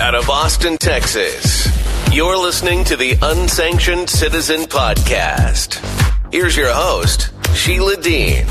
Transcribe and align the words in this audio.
out 0.00 0.14
of 0.14 0.30
Austin, 0.30 0.76
Texas. 0.78 1.66
You're 2.12 2.36
listening 2.36 2.84
to 2.84 2.96
the 2.96 3.16
Unsanctioned 3.20 4.08
Citizen 4.08 4.60
Podcast. 4.62 5.84
Here's 6.32 6.56
your 6.56 6.72
host, 6.72 7.32
Sheila 7.54 7.96
Dean. 7.96 8.46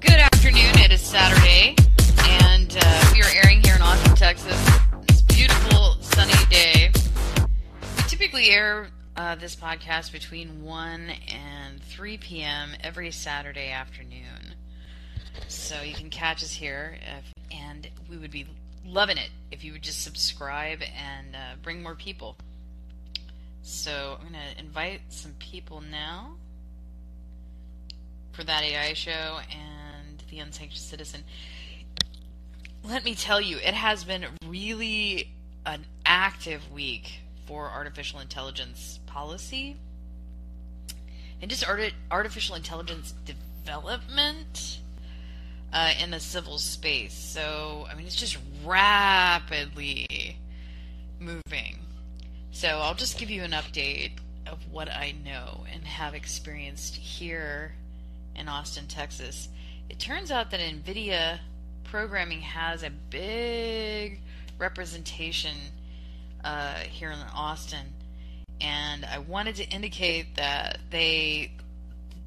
Good 0.00 0.20
afternoon. 0.20 0.78
It 0.80 0.92
is 0.92 1.00
Saturday, 1.00 1.76
and 2.24 2.76
uh, 2.78 3.10
we 3.14 3.22
are 3.22 3.30
airing 3.42 3.62
here 3.62 3.74
in 3.74 3.80
Austin, 3.82 4.14
Texas. 4.14 4.70
It's 5.08 5.22
beautiful, 5.22 5.96
sunny 6.00 6.32
day. 6.50 6.90
We 7.96 8.02
typically 8.02 8.50
air 8.50 8.88
uh, 9.16 9.34
this 9.36 9.56
podcast 9.56 10.12
between 10.12 10.62
1 10.62 11.10
and 11.10 11.82
3 11.82 12.18
p.m. 12.18 12.70
every 12.82 13.10
Saturday 13.12 13.70
afternoon. 13.70 14.37
So 15.48 15.80
you 15.80 15.94
can 15.94 16.10
catch 16.10 16.42
us 16.42 16.52
here, 16.52 16.98
if, 17.00 17.32
and 17.50 17.88
we 18.10 18.18
would 18.18 18.30
be 18.30 18.46
loving 18.84 19.16
it 19.16 19.30
if 19.50 19.64
you 19.64 19.72
would 19.72 19.82
just 19.82 20.02
subscribe 20.02 20.80
and 20.82 21.34
uh, 21.34 21.56
bring 21.62 21.82
more 21.82 21.94
people. 21.94 22.36
So 23.62 24.18
I'm 24.20 24.30
going 24.30 24.40
to 24.54 24.60
invite 24.60 25.00
some 25.08 25.32
people 25.38 25.80
now 25.80 26.34
for 28.32 28.44
that 28.44 28.62
AI 28.62 28.92
show 28.92 29.40
and 29.50 30.22
the 30.30 30.38
Unsanctioned 30.38 30.82
Citizen. 30.82 31.24
Let 32.84 33.04
me 33.04 33.14
tell 33.14 33.40
you, 33.40 33.56
it 33.56 33.74
has 33.74 34.04
been 34.04 34.26
really 34.46 35.32
an 35.64 35.86
active 36.04 36.70
week 36.70 37.20
for 37.46 37.70
artificial 37.70 38.20
intelligence 38.20 39.00
policy 39.06 39.76
and 41.40 41.50
just 41.50 41.66
art- 41.66 41.94
artificial 42.10 42.54
intelligence 42.54 43.14
development 43.24 44.80
uh, 45.72 45.92
in 46.00 46.10
the 46.10 46.20
civil 46.20 46.58
space. 46.58 47.14
So, 47.14 47.86
I 47.90 47.94
mean, 47.94 48.06
it's 48.06 48.16
just 48.16 48.38
rapidly 48.64 50.38
moving. 51.18 51.78
So, 52.50 52.68
I'll 52.68 52.94
just 52.94 53.18
give 53.18 53.30
you 53.30 53.42
an 53.42 53.52
update 53.52 54.12
of 54.46 54.58
what 54.70 54.90
I 54.90 55.14
know 55.24 55.64
and 55.72 55.84
have 55.84 56.14
experienced 56.14 56.96
here 56.96 57.74
in 58.34 58.48
Austin, 58.48 58.86
Texas. 58.86 59.48
It 59.88 59.98
turns 59.98 60.30
out 60.30 60.50
that 60.50 60.60
NVIDIA 60.60 61.38
programming 61.84 62.40
has 62.42 62.82
a 62.82 62.90
big 62.90 64.20
representation 64.58 65.54
uh, 66.44 66.74
here 66.74 67.10
in 67.10 67.18
Austin. 67.34 67.94
And 68.60 69.04
I 69.04 69.18
wanted 69.18 69.56
to 69.56 69.68
indicate 69.68 70.36
that 70.36 70.78
they, 70.90 71.52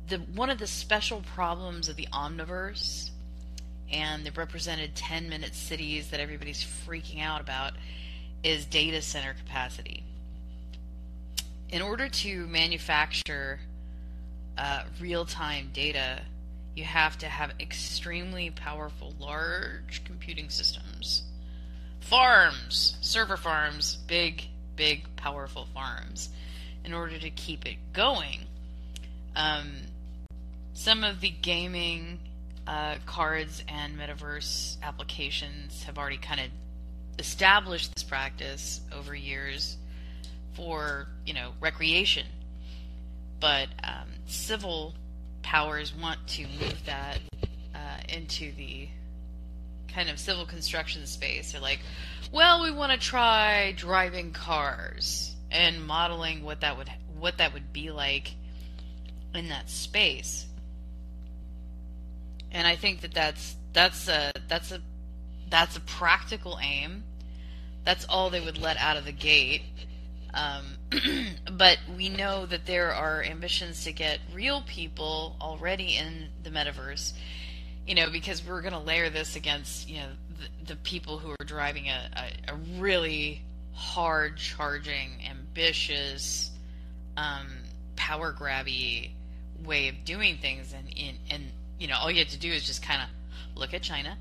the 0.07 0.17
one 0.17 0.49
of 0.49 0.57
the 0.57 0.67
special 0.67 1.21
problems 1.21 1.89
of 1.89 1.95
the 1.95 2.07
Omniverse 2.13 3.10
and 3.91 4.25
the 4.25 4.31
represented 4.31 4.95
10 4.95 5.29
minute 5.29 5.53
cities 5.53 6.09
that 6.09 6.19
everybody's 6.19 6.63
freaking 6.63 7.21
out 7.21 7.41
about 7.41 7.73
is 8.43 8.65
data 8.65 9.01
center 9.01 9.33
capacity. 9.33 10.03
In 11.69 11.81
order 11.81 12.09
to 12.09 12.47
manufacture 12.47 13.59
uh, 14.57 14.83
real 14.99 15.25
time 15.25 15.69
data, 15.73 16.21
you 16.75 16.83
have 16.83 17.17
to 17.19 17.27
have 17.27 17.53
extremely 17.59 18.49
powerful, 18.49 19.13
large 19.19 20.03
computing 20.05 20.49
systems. 20.49 21.23
Farms, 21.99 22.97
server 23.01 23.37
farms, 23.37 23.97
big, 24.07 24.43
big, 24.75 25.15
powerful 25.15 25.67
farms, 25.73 26.29
in 26.83 26.93
order 26.93 27.17
to 27.19 27.29
keep 27.29 27.65
it 27.65 27.77
going. 27.93 28.41
Um, 29.35 29.73
some 30.73 31.03
of 31.03 31.21
the 31.21 31.29
gaming 31.29 32.19
uh, 32.67 32.95
cards 33.05 33.63
and 33.67 33.97
metaverse 33.97 34.77
applications 34.83 35.83
have 35.83 35.97
already 35.97 36.17
kind 36.17 36.39
of 36.39 36.47
established 37.19 37.93
this 37.95 38.03
practice 38.03 38.81
over 38.95 39.15
years 39.15 39.77
for 40.53 41.07
you 41.25 41.33
know 41.33 41.51
recreation, 41.59 42.25
but 43.39 43.67
um, 43.83 44.09
civil 44.25 44.93
powers 45.41 45.93
want 45.95 46.25
to 46.27 46.43
move 46.43 46.85
that 46.85 47.19
uh, 47.73 47.77
into 48.09 48.51
the 48.53 48.87
kind 49.87 50.09
of 50.09 50.19
civil 50.19 50.45
construction 50.45 51.05
space. 51.05 51.51
They're 51.51 51.61
like, 51.61 51.79
well, 52.31 52.61
we 52.61 52.71
want 52.71 52.91
to 52.91 52.97
try 52.97 53.73
driving 53.75 54.31
cars 54.31 55.35
and 55.51 55.85
modeling 55.85 56.43
what 56.43 56.61
that 56.61 56.77
would 56.77 56.89
what 57.17 57.37
that 57.37 57.53
would 57.53 57.73
be 57.73 57.91
like 57.91 58.33
in 59.33 59.49
that 59.49 59.69
space 59.69 60.45
and 62.51 62.67
I 62.67 62.75
think 62.75 63.01
that 63.01 63.13
that's 63.13 63.55
that's 63.73 64.07
a 64.07 64.31
that's 64.47 64.71
a 64.71 64.81
that's 65.49 65.75
a 65.77 65.81
practical 65.81 66.59
aim. 66.61 67.03
That's 67.83 68.05
all 68.05 68.29
they 68.29 68.39
would 68.39 68.57
let 68.57 68.77
out 68.77 68.97
of 68.97 69.05
the 69.05 69.11
gate. 69.11 69.63
Um, 70.33 70.77
but 71.57 71.77
we 71.95 72.09
know 72.09 72.45
that 72.45 72.65
there 72.65 72.93
are 72.93 73.23
ambitions 73.23 73.83
to 73.83 73.91
get 73.91 74.19
real 74.33 74.61
people 74.61 75.35
already 75.41 75.97
in 75.97 76.29
the 76.43 76.49
metaverse. 76.49 77.13
You 77.87 77.95
know, 77.95 78.09
because 78.09 78.45
we're 78.45 78.61
going 78.61 78.73
to 78.73 78.79
layer 78.79 79.09
this 79.09 79.35
against 79.35 79.89
you 79.89 79.97
know 79.99 80.07
the, 80.39 80.73
the 80.73 80.75
people 80.77 81.17
who 81.17 81.31
are 81.31 81.45
driving 81.45 81.89
a, 81.89 82.09
a, 82.15 82.53
a 82.53 82.55
really 82.79 83.41
hard 83.73 84.37
charging, 84.37 85.11
ambitious, 85.29 86.51
um, 87.17 87.47
power 87.95 88.33
grabby 88.33 89.11
way 89.65 89.87
of 89.87 90.03
doing 90.05 90.37
things, 90.37 90.73
and 90.73 90.87
in 90.95 91.15
and 91.29 91.51
you 91.81 91.87
know, 91.87 91.97
all 91.97 92.11
you 92.11 92.19
have 92.19 92.27
to 92.27 92.37
do 92.37 92.51
is 92.51 92.63
just 92.63 92.83
kind 92.83 93.01
of 93.01 93.09
look 93.59 93.73
at 93.73 93.81
China, 93.81 94.15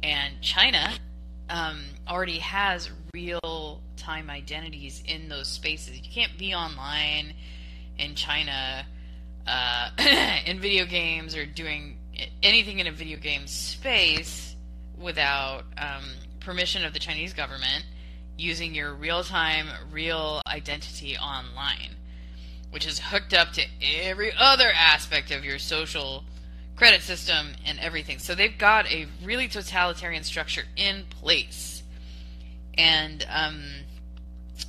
and 0.00 0.40
China 0.40 0.92
um, 1.50 1.80
already 2.06 2.38
has 2.38 2.88
real 3.12 3.80
time 3.96 4.30
identities 4.30 5.02
in 5.04 5.28
those 5.28 5.48
spaces. 5.48 5.96
You 5.96 6.08
can't 6.08 6.38
be 6.38 6.54
online 6.54 7.34
in 7.98 8.14
China 8.14 8.86
uh, 9.44 9.90
in 10.46 10.60
video 10.60 10.86
games 10.86 11.34
or 11.34 11.44
doing 11.46 11.98
anything 12.44 12.78
in 12.78 12.86
a 12.86 12.92
video 12.92 13.18
game 13.18 13.48
space 13.48 14.54
without 14.96 15.64
um, 15.76 16.04
permission 16.38 16.84
of 16.84 16.92
the 16.92 17.00
Chinese 17.00 17.32
government 17.32 17.86
using 18.36 18.72
your 18.72 18.94
real 18.94 19.24
time, 19.24 19.66
real 19.90 20.42
identity 20.46 21.16
online, 21.18 21.96
which 22.70 22.86
is 22.86 23.00
hooked 23.00 23.34
up 23.34 23.52
to 23.54 23.64
every 23.82 24.30
other 24.38 24.70
aspect 24.72 25.32
of 25.32 25.44
your 25.44 25.58
social 25.58 26.22
credit 26.78 27.02
system 27.02 27.48
and 27.66 27.78
everything. 27.80 28.20
So 28.20 28.36
they've 28.36 28.56
got 28.56 28.86
a 28.86 29.08
really 29.24 29.48
totalitarian 29.48 30.22
structure 30.22 30.62
in 30.76 31.04
place. 31.10 31.82
And 32.74 33.26
um, 33.28 33.64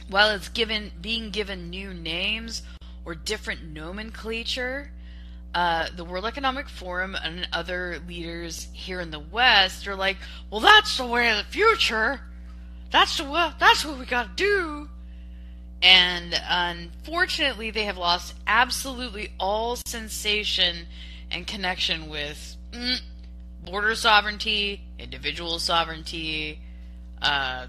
while 0.10 0.32
it's 0.32 0.50
given 0.50 0.92
being 1.00 1.30
given 1.30 1.70
new 1.70 1.94
names 1.94 2.64
or 3.06 3.14
different 3.14 3.64
nomenclature, 3.64 4.90
uh, 5.54 5.88
the 5.96 6.04
World 6.04 6.26
Economic 6.26 6.68
Forum 6.68 7.16
and 7.16 7.48
other 7.54 8.02
leaders 8.08 8.68
here 8.74 9.00
in 9.00 9.12
the 9.12 9.20
West 9.20 9.88
are 9.88 9.96
like, 9.96 10.18
"Well, 10.50 10.62
that's 10.62 10.98
the 10.98 11.06
way 11.06 11.30
of 11.30 11.38
the 11.38 11.52
future. 11.52 12.22
That's 12.92 13.18
the 13.18 13.54
that's 13.60 13.86
what 13.86 14.00
we 14.00 14.06
got 14.06 14.36
to 14.36 14.44
do." 14.44 14.90
And 15.82 16.40
unfortunately, 16.48 17.72
they 17.72 17.86
have 17.86 17.98
lost 17.98 18.34
absolutely 18.48 19.32
all 19.40 19.78
sensation 19.88 20.88
and 21.32 21.46
connection 21.46 22.10
with 22.10 22.58
mm, 22.72 23.00
border 23.64 23.96
sovereignty, 23.96 24.82
individual 24.98 25.60
sovereignty, 25.60 26.60
uh, 27.22 27.68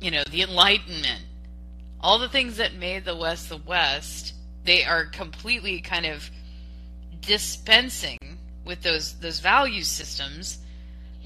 you 0.00 0.10
know, 0.10 0.22
the 0.30 0.42
Enlightenment, 0.42 1.22
all 2.00 2.18
the 2.18 2.28
things 2.28 2.56
that 2.56 2.74
made 2.74 3.04
the 3.04 3.16
West 3.16 3.48
the 3.48 3.56
West, 3.56 4.34
they 4.64 4.84
are 4.84 5.06
completely 5.06 5.80
kind 5.80 6.06
of 6.06 6.30
dispensing 7.20 8.18
with 8.64 8.82
those 8.82 9.18
those 9.20 9.40
value 9.40 9.82
systems 9.82 10.58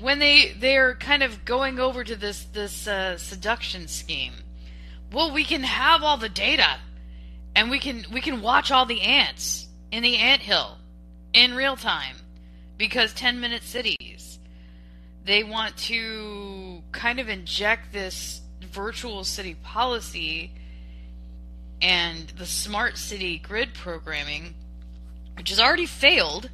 when 0.01 0.19
they 0.19 0.53
they're 0.59 0.95
kind 0.95 1.23
of 1.23 1.45
going 1.45 1.79
over 1.79 2.03
to 2.05 2.17
this 2.17 2.45
this 2.53 2.87
uh, 2.87 3.17
seduction 3.19 3.89
scheme. 3.89 4.33
Well, 5.13 5.33
we 5.33 5.45
can 5.45 5.63
have 5.63 6.03
all 6.03 6.17
the 6.17 6.29
data, 6.29 6.79
and 7.55 7.71
we 7.71 7.79
can 7.79 8.05
we 8.13 8.21
can 8.21 8.41
watch 8.41 8.71
all 8.71 8.87
the 8.87 9.03
ants 9.03 9.67
in 9.91 10.03
the 10.03 10.17
ant 10.17 10.41
hill 10.41 10.79
in 11.33 11.55
real 11.55 11.77
time 11.77 12.17
because 12.77 13.13
10 13.15 13.41
minute 13.41 13.63
cities 13.63 14.39
they 15.25 15.45
want 15.45 15.77
to 15.77 16.83
kind 16.91 17.21
of 17.21 17.29
inject 17.29 17.93
this 17.93 18.41
virtual 18.61 19.25
city 19.25 19.55
policy 19.63 20.53
and 21.81 22.29
the 22.39 22.47
smart 22.47 22.99
city 22.99 23.39
grid 23.39 23.75
programming 23.75 24.55
which 25.37 25.51
has 25.51 25.61
already 25.61 25.87
failed 25.87 26.51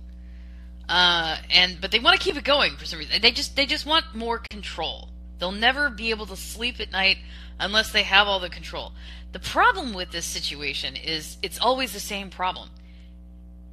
uh, 0.88 1.36
and 1.50 1.80
but 1.80 1.90
they 1.90 1.98
want 1.98 2.18
to 2.18 2.24
keep 2.24 2.36
it 2.36 2.44
going 2.44 2.76
for 2.76 2.86
some 2.86 2.98
reason. 2.98 3.20
They 3.20 3.30
just 3.30 3.56
they 3.56 3.66
just 3.66 3.84
want 3.84 4.06
more 4.14 4.40
control. 4.50 5.10
They'll 5.38 5.52
never 5.52 5.90
be 5.90 6.10
able 6.10 6.26
to 6.26 6.36
sleep 6.36 6.80
at 6.80 6.90
night 6.90 7.18
unless 7.60 7.92
they 7.92 8.02
have 8.02 8.26
all 8.26 8.40
the 8.40 8.48
control. 8.48 8.92
The 9.32 9.38
problem 9.38 9.92
with 9.92 10.10
this 10.10 10.24
situation 10.24 10.96
is 10.96 11.36
it's 11.42 11.58
always 11.60 11.92
the 11.92 12.00
same 12.00 12.30
problem 12.30 12.70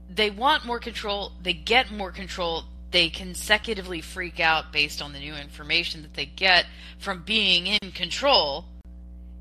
they 0.10 0.30
want 0.30 0.66
more 0.66 0.80
control, 0.80 1.32
they 1.42 1.54
get 1.54 1.92
more 1.92 2.12
control, 2.12 2.64
they 2.92 3.10
consecutively 3.10 4.02
freak 4.02 4.40
out 4.40 4.72
based 4.72 5.02
on 5.02 5.12
the 5.12 5.20
new 5.20 5.36
information 5.36 6.02
that 6.04 6.14
they 6.14 6.26
get 6.26 6.66
from 6.98 7.24
being 7.24 7.68
in 7.68 7.92
control 7.92 8.66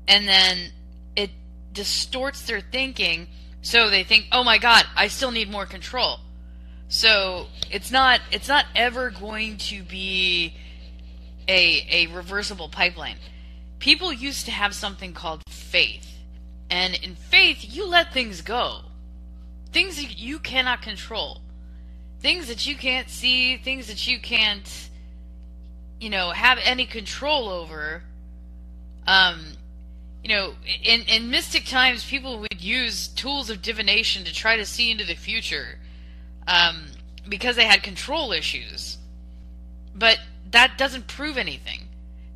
and 0.07 0.27
then 0.27 0.71
it 1.15 1.31
distorts 1.71 2.41
their 2.43 2.59
thinking 2.59 3.27
so 3.61 3.89
they 3.89 4.03
think 4.03 4.25
oh 4.31 4.43
my 4.43 4.57
god 4.57 4.85
i 4.95 5.07
still 5.07 5.31
need 5.31 5.49
more 5.49 5.65
control. 5.65 6.19
So 6.87 7.47
it's 7.71 7.91
not 7.91 8.21
it's 8.31 8.47
not 8.47 8.65
ever 8.75 9.09
going 9.09 9.57
to 9.57 9.83
be 9.83 10.53
a 11.47 11.87
a 11.89 12.07
reversible 12.13 12.69
pipeline. 12.69 13.17
People 13.79 14.13
used 14.13 14.45
to 14.45 14.51
have 14.51 14.73
something 14.73 15.13
called 15.13 15.41
faith 15.47 16.07
and 16.69 16.93
in 16.95 17.15
faith 17.15 17.59
you 17.61 17.87
let 17.87 18.13
things 18.13 18.41
go 18.41 18.81
things 19.75 19.97
that 19.97 20.17
you 20.17 20.39
cannot 20.39 20.81
control 20.81 21.41
things 22.25 22.47
that 22.47 22.65
you 22.65 22.75
can't 22.75 23.07
see, 23.07 23.55
things 23.55 23.85
that 23.85 24.07
you 24.07 24.19
can't, 24.19 24.89
you 25.99 26.09
know, 26.09 26.31
have 26.31 26.57
any 26.63 26.87
control 26.87 27.49
over. 27.49 28.01
Um, 29.05 29.51
you 30.23 30.29
know, 30.29 30.55
in 30.81 31.01
in 31.01 31.29
mystic 31.29 31.65
times, 31.65 32.03
people 32.03 32.39
would 32.39 32.63
use 32.63 33.09
tools 33.09 33.51
of 33.51 33.61
divination 33.61 34.23
to 34.25 34.33
try 34.33 34.57
to 34.57 34.65
see 34.65 34.89
into 34.89 35.05
the 35.05 35.13
future, 35.13 35.77
um, 36.47 36.87
because 37.29 37.55
they 37.55 37.65
had 37.65 37.83
control 37.83 38.31
issues. 38.31 38.97
But 39.93 40.17
that 40.49 40.79
doesn't 40.79 41.05
prove 41.05 41.37
anything. 41.37 41.81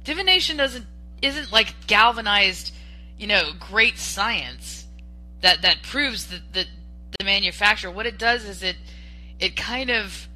Divination 0.03 0.55
doesn't 0.55 0.85
isn't 1.23 1.51
like 1.51 1.73
galvanized, 1.87 2.75
you 3.17 3.25
know, 3.25 3.53
great 3.59 3.97
science 3.97 4.85
that 5.41 5.63
that 5.63 5.81
proves 5.81 6.27
that 6.27 6.53
the 6.53 6.65
the 7.17 7.25
manufacturer. 7.25 7.91
What 7.91 8.05
it 8.05 8.17
does 8.17 8.45
is 8.45 8.63
it 8.63 8.75
it 9.39 9.55
kind 9.55 9.89
of 9.89 10.27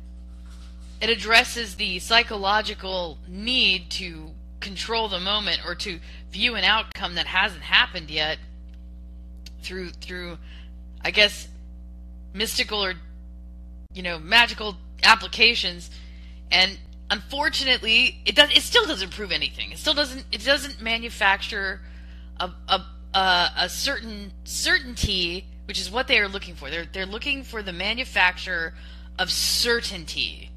it 1.02 1.10
addresses 1.10 1.75
the 1.75 2.00
psychological 2.00 3.18
need 3.28 3.90
to 3.92 4.31
control 4.60 5.10
the 5.10 5.20
moment 5.20 5.60
or 5.66 5.75
to 5.75 6.00
view 6.31 6.56
an 6.56 6.64
outcome 6.64 7.16
that 7.16 7.28
hasn't 7.28 7.64
happened 7.64 8.10
yet 8.10 8.38
through 9.62 9.90
through 9.90 10.38
I 11.02 11.12
guess 11.12 11.50
mystical 12.34 12.84
or 12.84 12.94
you 13.94 14.02
know 14.02 14.18
magical 14.18 14.78
applications 15.04 15.92
and 16.50 16.80
unfortunately 17.12 18.22
it 18.26 18.36
does 18.36 18.50
it 18.56 18.62
still 18.62 18.86
doesn't 18.86 19.12
prove 19.12 19.31
anything 19.31 19.72
it 19.72 19.78
still 19.78 19.94
doesn't 19.94 20.26
it 20.31 20.44
doesn't 20.46 20.81
manufacture 20.81 21.81
a 22.40 22.50
a, 22.69 22.81
a, 23.14 23.52
a 23.60 23.69
certain 23.69 24.31
certainty 24.46 25.46
which 25.74 25.81
is 25.81 25.90
what 25.90 26.08
they 26.08 26.20
are 26.20 26.28
looking 26.28 26.54
for 26.54 26.70
they're 26.70 26.86
they're 26.86 27.04
looking 27.04 27.42
for 27.42 27.64
the 27.64 27.74
manufacturer 27.74 28.75
of 29.18 29.31
certainty 29.31 30.52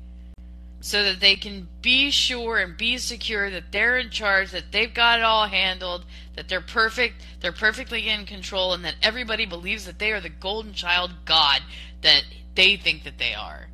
so 0.81 1.05
that 1.05 1.21
they 1.21 1.37
can 1.37 1.67
be 1.81 2.11
sure 2.11 2.59
and 2.59 2.77
be 2.77 2.99
secure 2.99 3.51
that 3.51 3.73
they're 3.73 3.97
in 3.97 4.11
charge, 4.11 4.51
that 4.51 4.71
they've 4.73 4.93
got 4.93 5.19
it 5.19 5.25
all 5.25 5.49
handled, 5.49 6.05
that 6.37 6.49
they're 6.49 6.61
perfect, 6.61 7.15
they're 7.41 7.51
perfectly 7.51 8.11
in 8.11 8.27
control, 8.27 8.75
and 8.75 8.85
that 8.85 8.95
everybody 9.03 9.47
believes 9.47 9.87
that 9.87 9.99
they 9.99 10.13
are 10.13 10.21
the 10.21 10.29
golden 10.29 10.75
child 10.75 11.11
God 11.25 11.63
that 12.03 12.25
they 12.55 12.77
think 12.77 13.05
that 13.05 13.17
they 13.17 13.33
are. 13.33 13.69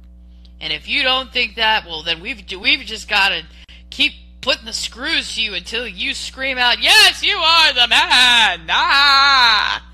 And 0.61 0.73
if 0.73 0.89
you 0.89 1.03
don't 1.03 1.33
think 1.33 1.57
that, 1.57 1.85
well, 1.85 2.05
then 2.05 2.21
we've 2.21 2.41
we've 2.59 2.87
just 2.87 3.09
got 3.09 3.31
to 3.31 3.43
keep 3.91 4.13
putting 4.41 4.65
the 4.65 4.73
screws 4.73 5.35
to 5.35 5.43
you 5.43 5.55
until 5.55 5.89
you 5.89 6.15
scream 6.15 6.57
out, 6.57 6.81
"Yes, 6.81 7.25
you 7.25 7.37
are 7.37 7.73
the 7.75 7.89
man!" 7.89 8.69
Ah, 8.71 9.92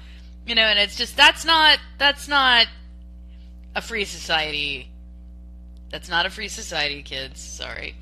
you 0.48 0.54
know, 0.54 0.62
and 0.62 0.78
it's 0.78 0.96
just 0.96 1.14
that's 1.14 1.44
not 1.44 1.78
that's 1.98 2.26
not 2.26 2.66
a 3.76 3.82
free 3.82 4.06
society. 4.06 4.90
That's 5.90 6.08
not 6.08 6.24
a 6.24 6.30
free 6.30 6.48
society, 6.48 7.02
kids. 7.02 7.38
Sorry. 7.38 7.94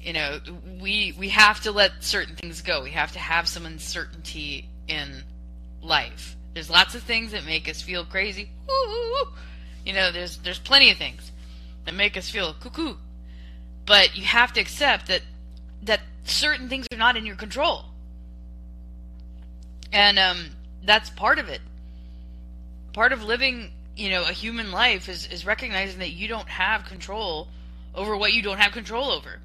You 0.00 0.14
know, 0.14 0.40
we 0.80 1.14
we 1.18 1.28
have 1.28 1.60
to 1.62 1.72
let 1.72 2.02
certain 2.02 2.36
things 2.36 2.62
go. 2.62 2.82
We 2.82 2.92
have 2.92 3.12
to 3.12 3.18
have 3.18 3.46
some 3.46 3.66
uncertainty 3.66 4.66
in 4.88 5.24
life. 5.82 6.36
There's 6.54 6.70
lots 6.70 6.94
of 6.94 7.02
things 7.02 7.32
that 7.32 7.44
make 7.44 7.68
us 7.68 7.82
feel 7.82 8.06
crazy. 8.06 8.50
You 9.84 9.92
know, 9.92 10.10
there's 10.10 10.38
there's 10.38 10.58
plenty 10.58 10.90
of 10.90 10.96
things 10.96 11.30
that 11.84 11.94
make 11.94 12.16
us 12.16 12.30
feel 12.30 12.54
cuckoo. 12.54 12.94
But 13.84 14.16
you 14.16 14.24
have 14.24 14.54
to 14.54 14.60
accept 14.60 15.08
that 15.08 15.20
that 15.82 16.00
certain 16.24 16.70
things 16.70 16.86
are 16.92 16.98
not 16.98 17.18
in 17.18 17.26
your 17.26 17.36
control. 17.36 17.89
And 19.92 20.18
um, 20.18 20.50
that's 20.84 21.10
part 21.10 21.38
of 21.38 21.48
it 21.48 21.60
part 22.92 23.12
of 23.12 23.22
living, 23.22 23.72
you 23.96 24.10
know, 24.10 24.24
a 24.24 24.32
human 24.32 24.72
life 24.72 25.08
is, 25.08 25.26
is 25.26 25.46
recognizing 25.46 25.98
that 26.00 26.10
you 26.10 26.28
don't 26.28 26.48
have 26.48 26.84
control 26.84 27.48
over 27.94 28.16
what 28.16 28.32
you 28.32 28.42
don't 28.42 28.58
have 28.58 28.72
control 28.72 29.10
over. 29.10 29.38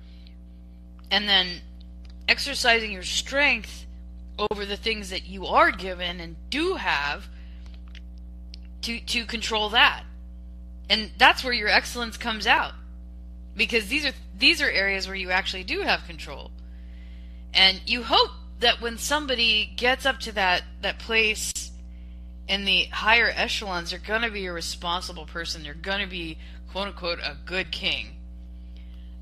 And 1.11 1.27
then 1.27 1.61
exercising 2.27 2.91
your 2.91 3.03
strength 3.03 3.85
over 4.37 4.65
the 4.65 4.77
things 4.77 5.11
that 5.11 5.25
you 5.25 5.45
are 5.45 5.71
given 5.71 6.19
and 6.19 6.35
do 6.49 6.75
have 6.75 7.27
to 8.81 8.99
to 8.99 9.25
control 9.25 9.69
that. 9.69 10.03
And 10.89 11.11
that's 11.17 11.43
where 11.43 11.53
your 11.53 11.69
excellence 11.69 12.17
comes 12.17 12.45
out. 12.45 12.73
Because 13.55 13.87
these 13.87 14.05
are 14.05 14.11
these 14.37 14.61
are 14.61 14.69
areas 14.69 15.07
where 15.07 15.15
you 15.15 15.31
actually 15.31 15.63
do 15.63 15.81
have 15.81 16.05
control. 16.05 16.51
And 17.53 17.79
you 17.85 18.03
hope 18.03 18.31
that 18.59 18.81
when 18.81 18.97
somebody 18.97 19.71
gets 19.75 20.05
up 20.05 20.19
to 20.21 20.31
that 20.33 20.63
that 20.81 20.99
place 20.99 21.51
in 22.47 22.65
the 22.65 22.85
higher 22.85 23.31
echelons, 23.35 23.91
they're 23.91 23.99
going 23.99 24.21
to 24.21 24.31
be 24.31 24.45
a 24.45 24.53
responsible 24.53 25.25
person. 25.25 25.63
They're 25.63 25.73
going 25.73 26.01
to 26.01 26.07
be, 26.07 26.37
quote 26.71 26.87
unquote, 26.87 27.19
a 27.19 27.35
good 27.45 27.71
king. 27.71 28.17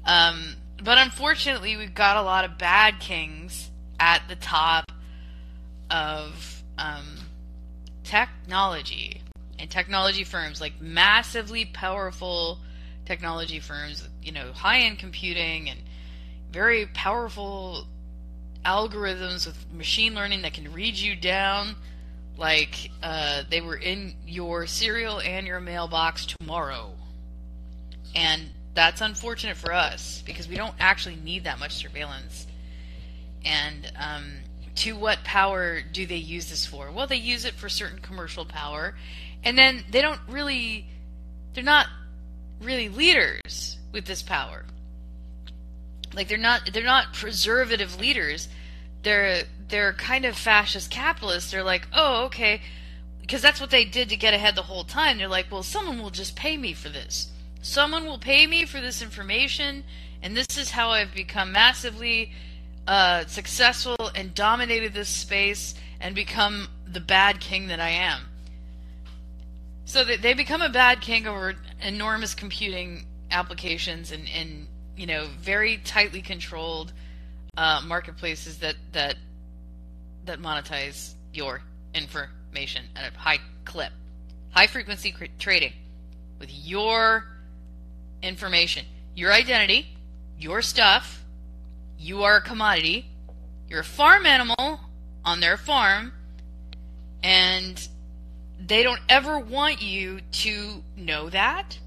Um, 0.06 0.56
but 0.84 0.98
unfortunately, 0.98 1.78
we've 1.78 1.96
got 1.96 2.18
a 2.18 2.22
lot 2.22 2.44
of 2.44 2.58
bad 2.58 3.00
kings 3.00 3.70
at 4.00 4.24
the 4.28 4.36
top 4.36 4.92
of 5.90 6.64
um, 6.78 7.18
technology 8.04 9.22
and 9.58 9.70
technology 9.70 10.26
firms, 10.26 10.60
like 10.60 10.82
massively 10.82 11.66
powerful 11.66 12.60
technology 13.06 13.60
firms, 13.60 14.08
you 14.22 14.32
know, 14.32 14.52
high 14.52 14.80
end 14.80 15.00
computing 15.00 15.70
and 15.70 15.80
very 16.52 16.86
powerful 16.88 17.88
algorithms 18.66 19.46
with 19.46 19.66
machine 19.74 20.16
learning 20.16 20.42
that 20.44 20.54
can 20.54 20.72
read 20.74 20.96
you 20.96 21.16
down 21.16 21.76
like 22.38 22.90
uh, 23.02 23.44
they 23.50 23.62
were 23.62 23.76
in 23.76 24.16
your 24.26 24.66
cereal 24.66 25.20
and 25.20 25.46
your 25.46 25.60
mailbox 25.60 26.26
tomorrow. 26.26 26.92
And 28.16 28.50
that's 28.74 29.02
unfortunate 29.02 29.58
for 29.58 29.74
us 29.74 30.24
because 30.26 30.48
we 30.48 30.56
don't 30.56 30.76
actually 30.80 31.16
need 31.16 31.44
that 31.44 31.60
much 31.60 31.74
surveillance. 31.74 32.48
And 33.46 33.92
um, 34.00 34.34
to 34.76 34.96
what 34.96 35.24
power 35.24 35.82
do 35.82 36.06
they 36.06 36.16
use 36.16 36.50
this 36.50 36.66
for? 36.66 36.92
Well, 36.92 37.08
they 37.08 37.18
use 37.18 37.46
it 37.46 37.54
for 37.54 37.70
certain 37.70 38.00
commercial 38.00 38.46
power, 38.46 38.96
and 39.44 39.58
then 39.58 39.84
they 39.92 40.02
don't 40.02 40.22
really, 40.28 40.88
they're 41.54 41.64
not 41.64 41.88
really 42.62 42.90
leaders 42.90 43.78
with 43.92 44.06
this 44.06 44.22
power. 44.24 44.66
Like 46.16 46.28
they're 46.28 46.38
not, 46.38 46.70
they're 46.74 46.84
not 46.84 47.14
preservative 47.14 48.00
leaders. 48.00 48.48
They're 49.02 49.44
they're 49.68 49.94
kind 49.94 50.26
of 50.26 50.38
fascist 50.38 50.92
capitalists. 50.92 51.52
They're 51.52 51.64
like, 51.64 51.88
oh, 51.94 52.26
okay, 52.26 52.62
because 53.22 53.42
that's 53.42 53.60
what 53.60 53.72
they 53.72 53.86
did 53.86 54.10
to 54.10 54.16
get 54.16 54.34
ahead 54.34 54.56
the 54.56 54.62
whole 54.62 54.84
time. 54.84 55.18
They're 55.18 55.28
like, 55.28 55.52
well, 55.52 55.64
someone 55.64 56.02
will 56.02 56.12
just 56.12 56.36
pay 56.36 56.58
me 56.58 56.74
for 56.74 56.90
this. 56.90 57.32
Someone 57.62 58.06
will 58.06 58.20
pay 58.20 58.46
me 58.46 58.66
for 58.66 58.80
this 58.82 59.02
information, 59.02 59.84
and 60.22 60.38
this 60.38 60.58
is 60.58 60.72
how 60.72 60.90
I've 60.90 61.14
become 61.14 61.52
massively 61.52 62.34
uh, 62.86 63.26
successful 63.26 64.12
and 64.14 64.36
dominated 64.36 64.94
this 64.94 65.10
space 65.10 65.74
and 66.00 66.14
become 66.14 66.68
the 66.86 67.00
bad 67.00 67.40
king 67.40 67.68
that 67.68 67.80
I 67.80 67.90
am. 67.90 68.22
So 69.86 70.04
they 70.04 70.34
become 70.34 70.62
a 70.62 70.70
bad 70.70 71.02
king 71.02 71.28
over 71.28 71.56
enormous 71.82 72.36
computing 72.36 73.06
applications 73.32 74.12
and, 74.12 74.28
and 74.30 74.68
you 74.96 75.06
know 75.06 75.28
very 75.40 75.78
tightly 75.78 76.22
controlled 76.22 76.94
uh, 77.58 77.82
marketplaces 77.86 78.60
that 78.60 78.76
that 78.92 79.16
that 80.26 80.40
monetize 80.40 81.14
your 81.34 81.62
information 81.94 82.86
at 82.96 83.14
a 83.14 83.18
high 83.18 83.40
clip. 83.66 83.92
High 84.52 84.68
frequency 84.68 85.12
cr- 85.12 85.26
trading 85.40 85.74
with 86.40 86.50
your 86.52 87.26
information, 88.22 88.86
your 89.16 89.32
identity, 89.32 89.88
your 90.38 90.62
stuff. 90.62 91.24
You 91.98 92.24
are 92.24 92.38
a 92.38 92.42
commodity. 92.42 93.06
You're 93.70 93.82
a 93.82 93.84
farm 93.84 94.26
animal 94.26 94.80
on 95.26 95.40
their 95.40 95.58
farm, 95.58 96.12
and 97.24 97.88
they 98.60 98.84
don't 98.84 99.00
ever 99.10 99.40
want 99.40 99.82
you 99.82 100.20
to 100.32 100.84
know 100.96 101.30
that. 101.30 101.78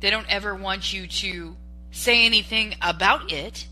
They 0.00 0.10
don't 0.10 0.26
ever 0.28 0.54
want 0.54 0.92
you 0.92 1.06
to 1.06 1.56
say 1.94 2.26
anything 2.26 2.74
about 2.82 3.32
it. 3.32 3.66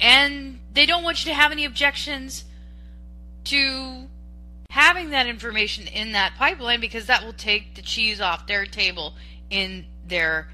And 0.00 0.60
they 0.72 0.86
don't 0.86 1.02
want 1.02 1.24
you 1.24 1.32
to 1.32 1.34
have 1.34 1.52
any 1.52 1.64
objections 1.64 2.44
to 3.44 4.06
having 4.70 5.10
that 5.10 5.26
information 5.26 5.86
in 5.88 6.12
that 6.12 6.34
pipeline 6.38 6.80
because 6.80 7.06
that 7.06 7.24
will 7.24 7.32
take 7.32 7.74
the 7.74 7.82
cheese 7.82 8.20
off 8.20 8.46
their 8.46 8.64
table 8.64 9.14
in 9.50 9.84
their 10.06 10.48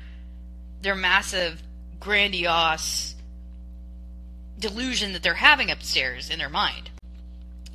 their 0.80 0.94
massive 0.94 1.62
grandiose 2.00 3.14
delusion 4.58 5.12
that 5.12 5.22
they're 5.22 5.34
having 5.34 5.70
upstairs 5.70 6.30
in 6.30 6.38
their 6.38 6.48
mind. 6.48 6.90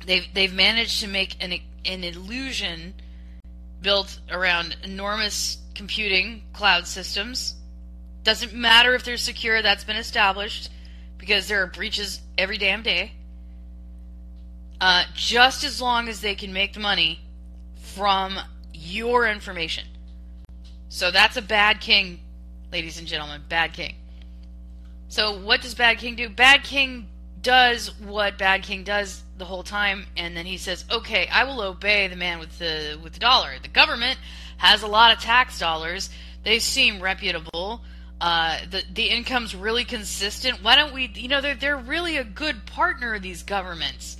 They've 0.04 0.26
they've 0.34 0.52
managed 0.52 1.00
to 1.00 1.06
make 1.06 1.36
an 1.40 1.54
an 1.84 2.02
illusion 2.02 2.94
built 3.80 4.18
around 4.30 4.76
enormous 4.82 5.58
computing 5.74 6.42
cloud 6.52 6.88
systems. 6.88 7.54
Doesn't 8.22 8.54
matter 8.54 8.94
if 8.94 9.04
they're 9.04 9.16
secure, 9.16 9.62
that's 9.62 9.84
been 9.84 9.96
established 9.96 10.70
because 11.18 11.48
there 11.48 11.62
are 11.62 11.66
breaches 11.66 12.20
every 12.38 12.58
damn 12.58 12.82
day. 12.82 13.12
Uh, 14.80 15.04
just 15.14 15.64
as 15.64 15.80
long 15.80 16.08
as 16.08 16.20
they 16.20 16.34
can 16.34 16.52
make 16.52 16.72
the 16.72 16.80
money 16.80 17.20
from 17.76 18.38
your 18.72 19.28
information. 19.28 19.84
So 20.88 21.10
that's 21.10 21.36
a 21.36 21.42
bad 21.42 21.80
king, 21.80 22.20
ladies 22.72 22.98
and 22.98 23.06
gentlemen. 23.06 23.42
Bad 23.48 23.72
king. 23.72 23.94
So 25.12 25.38
what 25.38 25.60
does 25.60 25.74
Bad 25.74 25.98
King 25.98 26.16
do? 26.16 26.30
Bad 26.30 26.64
King 26.64 27.06
does 27.42 27.94
what 28.00 28.38
Bad 28.38 28.62
King 28.62 28.82
does 28.82 29.22
the 29.36 29.44
whole 29.44 29.62
time, 29.62 30.06
and 30.16 30.34
then 30.34 30.46
he 30.46 30.56
says, 30.56 30.86
"Okay, 30.90 31.26
I 31.26 31.44
will 31.44 31.60
obey 31.60 32.08
the 32.08 32.16
man 32.16 32.38
with 32.38 32.58
the 32.58 32.98
with 33.02 33.12
the 33.12 33.18
dollar. 33.18 33.58
The 33.60 33.68
government 33.68 34.18
has 34.56 34.82
a 34.82 34.86
lot 34.86 35.12
of 35.12 35.22
tax 35.22 35.58
dollars. 35.58 36.08
They 36.44 36.58
seem 36.58 36.98
reputable. 36.98 37.84
Uh, 38.22 38.56
the 38.70 38.84
the 38.94 39.10
income's 39.10 39.52
really 39.52 39.84
consistent. 39.84 40.62
Why 40.62 40.76
don't 40.76 40.94
we? 40.94 41.10
You 41.12 41.26
know, 41.26 41.40
they're 41.40 41.56
they're 41.56 41.76
really 41.76 42.16
a 42.16 42.24
good 42.24 42.66
partner. 42.66 43.18
These 43.18 43.42
governments, 43.42 44.16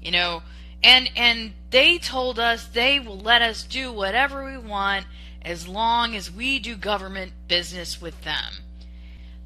you 0.00 0.10
know." 0.10 0.42
And 0.84 1.10
and 1.16 1.54
they 1.70 1.96
told 1.96 2.38
us 2.38 2.66
they 2.66 3.00
will 3.00 3.18
let 3.18 3.40
us 3.40 3.62
do 3.64 3.90
whatever 3.90 4.44
we 4.44 4.58
want 4.58 5.06
as 5.40 5.66
long 5.66 6.14
as 6.14 6.30
we 6.30 6.58
do 6.58 6.76
government 6.76 7.32
business 7.48 7.98
with 8.00 8.22
them. 8.24 8.52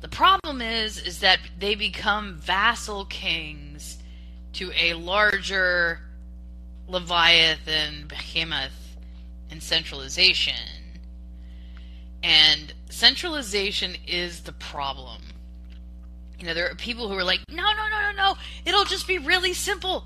The 0.00 0.08
problem 0.08 0.60
is 0.60 0.98
is 0.98 1.20
that 1.20 1.38
they 1.56 1.76
become 1.76 2.38
vassal 2.38 3.04
kings 3.04 3.98
to 4.54 4.72
a 4.76 4.94
larger 4.94 6.00
Leviathan 6.88 8.06
behemoth 8.08 8.96
in 9.50 9.60
centralization. 9.60 10.79
And 12.22 12.72
centralization 12.90 13.96
is 14.06 14.42
the 14.42 14.52
problem. 14.52 15.22
You 16.38 16.46
know, 16.46 16.54
there 16.54 16.70
are 16.70 16.74
people 16.74 17.08
who 17.08 17.16
are 17.16 17.24
like, 17.24 17.40
no, 17.50 17.62
no, 17.62 17.88
no, 17.88 18.10
no, 18.10 18.16
no, 18.16 18.36
it'll 18.64 18.84
just 18.84 19.06
be 19.06 19.18
really 19.18 19.52
simple. 19.52 20.04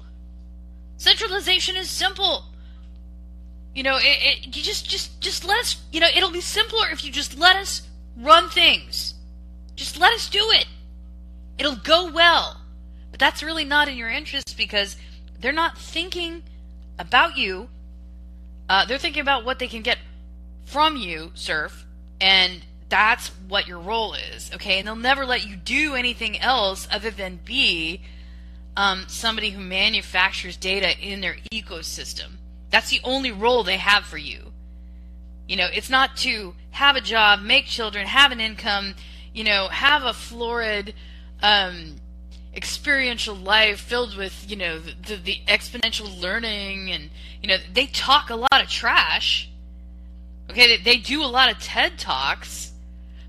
Centralization 0.96 1.76
is 1.76 1.88
simple. 1.90 2.44
You 3.74 3.82
know, 3.82 3.96
it, 3.96 4.02
it, 4.04 4.56
you 4.56 4.62
just, 4.62 4.88
just, 4.88 5.20
just 5.20 5.44
let 5.44 5.60
us. 5.60 5.82
You 5.92 6.00
know, 6.00 6.08
it'll 6.14 6.30
be 6.30 6.40
simpler 6.40 6.88
if 6.90 7.04
you 7.04 7.10
just 7.10 7.36
let 7.38 7.56
us 7.56 7.82
run 8.16 8.48
things. 8.48 9.14
Just 9.74 9.98
let 9.98 10.12
us 10.12 10.28
do 10.28 10.44
it. 10.52 10.66
It'll 11.58 11.76
go 11.76 12.10
well. 12.10 12.60
But 13.10 13.18
that's 13.20 13.42
really 13.42 13.64
not 13.64 13.88
in 13.88 13.96
your 13.96 14.10
interest 14.10 14.56
because 14.56 14.96
they're 15.40 15.52
not 15.52 15.78
thinking 15.78 16.42
about 16.98 17.36
you. 17.36 17.68
Uh, 18.68 18.84
they're 18.84 18.98
thinking 18.98 19.22
about 19.22 19.44
what 19.44 19.58
they 19.58 19.68
can 19.68 19.82
get 19.82 19.98
from 20.64 20.96
you, 20.96 21.30
Serf, 21.34 21.83
and 22.24 22.62
that's 22.88 23.28
what 23.48 23.68
your 23.68 23.80
role 23.80 24.14
is, 24.14 24.50
okay? 24.54 24.78
And 24.78 24.88
they'll 24.88 24.96
never 24.96 25.26
let 25.26 25.46
you 25.46 25.56
do 25.56 25.94
anything 25.94 26.40
else 26.40 26.88
other 26.90 27.10
than 27.10 27.38
be 27.44 28.00
um, 28.78 29.04
somebody 29.08 29.50
who 29.50 29.60
manufactures 29.60 30.56
data 30.56 30.98
in 30.98 31.20
their 31.20 31.36
ecosystem. 31.52 32.36
That's 32.70 32.88
the 32.88 33.02
only 33.04 33.30
role 33.30 33.62
they 33.62 33.76
have 33.76 34.06
for 34.06 34.16
you. 34.16 34.52
You 35.46 35.56
know, 35.56 35.68
it's 35.70 35.90
not 35.90 36.16
to 36.18 36.54
have 36.70 36.96
a 36.96 37.02
job, 37.02 37.42
make 37.42 37.66
children, 37.66 38.06
have 38.06 38.32
an 38.32 38.40
income, 38.40 38.94
you 39.34 39.44
know, 39.44 39.68
have 39.68 40.04
a 40.04 40.14
florid, 40.14 40.94
um, 41.42 41.96
experiential 42.54 43.34
life 43.34 43.80
filled 43.80 44.16
with, 44.16 44.46
you 44.48 44.56
know, 44.56 44.78
the, 44.78 45.16
the, 45.16 45.40
exponential 45.46 46.18
learning 46.22 46.90
and, 46.90 47.10
you 47.42 47.48
know, 47.48 47.58
they 47.70 47.84
talk 47.84 48.30
a 48.30 48.36
lot 48.36 48.62
of 48.62 48.66
trash. 48.66 49.50
Okay, 50.54 50.76
they, 50.76 50.98
do 50.98 51.24
a 51.24 51.26
lot 51.26 51.50
of 51.50 51.58
TED 51.58 51.98
Talks. 51.98 52.70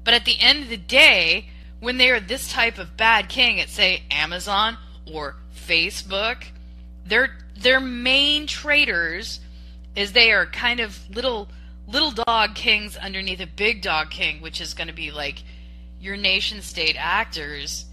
But 0.03 0.13
at 0.13 0.25
the 0.25 0.39
end 0.39 0.61
of 0.61 0.69
the 0.69 0.77
day, 0.77 1.49
when 1.79 1.97
they 1.97 2.11
are 2.11 2.19
this 2.19 2.51
type 2.51 2.77
of 2.77 2.95
bad 2.95 3.29
king 3.29 3.59
at, 3.59 3.67
say, 3.67 4.03
Amazon 4.11 4.77
or 5.11 5.35
Facebook, 5.55 6.43
their 7.03 7.35
their 7.57 7.79
main 7.79 8.45
traders 8.45 9.39
is 9.95 10.11
they 10.11 10.31
are 10.31 10.45
kind 10.45 10.79
of 10.79 10.99
little 11.09 11.49
little 11.87 12.11
dog 12.11 12.53
kings 12.53 12.95
underneath 12.95 13.39
a 13.39 13.47
big 13.47 13.81
dog 13.81 14.11
king, 14.11 14.39
which 14.39 14.61
is 14.61 14.75
going 14.75 14.87
to 14.87 14.93
be 14.93 15.09
like 15.09 15.41
your 15.99 16.17
nation 16.17 16.61
state 16.61 16.95
actors 16.95 17.85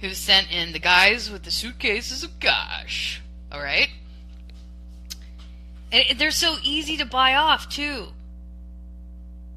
who 0.00 0.10
sent 0.10 0.52
in 0.52 0.72
the 0.72 0.78
guys 0.78 1.30
with 1.30 1.44
the 1.44 1.50
suitcases 1.50 2.22
of 2.22 2.38
cash. 2.38 3.22
All 3.50 3.62
right? 3.62 3.88
And 5.90 6.18
they're 6.18 6.30
so 6.30 6.56
easy 6.62 6.98
to 6.98 7.06
buy 7.06 7.34
off, 7.34 7.70
too. 7.70 8.08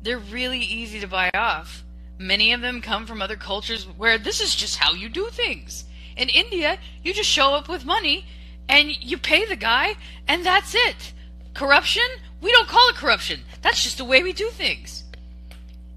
They're 0.02 0.18
really 0.18 0.60
easy 0.60 1.00
to 1.00 1.08
buy 1.08 1.30
off. 1.34 1.84
Many 2.20 2.54
of 2.54 2.62
them 2.62 2.82
come 2.82 3.06
from 3.06 3.22
other 3.22 3.36
cultures 3.36 3.86
where 3.86 4.18
this 4.18 4.42
is 4.42 4.56
just 4.56 4.78
how 4.78 4.94
you 4.94 5.10
do 5.10 5.28
things. 5.28 5.86
In 6.16 6.30
India, 6.30 6.78
you 7.04 7.14
just 7.14 7.30
show 7.30 7.54
up 7.54 7.70
with 7.70 7.86
money 7.86 8.26
and 8.70 8.92
you 9.04 9.18
pay 9.18 9.46
the 9.46 9.56
guy, 9.56 9.96
and 10.28 10.46
that's 10.46 10.76
it. 10.76 11.14
Corruption? 11.54 12.04
We 12.42 12.52
don't 12.52 12.68
call 12.68 12.90
it 12.90 12.96
corruption. 12.96 13.42
That's 13.62 13.84
just 13.84 13.98
the 13.98 14.06
way 14.06 14.24
we 14.24 14.34
do 14.34 14.50
things. 14.50 15.04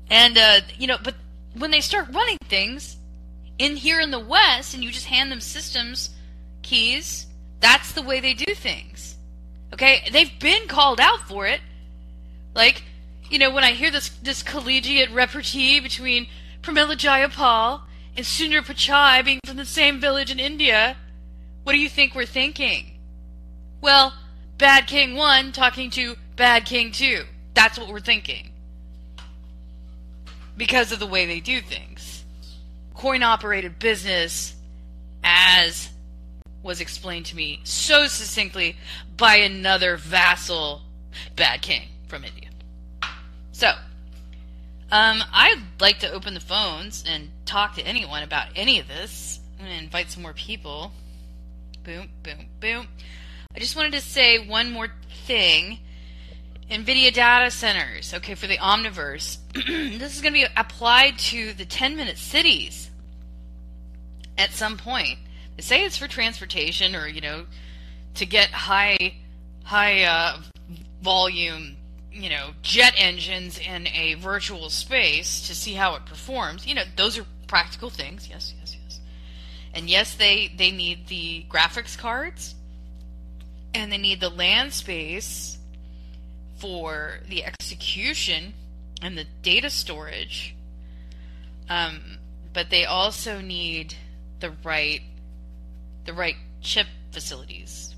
And, 0.09 0.39
uh, 0.39 0.61
you 0.79 0.87
know, 0.87 0.99
but 1.03 1.15
when 1.55 1.71
they 1.71 1.81
start 1.81 2.09
running 2.13 2.39
things 2.49 2.97
in 3.59 3.77
here 3.77 4.01
in 4.01 4.11
the 4.11 4.21
West 4.21 4.75
and 4.75 4.83
you 4.83 4.91
just 4.91 5.07
hand 5.07 5.31
them 5.31 5.41
systems 5.41 6.11
keys, 6.63 7.27
that's 7.61 7.93
the 7.93 8.03
way 8.03 8.21
they 8.21 8.35
do 8.35 8.55
things. 8.55 9.17
Okay? 9.73 10.09
They've 10.11 10.39
been 10.39 10.67
called 10.69 11.01
out 11.01 11.21
for 11.29 11.47
it. 11.47 11.61
Like, 12.55 12.83
you 13.31 13.39
know, 13.39 13.51
when 13.51 13.65
I 13.65 13.73
hear 13.73 13.91
this 13.91 14.09
this 14.23 14.43
collegiate 14.43 15.11
repartee 15.11 15.81
between 15.81 16.27
Pramila 16.63 16.97
Jayapal 16.97 17.83
and 18.17 18.27
Sundar 18.27 18.61
Pichai 18.61 19.25
being 19.25 19.39
from 19.47 19.57
the 19.57 19.65
same 19.65 20.01
village 20.01 20.31
in 20.31 20.41
India, 20.41 20.97
what 21.63 21.73
do 21.73 21.79
you 21.79 21.89
think 21.89 22.15
we're 22.15 22.27
thinking? 22.27 22.99
Well, 23.81 24.15
Bad 24.59 24.87
King 24.87 25.15
1 25.15 25.53
talking 25.53 25.91
to 25.91 26.17
Bad 26.37 26.67
King 26.67 26.93
2. 26.93 27.23
That's 27.55 27.79
what 27.79 27.89
we're 27.89 28.01
thinking 28.01 28.51
because 30.57 30.93
of 30.93 30.99
the 30.99 31.07
way 31.07 31.25
they 31.25 31.41
do 31.41 31.61
things. 31.61 32.25
Coin 32.95 33.23
operated 33.23 33.79
business, 33.79 34.55
as 35.25 35.89
was 36.63 36.81
explained 36.81 37.27
to 37.27 37.37
me 37.37 37.61
so 37.65 38.07
succinctly 38.07 38.77
by 39.17 39.37
another 39.37 39.97
vassal 39.97 40.83
bad 41.37 41.63
king 41.63 41.89
from 42.09 42.25
India. 42.25 42.40
So, 43.61 43.69
um, 44.91 45.23
I'd 45.35 45.61
like 45.81 45.99
to 45.99 46.11
open 46.11 46.33
the 46.33 46.41
phones 46.41 47.05
and 47.07 47.29
talk 47.45 47.75
to 47.75 47.83
anyone 47.83 48.23
about 48.23 48.47
any 48.57 48.81
of 48.81 48.89
this. 48.89 49.39
I'm 49.59 49.67
going 49.67 49.77
to 49.77 49.85
invite 49.85 50.11
some 50.11 50.23
more 50.23 50.33
people. 50.33 50.93
Boom, 51.85 52.09
boom, 52.23 52.47
boom. 52.59 52.89
I 53.55 53.59
just 53.59 53.77
wanted 53.77 53.93
to 53.93 54.01
say 54.01 54.39
one 54.39 54.71
more 54.71 54.89
thing 55.27 55.79
NVIDIA 56.71 57.13
data 57.13 57.51
centers, 57.51 58.15
okay, 58.15 58.35
for 58.35 58.47
the 58.47 58.57
Omniverse. 58.57 59.37
this 59.99 60.17
is 60.17 60.23
going 60.23 60.33
to 60.33 60.41
be 60.41 60.47
applied 60.57 61.19
to 61.19 61.53
the 61.53 61.67
10 61.67 61.97
minute 61.97 62.17
cities 62.17 62.91
at 64.39 64.53
some 64.53 64.79
point. 64.79 65.19
They 65.57 65.63
say 65.63 65.85
it's 65.85 65.99
for 65.99 66.09
transportation 66.09 66.97
or, 66.97 67.07
you 67.07 67.21
know, 67.21 67.45
to 68.15 68.25
get 68.25 68.49
high, 68.53 69.17
high 69.65 70.05
uh, 70.05 70.41
volume, 71.03 71.77
you 72.13 72.29
know, 72.29 72.51
jet 72.63 72.95
engines 72.97 73.59
in 73.59 73.87
a 73.89 74.15
virtual 74.15 74.71
space 74.71 75.47
to 75.47 75.55
see 75.55 75.75
how 75.75 75.95
it 75.95 76.07
performs. 76.07 76.67
You 76.67 76.75
know, 76.75 76.83
those 76.97 77.19
are 77.19 77.27
practical 77.47 77.91
things. 77.91 78.29
Yes, 78.29 78.55
yes, 78.59 78.77
yes. 78.83 79.01
And 79.75 79.89
yes, 79.89 80.15
they, 80.15 80.53
they 80.57 80.71
need 80.71 81.07
the 81.07 81.45
graphics 81.49 81.97
cards 81.97 82.55
and 83.75 83.93
they 83.93 83.99
need 83.99 84.21
the 84.21 84.31
land 84.31 84.73
space 84.73 85.59
for 86.59 87.21
the 87.29 87.45
execution 87.45 88.55
and 89.03 89.17
the 89.17 89.27
data 89.43 89.71
storage. 89.71 90.55
Um, 91.69 92.19
but 92.53 92.71
they 92.71 92.85
also 92.85 93.41
need 93.41 93.95
the 94.41 94.53
right 94.65 95.03
the 96.05 96.13
right 96.13 96.37
chip 96.61 96.87
facilities. 97.13 97.95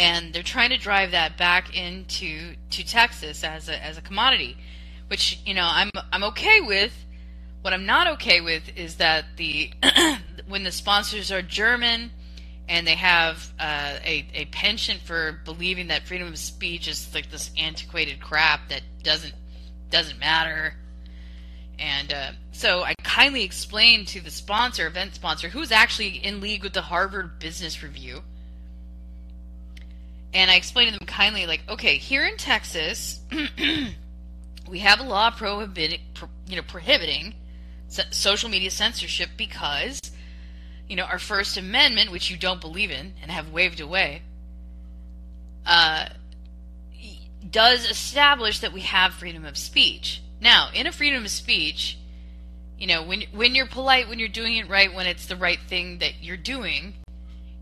And 0.00 0.32
they're 0.32 0.42
trying 0.42 0.70
to 0.70 0.78
drive 0.78 1.10
that 1.10 1.36
back 1.36 1.76
into 1.76 2.54
to 2.70 2.86
Texas 2.86 3.44
as 3.44 3.68
a 3.68 3.84
as 3.84 3.98
a 3.98 4.00
commodity, 4.00 4.56
which 5.08 5.38
you 5.44 5.52
know 5.52 5.68
I'm 5.70 5.90
I'm 6.10 6.24
okay 6.24 6.62
with. 6.62 6.94
What 7.60 7.74
I'm 7.74 7.84
not 7.84 8.06
okay 8.14 8.40
with 8.40 8.62
is 8.76 8.96
that 8.96 9.26
the 9.36 9.70
when 10.48 10.64
the 10.64 10.72
sponsors 10.72 11.30
are 11.30 11.42
German 11.42 12.12
and 12.66 12.86
they 12.86 12.94
have 12.94 13.52
uh, 13.58 13.98
a, 14.02 14.26
a 14.32 14.46
penchant 14.46 15.00
for 15.00 15.38
believing 15.44 15.88
that 15.88 16.06
freedom 16.06 16.28
of 16.28 16.38
speech 16.38 16.88
is 16.88 17.12
like 17.12 17.30
this 17.30 17.50
antiquated 17.58 18.22
crap 18.22 18.70
that 18.70 18.80
doesn't 19.02 19.34
doesn't 19.90 20.18
matter. 20.18 20.76
And 21.78 22.10
uh, 22.10 22.32
so 22.52 22.84
I 22.84 22.94
kindly 23.02 23.42
explained 23.44 24.08
to 24.08 24.22
the 24.22 24.30
sponsor, 24.30 24.86
event 24.86 25.14
sponsor, 25.14 25.50
who's 25.50 25.70
actually 25.70 26.24
in 26.24 26.40
league 26.40 26.62
with 26.62 26.72
the 26.72 26.80
Harvard 26.80 27.38
Business 27.38 27.82
Review. 27.82 28.22
And 30.32 30.50
I 30.50 30.54
explained 30.54 30.92
to 30.92 30.98
them 30.98 31.06
kindly, 31.06 31.46
like, 31.46 31.62
okay, 31.68 31.96
here 31.96 32.24
in 32.24 32.36
Texas, 32.36 33.20
we 34.68 34.78
have 34.78 35.00
a 35.00 35.02
law 35.02 35.30
prohibiting, 35.30 36.00
you 36.46 36.56
know, 36.56 36.62
prohibiting 36.62 37.34
social 38.10 38.48
media 38.48 38.70
censorship 38.70 39.30
because, 39.36 40.00
you 40.88 40.94
know, 40.94 41.04
our 41.04 41.18
First 41.18 41.56
Amendment, 41.56 42.12
which 42.12 42.30
you 42.30 42.36
don't 42.36 42.60
believe 42.60 42.90
in 42.90 43.14
and 43.22 43.30
have 43.30 43.50
waved 43.50 43.80
away, 43.80 44.22
uh, 45.66 46.06
does 47.48 47.90
establish 47.90 48.60
that 48.60 48.72
we 48.72 48.82
have 48.82 49.14
freedom 49.14 49.44
of 49.44 49.56
speech. 49.56 50.22
Now, 50.40 50.68
in 50.72 50.86
a 50.86 50.92
freedom 50.92 51.24
of 51.24 51.30
speech, 51.30 51.98
you 52.78 52.86
know, 52.86 53.02
when 53.02 53.24
when 53.32 53.54
you're 53.54 53.66
polite, 53.66 54.08
when 54.08 54.18
you're 54.18 54.28
doing 54.28 54.56
it 54.56 54.68
right, 54.68 54.92
when 54.94 55.06
it's 55.06 55.26
the 55.26 55.36
right 55.36 55.58
thing 55.68 55.98
that 55.98 56.22
you're 56.22 56.36
doing, 56.36 56.94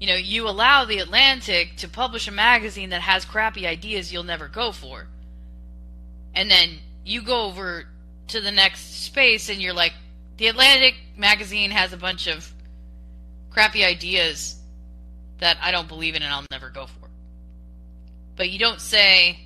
you 0.01 0.07
know, 0.07 0.15
you 0.15 0.49
allow 0.49 0.85
the 0.85 0.99
Atlantic 0.99 1.77
to 1.79 1.89
publish 1.89 2.29
a 2.29 2.33
magazine 2.33 2.91
that 2.91 3.01
has 3.01 3.25
crappy 3.25 3.67
ideas 3.67 4.13
you'll 4.13 4.23
never 4.23 4.49
go 4.49 4.71
for. 4.73 5.09
And 6.35 6.51
then 6.51 6.79
you 7.05 7.23
go 7.23 7.47
over 7.47 7.85
to 8.29 8.41
the 8.41 8.53
next 8.53 9.05
space 9.05 9.49
and 9.49 9.61
you're 9.61 9.75
like, 9.75 9.93
the 10.37 10.47
Atlantic 10.47 10.95
magazine 11.17 11.73
has 11.73 11.93
a 11.93 11.97
bunch 11.97 12.29
of 12.29 12.53
crappy 13.51 13.85
ideas 13.85 14.57
that 15.39 15.57
I 15.61 15.73
don't 15.73 15.89
believe 15.89 16.15
in 16.15 16.23
and 16.23 16.33
I'll 16.33 16.47
never 16.51 16.71
go 16.71 16.87
for. 16.87 17.09
But 18.37 18.51
you 18.51 18.59
don't 18.59 18.81
say, 18.81 19.41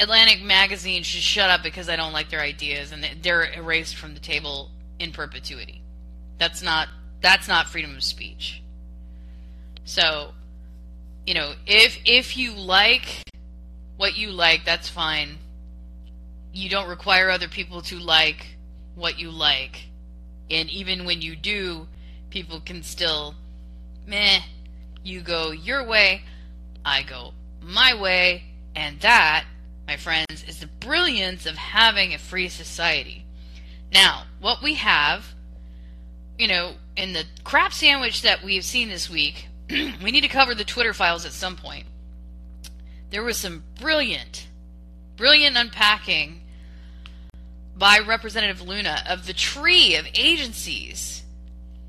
Atlantic 0.00 0.42
magazine 0.42 1.02
should 1.04 1.20
shut 1.20 1.50
up 1.50 1.62
because 1.62 1.88
I 1.88 1.94
don't 1.94 2.12
like 2.12 2.30
their 2.30 2.40
ideas 2.40 2.90
and 2.90 3.06
they're 3.22 3.52
erased 3.52 3.96
from 3.96 4.14
the 4.14 4.20
table 4.20 4.70
in 4.98 5.12
perpetuity. 5.12 5.82
That's 6.38 6.62
not 6.62 6.88
that's 7.20 7.48
not 7.48 7.68
freedom 7.68 7.94
of 7.94 8.02
speech. 8.02 8.62
So, 9.90 10.34
you 11.26 11.34
know, 11.34 11.54
if 11.66 11.98
if 12.04 12.36
you 12.36 12.52
like 12.52 13.24
what 13.96 14.16
you 14.16 14.30
like, 14.30 14.64
that's 14.64 14.88
fine. 14.88 15.38
You 16.52 16.68
don't 16.68 16.88
require 16.88 17.28
other 17.28 17.48
people 17.48 17.82
to 17.82 17.96
like 17.96 18.56
what 18.94 19.18
you 19.18 19.32
like. 19.32 19.88
And 20.48 20.70
even 20.70 21.04
when 21.04 21.22
you 21.22 21.34
do, 21.34 21.88
people 22.30 22.60
can 22.60 22.84
still 22.84 23.34
meh, 24.06 24.42
you 25.02 25.22
go 25.22 25.50
your 25.50 25.84
way, 25.84 26.22
I 26.84 27.02
go 27.02 27.34
my 27.60 27.92
way, 27.92 28.44
and 28.76 29.00
that 29.00 29.44
my 29.88 29.96
friends, 29.96 30.44
is 30.46 30.60
the 30.60 30.68
brilliance 30.68 31.46
of 31.46 31.56
having 31.56 32.14
a 32.14 32.18
free 32.18 32.48
society. 32.48 33.26
Now, 33.92 34.22
what 34.38 34.62
we 34.62 34.74
have, 34.74 35.34
you 36.38 36.46
know, 36.46 36.74
in 36.96 37.12
the 37.12 37.24
crap 37.42 37.72
sandwich 37.72 38.22
that 38.22 38.44
we've 38.44 38.64
seen 38.64 38.88
this 38.88 39.10
week, 39.10 39.48
we 40.02 40.10
need 40.10 40.22
to 40.22 40.28
cover 40.28 40.54
the 40.54 40.64
Twitter 40.64 40.92
files 40.92 41.24
at 41.24 41.32
some 41.32 41.56
point. 41.56 41.86
There 43.10 43.22
was 43.22 43.36
some 43.36 43.64
brilliant, 43.80 44.46
brilliant 45.16 45.56
unpacking 45.56 46.42
by 47.76 47.98
Representative 47.98 48.60
Luna 48.60 49.02
of 49.08 49.26
the 49.26 49.32
tree 49.32 49.96
of 49.96 50.06
agencies 50.14 51.22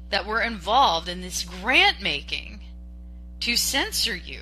that 0.09 0.25
were 0.25 0.41
involved 0.41 1.07
in 1.07 1.21
this 1.21 1.43
grant 1.43 2.01
making 2.01 2.61
to 3.41 3.55
censor 3.55 4.15
you. 4.15 4.41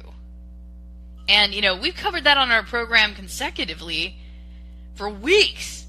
And, 1.27 1.53
you 1.53 1.61
know, 1.61 1.75
we've 1.75 1.95
covered 1.95 2.23
that 2.23 2.37
on 2.37 2.51
our 2.51 2.63
program 2.63 3.13
consecutively 3.13 4.17
for 4.95 5.09
weeks. 5.09 5.85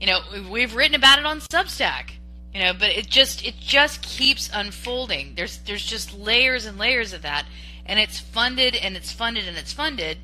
You 0.00 0.06
know, 0.08 0.20
we've 0.50 0.74
written 0.74 0.94
about 0.94 1.18
it 1.18 1.26
on 1.26 1.40
Substack. 1.40 2.12
You 2.54 2.60
know, 2.60 2.72
but 2.74 2.90
it 2.90 3.08
just 3.08 3.44
it 3.46 3.54
just 3.58 4.02
keeps 4.02 4.50
unfolding. 4.52 5.34
There's 5.36 5.58
there's 5.58 5.84
just 5.84 6.16
layers 6.16 6.66
and 6.66 6.78
layers 6.78 7.12
of 7.12 7.22
that, 7.22 7.46
and 7.86 7.98
it's 7.98 8.18
funded 8.20 8.74
and 8.74 8.96
it's 8.96 9.12
funded 9.12 9.48
and 9.48 9.56
it's 9.56 9.72
funded 9.72 10.18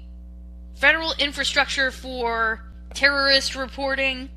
Federal 0.76 1.14
Infrastructure 1.18 1.92
for 1.92 2.66
Terrorist 2.94 3.56
Reporting 3.56 4.30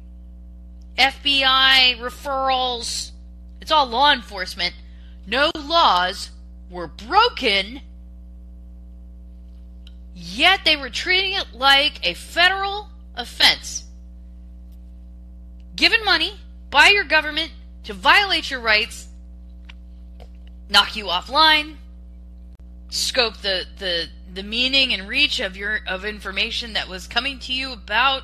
FBI 0.97 1.99
referrals. 1.99 3.13
It's 3.61 3.71
all 3.71 3.87
law 3.87 4.13
enforcement. 4.13 4.75
No 5.27 5.51
laws 5.55 6.31
were 6.71 6.87
broken, 6.87 7.81
yet 10.17 10.61
they 10.65 10.77
were 10.77 10.91
treating 10.91 11.35
it 11.35 11.47
like 11.53 12.01
a 12.03 12.15
federal 12.15 12.89
offense. 13.15 13.85
Given 15.77 16.05
money 16.05 16.33
by 16.71 16.89
your 16.89 17.05
government 17.05 17.53
to 17.85 17.93
violate 17.93 18.51
your 18.51 18.61
rights, 18.61 19.07
knock 20.69 20.97
you 20.97 21.05
offline, 21.05 21.77
scope 22.89 23.37
the, 23.39 23.67
the, 23.79 24.07
the 24.33 24.43
meaning 24.43 24.93
and 24.93 25.07
reach 25.07 25.39
of 25.39 25.57
your 25.57 25.81
of 25.87 26.05
information 26.05 26.73
that 26.73 26.89
was 26.89 27.07
coming 27.07 27.39
to 27.41 27.53
you 27.53 27.73
about 27.73 28.23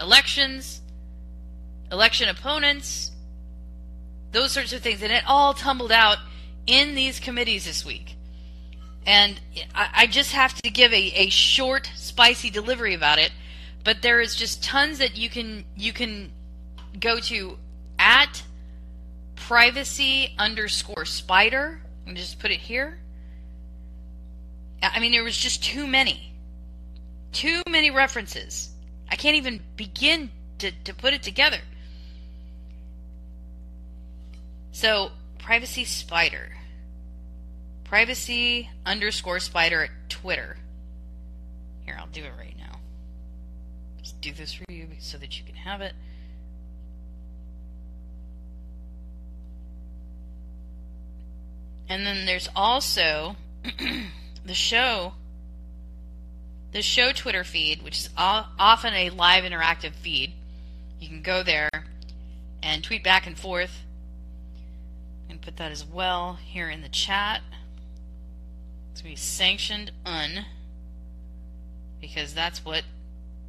elections 0.00 0.82
election 1.90 2.28
opponents, 2.28 3.10
those 4.32 4.52
sorts 4.52 4.72
of 4.72 4.80
things. 4.82 5.02
And 5.02 5.12
it 5.12 5.24
all 5.26 5.54
tumbled 5.54 5.92
out 5.92 6.18
in 6.66 6.94
these 6.94 7.20
committees 7.20 7.64
this 7.64 7.84
week. 7.84 8.15
And 9.06 9.40
I, 9.74 9.88
I 9.94 10.06
just 10.06 10.32
have 10.32 10.54
to 10.62 10.70
give 10.70 10.92
a, 10.92 11.12
a 11.14 11.28
short, 11.30 11.90
spicy 11.94 12.50
delivery 12.50 12.94
about 12.94 13.18
it. 13.18 13.32
But 13.84 14.02
there 14.02 14.20
is 14.20 14.34
just 14.34 14.64
tons 14.64 14.98
that 14.98 15.16
you 15.16 15.30
can 15.30 15.64
you 15.76 15.92
can 15.92 16.32
go 16.98 17.20
to 17.20 17.56
at 17.98 18.42
privacy 19.36 20.34
underscore 20.38 21.04
spider 21.04 21.80
and 22.06 22.16
just 22.16 22.40
put 22.40 22.50
it 22.50 22.58
here. 22.58 22.98
I 24.82 24.98
mean, 24.98 25.12
there 25.12 25.24
was 25.24 25.36
just 25.36 25.62
too 25.62 25.86
many, 25.86 26.32
too 27.32 27.62
many 27.68 27.90
references. 27.90 28.70
I 29.08 29.16
can't 29.16 29.36
even 29.36 29.62
begin 29.76 30.30
to, 30.58 30.70
to 30.84 30.94
put 30.94 31.14
it 31.14 31.22
together. 31.22 31.58
So, 34.72 35.12
privacy 35.38 35.84
spider. 35.84 36.56
Privacy 37.86 38.68
underscore 38.84 39.38
spider 39.38 39.84
at 39.84 39.90
Twitter. 40.08 40.56
Here, 41.84 41.96
I'll 41.98 42.08
do 42.08 42.24
it 42.24 42.32
right 42.36 42.56
now. 42.58 42.80
Just 44.02 44.20
do 44.20 44.32
this 44.32 44.52
for 44.52 44.64
you 44.68 44.88
so 44.98 45.18
that 45.18 45.38
you 45.38 45.44
can 45.44 45.54
have 45.54 45.80
it. 45.80 45.92
And 51.88 52.04
then 52.04 52.26
there's 52.26 52.48
also 52.56 53.36
the 54.44 54.54
show 54.54 55.14
the 56.72 56.82
show 56.82 57.12
Twitter 57.12 57.44
feed, 57.44 57.82
which 57.82 58.00
is 58.00 58.10
often 58.18 58.92
a 58.92 59.10
live 59.10 59.44
interactive 59.44 59.92
feed. 59.94 60.32
You 61.00 61.08
can 61.08 61.22
go 61.22 61.42
there 61.42 61.70
and 62.62 62.82
tweet 62.82 63.02
back 63.02 63.26
and 63.26 63.38
forth 63.38 63.84
and 65.30 65.40
put 65.40 65.56
that 65.56 65.72
as 65.72 65.86
well 65.86 66.34
here 66.34 66.68
in 66.68 66.82
the 66.82 66.88
chat. 66.88 67.40
To 68.96 69.04
be 69.04 69.14
sanctioned 69.14 69.92
un 70.06 70.46
because 72.00 72.32
that's 72.32 72.64
what 72.64 72.82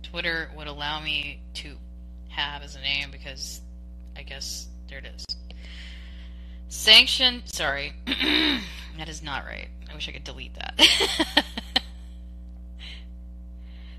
Twitter 0.03 0.49
would 0.57 0.67
allow 0.67 0.99
me 0.99 1.39
to 1.55 1.77
have 2.27 2.62
as 2.63 2.75
a 2.75 2.81
name 2.81 3.12
because 3.12 3.62
I 4.17 4.23
guess 4.23 4.67
there 4.89 4.99
it 4.99 5.05
is. 5.15 5.25
Sanctioned, 6.67 7.43
sorry, 7.45 7.93
that 8.05 9.07
is 9.07 9.23
not 9.23 9.45
right. 9.45 9.69
I 9.89 9.95
wish 9.95 10.10
I 10.10 10.12
could 10.12 10.25
delete 10.25 10.53
that. 10.55 11.45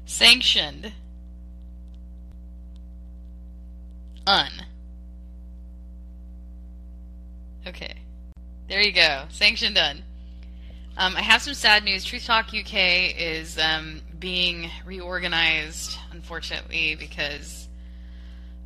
Sanctioned. 0.04 0.92
Un. 4.26 4.50
Okay. 7.66 7.94
There 8.68 8.82
you 8.82 8.92
go. 8.92 9.24
Sanction 9.30 9.72
done. 9.72 10.02
Um, 11.00 11.14
I 11.16 11.22
have 11.22 11.42
some 11.42 11.54
sad 11.54 11.84
news. 11.84 12.04
Truth 12.04 12.26
Talk 12.26 12.46
UK 12.46 13.16
is 13.16 13.56
um, 13.56 14.00
being 14.18 14.68
reorganized, 14.84 15.96
unfortunately, 16.10 16.96
because 16.96 17.68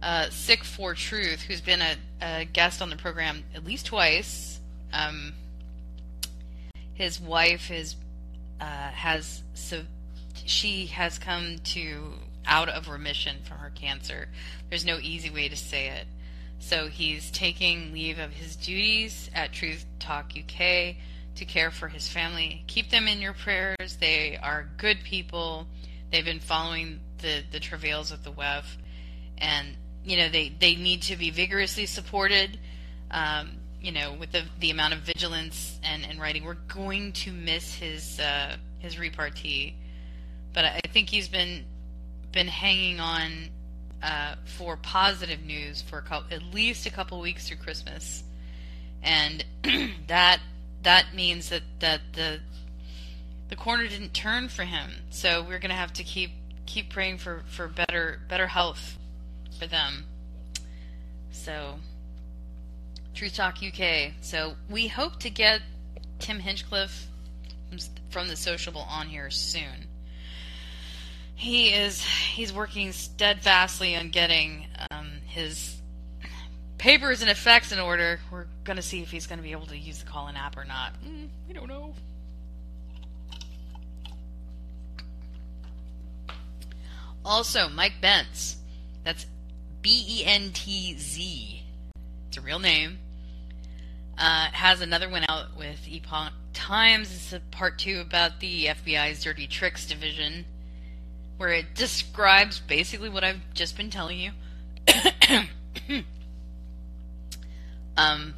uh, 0.02 0.30
Sick 0.30 0.64
for 0.64 0.94
Truth, 0.94 1.42
who's 1.42 1.60
been 1.60 1.82
a, 1.82 1.96
a, 2.22 2.44
guest 2.46 2.80
on 2.80 2.88
the 2.88 2.96
program 2.96 3.44
at 3.54 3.66
least 3.66 3.84
twice, 3.84 4.58
um, 4.94 5.34
his 6.94 7.20
wife 7.20 7.70
is 7.70 7.96
uh, 8.62 8.64
has 8.64 9.42
so 9.52 9.82
she 10.46 10.86
has 10.86 11.18
come 11.18 11.58
to 11.64 12.14
out 12.46 12.70
of 12.70 12.88
remission 12.88 13.36
from 13.44 13.58
her 13.58 13.70
cancer. 13.74 14.28
There's 14.70 14.86
no 14.86 14.96
easy 15.02 15.28
way 15.28 15.50
to 15.50 15.56
say 15.56 15.88
it. 15.88 16.06
So 16.60 16.86
he's 16.86 17.30
taking 17.30 17.92
leave 17.92 18.18
of 18.18 18.32
his 18.32 18.56
duties 18.56 19.28
at 19.34 19.52
Truth 19.52 19.84
Talk 19.98 20.32
UK 20.34 20.96
to 21.36 21.44
care 21.44 21.70
for 21.70 21.88
his 21.88 22.08
family. 22.08 22.64
Keep 22.66 22.90
them 22.90 23.08
in 23.08 23.20
your 23.20 23.32
prayers. 23.32 23.96
They 24.00 24.38
are 24.42 24.68
good 24.76 24.98
people. 25.04 25.66
They've 26.10 26.24
been 26.24 26.40
following 26.40 27.00
the, 27.18 27.42
the 27.50 27.60
travails 27.60 28.12
of 28.12 28.24
the 28.24 28.30
WEF, 28.30 28.64
and 29.38 29.76
you 30.04 30.16
know 30.16 30.28
they, 30.28 30.48
they 30.48 30.74
need 30.74 31.02
to 31.02 31.16
be 31.16 31.30
vigorously 31.30 31.86
supported. 31.86 32.58
Um, 33.10 33.52
you 33.80 33.92
know, 33.92 34.14
with 34.14 34.32
the 34.32 34.44
the 34.60 34.70
amount 34.70 34.94
of 34.94 35.00
vigilance 35.00 35.78
and, 35.82 36.04
and 36.04 36.20
writing, 36.20 36.44
we're 36.44 36.54
going 36.54 37.12
to 37.12 37.32
miss 37.32 37.74
his 37.74 38.20
uh, 38.20 38.56
his 38.78 38.98
repartee, 38.98 39.74
but 40.52 40.64
I 40.64 40.80
think 40.92 41.08
he's 41.08 41.28
been 41.28 41.64
been 42.30 42.48
hanging 42.48 43.00
on 43.00 43.48
uh, 44.02 44.34
for 44.44 44.76
positive 44.76 45.42
news 45.44 45.82
for 45.82 46.00
couple, 46.00 46.34
at 46.34 46.42
least 46.54 46.86
a 46.86 46.90
couple 46.90 47.20
weeks 47.20 47.48
through 47.48 47.58
Christmas, 47.58 48.22
and 49.02 49.44
that 50.06 50.40
that 50.82 51.14
means 51.14 51.48
that 51.50 51.62
that 51.80 52.00
the 52.12 52.40
the 53.48 53.56
corner 53.56 53.86
didn't 53.86 54.14
turn 54.14 54.48
for 54.48 54.64
him. 54.64 54.90
So 55.10 55.42
we're 55.42 55.58
gonna 55.58 55.74
have 55.74 55.92
to 55.94 56.04
keep 56.04 56.30
keep 56.66 56.90
praying 56.90 57.18
for 57.18 57.42
for 57.48 57.68
better 57.68 58.20
better 58.28 58.46
health 58.46 58.98
for 59.58 59.66
them. 59.66 60.04
So 61.30 61.76
Truth 63.14 63.36
Talk 63.36 63.58
UK. 63.62 64.12
So 64.20 64.54
we 64.70 64.88
hope 64.88 65.20
to 65.20 65.30
get 65.30 65.60
Tim 66.18 66.40
Hinchliffe 66.40 67.06
from 68.10 68.28
the 68.28 68.36
Sociable 68.36 68.86
on 68.88 69.08
here 69.08 69.30
soon. 69.30 69.88
He 71.34 71.74
is 71.74 72.04
he's 72.04 72.52
working 72.52 72.92
steadfastly 72.92 73.96
on 73.96 74.10
getting 74.10 74.66
um, 74.90 75.10
his 75.26 75.81
papers 76.82 77.22
and 77.22 77.30
effects 77.30 77.70
in 77.70 77.78
order. 77.78 78.18
We're 78.32 78.46
going 78.64 78.76
to 78.76 78.82
see 78.82 79.02
if 79.02 79.10
he's 79.12 79.28
going 79.28 79.38
to 79.38 79.42
be 79.42 79.52
able 79.52 79.66
to 79.66 79.78
use 79.78 80.00
the 80.02 80.10
Callin 80.10 80.34
app 80.34 80.56
or 80.56 80.64
not. 80.64 80.92
Mm, 81.06 81.28
we 81.46 81.54
don't 81.54 81.68
know. 81.68 81.94
Also, 87.24 87.68
Mike 87.68 87.94
Bentz. 88.02 88.56
That's 89.04 89.26
B 89.80 90.04
E 90.08 90.24
N 90.24 90.50
T 90.52 90.98
Z. 90.98 91.62
It's 92.26 92.36
a 92.36 92.40
real 92.40 92.58
name. 92.58 92.98
Uh, 94.18 94.48
has 94.50 94.80
another 94.80 95.08
one 95.08 95.24
out 95.28 95.56
with 95.56 95.86
Epoch 95.86 96.32
Times. 96.52 97.14
It's 97.14 97.32
a 97.32 97.38
part 97.52 97.78
two 97.78 98.00
about 98.00 98.40
the 98.40 98.66
FBI's 98.66 99.22
Dirty 99.22 99.46
Tricks 99.46 99.86
division, 99.86 100.46
where 101.36 101.50
it 101.50 101.76
describes 101.76 102.58
basically 102.58 103.08
what 103.08 103.22
I've 103.22 103.54
just 103.54 103.76
been 103.76 103.88
telling 103.88 104.18
you. 104.18 104.32
um, 107.96 108.34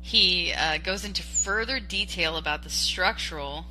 he 0.00 0.52
uh, 0.52 0.78
goes 0.78 1.04
into 1.04 1.22
further 1.22 1.78
detail 1.78 2.36
about 2.36 2.62
the 2.62 2.70
structural 2.70 3.66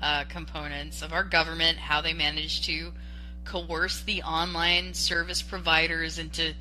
uh, 0.00 0.24
components 0.24 1.02
of 1.02 1.12
our 1.12 1.24
government, 1.24 1.78
how 1.78 2.00
they 2.00 2.12
managed 2.12 2.64
to 2.64 2.92
coerce 3.44 4.02
the 4.02 4.22
online 4.22 4.94
service 4.94 5.42
providers 5.42 6.18
into 6.18 6.54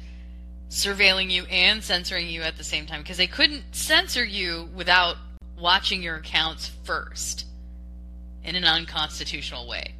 surveilling 0.69 1.29
you 1.29 1.43
and 1.45 1.83
censoring 1.83 2.29
you 2.29 2.41
at 2.41 2.57
the 2.57 2.63
same 2.63 2.85
time 2.85 3.01
because 3.01 3.17
they 3.17 3.27
couldn't 3.27 3.63
censor 3.71 4.23
you 4.23 4.69
without 4.73 5.17
watching 5.59 6.01
your 6.01 6.15
accounts 6.15 6.71
first 6.83 7.45
in 8.43 8.55
an 8.55 8.63
unconstitutional 8.63 9.67
way. 9.67 9.93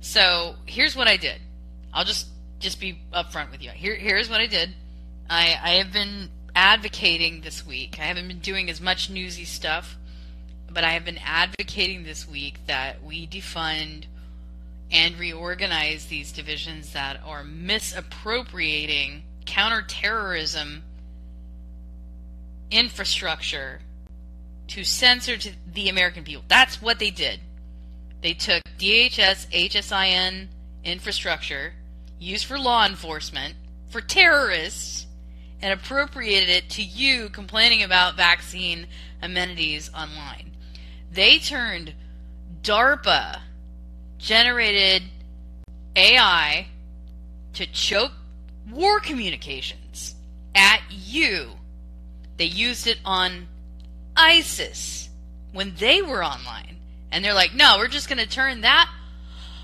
So 0.00 0.56
here's 0.66 0.94
what 0.94 1.08
I 1.08 1.16
did. 1.16 1.40
I'll 1.92 2.04
just 2.04 2.28
just 2.58 2.80
be 2.80 2.98
upfront 3.12 3.50
with 3.50 3.62
you. 3.62 3.70
Here 3.70 3.94
here's 3.94 4.28
what 4.28 4.40
I 4.40 4.46
did. 4.46 4.74
I 5.28 5.56
I 5.62 5.70
have 5.74 5.92
been 5.92 6.30
advocating 6.56 7.42
this 7.42 7.66
week. 7.66 7.98
I 8.00 8.04
haven't 8.04 8.28
been 8.28 8.38
doing 8.38 8.70
as 8.70 8.80
much 8.80 9.10
newsy 9.10 9.44
stuff, 9.44 9.98
but 10.72 10.84
I 10.84 10.92
have 10.92 11.04
been 11.04 11.18
advocating 11.18 12.02
this 12.02 12.26
week 12.26 12.58
that 12.66 13.04
we 13.04 13.26
defund 13.26 14.06
and 14.90 15.18
reorganize 15.18 16.06
these 16.06 16.32
divisions 16.32 16.94
that 16.94 17.20
are 17.24 17.44
misappropriating 17.44 19.22
counterterrorism 19.44 20.82
infrastructure 22.70 23.80
to 24.68 24.82
censor 24.82 25.36
to 25.36 25.50
the 25.72 25.90
American 25.90 26.24
people. 26.24 26.44
That's 26.48 26.80
what 26.80 26.98
they 26.98 27.10
did. 27.10 27.40
They 28.22 28.32
took 28.32 28.62
DHS, 28.78 29.46
HSIN 29.50 30.48
infrastructure 30.82 31.74
used 32.18 32.46
for 32.46 32.58
law 32.58 32.86
enforcement 32.86 33.54
for 33.88 34.00
terrorists 34.00 35.05
and 35.62 35.72
appropriated 35.72 36.48
it 36.48 36.68
to 36.70 36.82
you 36.82 37.28
complaining 37.28 37.82
about 37.82 38.16
vaccine 38.16 38.86
amenities 39.22 39.90
online. 39.94 40.52
They 41.10 41.38
turned 41.38 41.94
DARPA 42.62 43.40
generated 44.18 45.02
AI 45.94 46.66
to 47.54 47.66
choke 47.66 48.12
war 48.70 49.00
communications 49.00 50.14
at 50.54 50.80
you. 50.90 51.52
They 52.36 52.44
used 52.44 52.86
it 52.86 52.98
on 53.04 53.48
ISIS 54.16 55.08
when 55.52 55.74
they 55.76 56.02
were 56.02 56.24
online. 56.24 56.76
And 57.10 57.24
they're 57.24 57.34
like, 57.34 57.54
no, 57.54 57.76
we're 57.78 57.88
just 57.88 58.08
going 58.08 58.18
to 58.18 58.28
turn 58.28 58.60
that 58.62 58.90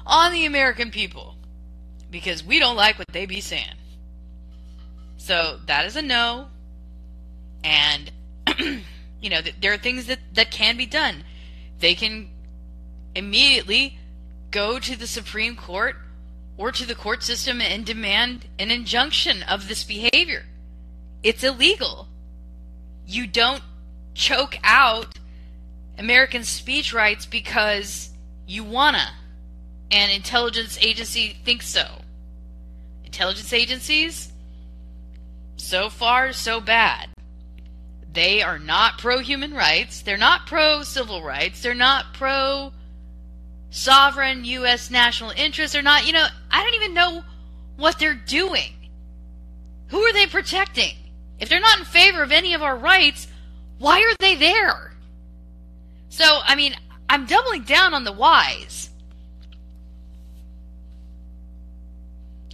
on 0.06 0.32
the 0.32 0.46
American 0.46 0.90
people 0.90 1.36
because 2.10 2.44
we 2.44 2.58
don't 2.58 2.76
like 2.76 2.98
what 2.98 3.08
they 3.08 3.26
be 3.26 3.40
saying. 3.40 3.74
So 5.22 5.60
that 5.66 5.86
is 5.86 5.94
a 5.94 6.02
no. 6.02 6.48
And, 7.62 8.10
you 8.58 9.30
know, 9.30 9.40
there 9.60 9.72
are 9.72 9.78
things 9.78 10.06
that, 10.06 10.18
that 10.34 10.50
can 10.50 10.76
be 10.76 10.84
done. 10.84 11.22
They 11.78 11.94
can 11.94 12.28
immediately 13.14 13.98
go 14.50 14.80
to 14.80 14.98
the 14.98 15.06
Supreme 15.06 15.54
Court 15.54 15.94
or 16.56 16.72
to 16.72 16.84
the 16.84 16.96
court 16.96 17.22
system 17.22 17.60
and 17.60 17.86
demand 17.86 18.46
an 18.58 18.72
injunction 18.72 19.44
of 19.44 19.68
this 19.68 19.84
behavior. 19.84 20.46
It's 21.22 21.44
illegal. 21.44 22.08
You 23.06 23.28
don't 23.28 23.62
choke 24.14 24.56
out 24.64 25.20
American 25.98 26.42
speech 26.42 26.92
rights 26.92 27.26
because 27.26 28.10
you 28.48 28.64
wanna. 28.64 29.12
And 29.88 30.10
intelligence 30.10 30.76
agency 30.80 31.36
thinks 31.44 31.68
so. 31.68 31.86
Intelligence 33.04 33.52
agencies 33.52 34.31
so 35.62 35.88
far, 35.88 36.32
so 36.32 36.60
bad. 36.60 37.08
They 38.12 38.42
are 38.42 38.58
not 38.58 38.98
pro 38.98 39.20
human 39.20 39.54
rights. 39.54 40.02
They're 40.02 40.18
not 40.18 40.46
pro 40.46 40.82
civil 40.82 41.22
rights. 41.22 41.62
They're 41.62 41.74
not 41.74 42.12
pro 42.12 42.72
sovereign 43.70 44.44
U.S. 44.44 44.90
national 44.90 45.30
interests. 45.30 45.72
They're 45.72 45.82
not, 45.82 46.06
you 46.06 46.12
know, 46.12 46.26
I 46.50 46.62
don't 46.62 46.74
even 46.74 46.94
know 46.94 47.24
what 47.76 47.98
they're 47.98 48.14
doing. 48.14 48.74
Who 49.88 50.00
are 50.00 50.12
they 50.12 50.26
protecting? 50.26 50.94
If 51.38 51.48
they're 51.48 51.60
not 51.60 51.78
in 51.78 51.84
favor 51.84 52.22
of 52.22 52.32
any 52.32 52.54
of 52.54 52.62
our 52.62 52.76
rights, 52.76 53.28
why 53.78 54.00
are 54.00 54.16
they 54.20 54.34
there? 54.34 54.92
So, 56.08 56.40
I 56.44 56.54
mean, 56.54 56.74
I'm 57.08 57.24
doubling 57.24 57.62
down 57.62 57.94
on 57.94 58.04
the 58.04 58.12
whys. 58.12 58.90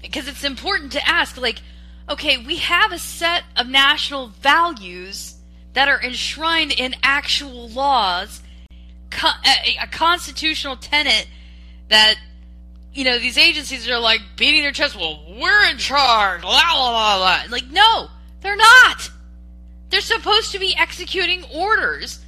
Because 0.00 0.28
it's 0.28 0.44
important 0.44 0.92
to 0.92 1.08
ask, 1.08 1.36
like, 1.36 1.60
okay, 2.08 2.38
we 2.38 2.56
have 2.56 2.92
a 2.92 2.98
set 2.98 3.44
of 3.56 3.68
national 3.68 4.28
values 4.28 5.34
that 5.74 5.88
are 5.88 6.02
enshrined 6.02 6.72
in 6.72 6.94
actual 7.02 7.68
laws, 7.68 8.42
a, 9.12 9.86
constitutional 9.90 10.76
tenet 10.76 11.28
that 11.88 12.16
you 12.92 13.04
know 13.04 13.18
these 13.18 13.38
agencies 13.38 13.88
are 13.88 13.98
like 13.98 14.20
beating 14.36 14.62
their 14.62 14.72
chest. 14.72 14.96
Well, 14.96 15.22
we're 15.28 15.68
in 15.70 15.78
charge. 15.78 16.42
La 16.42 16.50
la 16.50 16.90
la 16.90 17.16
la. 17.16 17.38
Like 17.48 17.66
no, 17.70 18.08
they're 18.40 18.56
not. 18.56 19.10
They're 19.90 20.00
supposed 20.00 20.52
to 20.52 20.58
be 20.58 20.74
executing 20.76 21.44
orders 21.54 22.24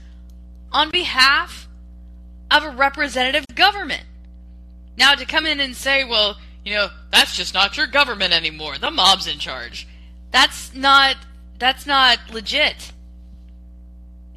on 0.72 0.90
behalf 0.90 1.68
of 2.50 2.64
a 2.64 2.70
representative 2.70 3.44
government. 3.54 4.04
Now 4.96 5.14
to 5.14 5.24
come 5.26 5.46
in 5.46 5.60
and 5.60 5.74
say, 5.74 6.04
well, 6.04 6.36
you 6.64 6.74
know, 6.74 6.88
that's 7.10 7.36
just 7.36 7.54
not 7.54 7.76
your 7.76 7.86
government 7.86 8.32
anymore. 8.32 8.78
The 8.78 8.90
mob's 8.90 9.26
in 9.26 9.38
charge. 9.38 9.86
That's 10.30 10.74
not 10.74 11.16
that's 11.58 11.86
not 11.86 12.18
legit. 12.32 12.92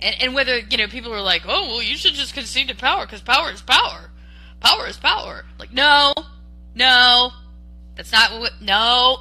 And, 0.02 0.16
and 0.20 0.34
whether 0.34 0.58
you 0.60 0.78
know 0.78 0.88
people 0.88 1.14
are 1.14 1.22
like, 1.22 1.44
oh 1.48 1.68
well, 1.68 1.82
you 1.82 1.98
should 1.98 2.14
just 2.14 2.34
concede 2.34 2.70
to 2.70 2.76
power 2.76 3.06
because 3.06 3.22
power 3.22 3.52
is 3.52 3.62
power. 3.62 4.10
Power 4.60 4.88
is 4.88 4.98
power. 4.98 5.46
Like 5.60 5.74
no, 5.74 6.14
no, 6.76 7.32
that's 7.96 8.12
not 8.12 8.40
what. 8.40 8.54
No, 8.62 9.20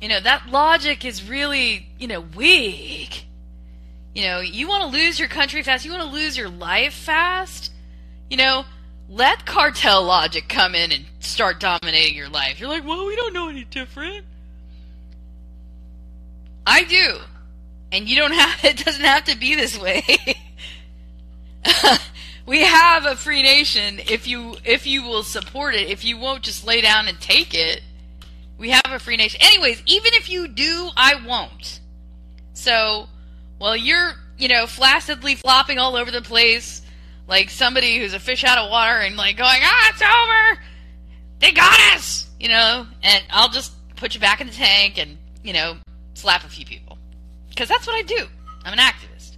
you 0.00 0.08
know 0.08 0.20
that 0.20 0.48
logic 0.48 1.04
is 1.04 1.28
really 1.28 1.88
you 1.98 2.06
know 2.06 2.20
weak. 2.20 3.26
You 4.14 4.22
know, 4.28 4.40
you 4.40 4.68
want 4.68 4.82
to 4.82 4.96
lose 4.96 5.18
your 5.18 5.28
country 5.28 5.62
fast. 5.64 5.84
You 5.84 5.90
want 5.90 6.04
to 6.04 6.10
lose 6.10 6.36
your 6.36 6.48
life 6.48 6.94
fast. 6.94 7.72
You 8.30 8.36
know, 8.36 8.64
let 9.08 9.44
cartel 9.44 10.04
logic 10.04 10.48
come 10.48 10.74
in 10.74 10.92
and 10.92 11.04
start 11.20 11.60
dominating 11.60 12.16
your 12.16 12.28
life. 12.28 12.58
You're 12.58 12.68
like, 12.68 12.86
well, 12.86 13.06
we 13.06 13.16
don't 13.16 13.32
know 13.32 13.48
any 13.48 13.64
different. 13.64 14.24
I 16.66 16.84
do. 16.84 17.18
And 17.92 18.08
you 18.08 18.16
don't 18.16 18.32
have 18.32 18.64
it 18.64 18.84
doesn't 18.84 19.04
have 19.04 19.24
to 19.24 19.36
be 19.36 19.54
this 19.54 19.78
way. 19.78 20.02
we 22.46 22.62
have 22.64 23.06
a 23.06 23.16
free 23.16 23.42
nation 23.42 24.00
if 24.08 24.26
you 24.26 24.56
if 24.64 24.86
you 24.86 25.02
will 25.04 25.22
support 25.22 25.74
it, 25.74 25.88
if 25.88 26.04
you 26.04 26.18
won't 26.18 26.42
just 26.42 26.66
lay 26.66 26.80
down 26.80 27.08
and 27.08 27.20
take 27.20 27.54
it. 27.54 27.82
We 28.56 28.70
have 28.70 28.86
a 28.86 28.98
free 28.98 29.16
nation. 29.16 29.40
Anyways, 29.42 29.82
even 29.86 30.12
if 30.14 30.30
you 30.30 30.46
do, 30.48 30.88
I 30.96 31.26
won't. 31.26 31.80
So, 32.52 33.08
well 33.58 33.76
you're, 33.76 34.14
you 34.38 34.48
know, 34.48 34.66
flaccidly 34.66 35.34
flopping 35.34 35.78
all 35.78 35.96
over 35.96 36.10
the 36.10 36.22
place 36.22 36.80
like 37.26 37.50
somebody 37.50 37.98
who's 37.98 38.14
a 38.14 38.20
fish 38.20 38.44
out 38.44 38.58
of 38.58 38.70
water 38.70 38.98
and 38.98 39.16
like 39.16 39.36
going, 39.36 39.60
"Ah, 39.62 39.90
it's 39.90 40.02
over. 40.02 40.62
They 41.40 41.52
got 41.52 41.78
us." 41.96 42.28
You 42.38 42.48
know, 42.48 42.86
and 43.02 43.24
I'll 43.30 43.48
just 43.48 43.72
put 43.96 44.14
you 44.14 44.20
back 44.20 44.40
in 44.40 44.46
the 44.46 44.52
tank 44.52 44.98
and, 44.98 45.16
you 45.42 45.52
know, 45.54 45.76
slap 46.12 46.44
a 46.44 46.48
few 46.48 46.66
people. 46.66 46.98
Because 47.48 47.68
that's 47.68 47.86
what 47.86 47.96
I 47.96 48.02
do. 48.02 48.26
I'm 48.64 48.72
an 48.72 48.78
activist. 48.78 49.36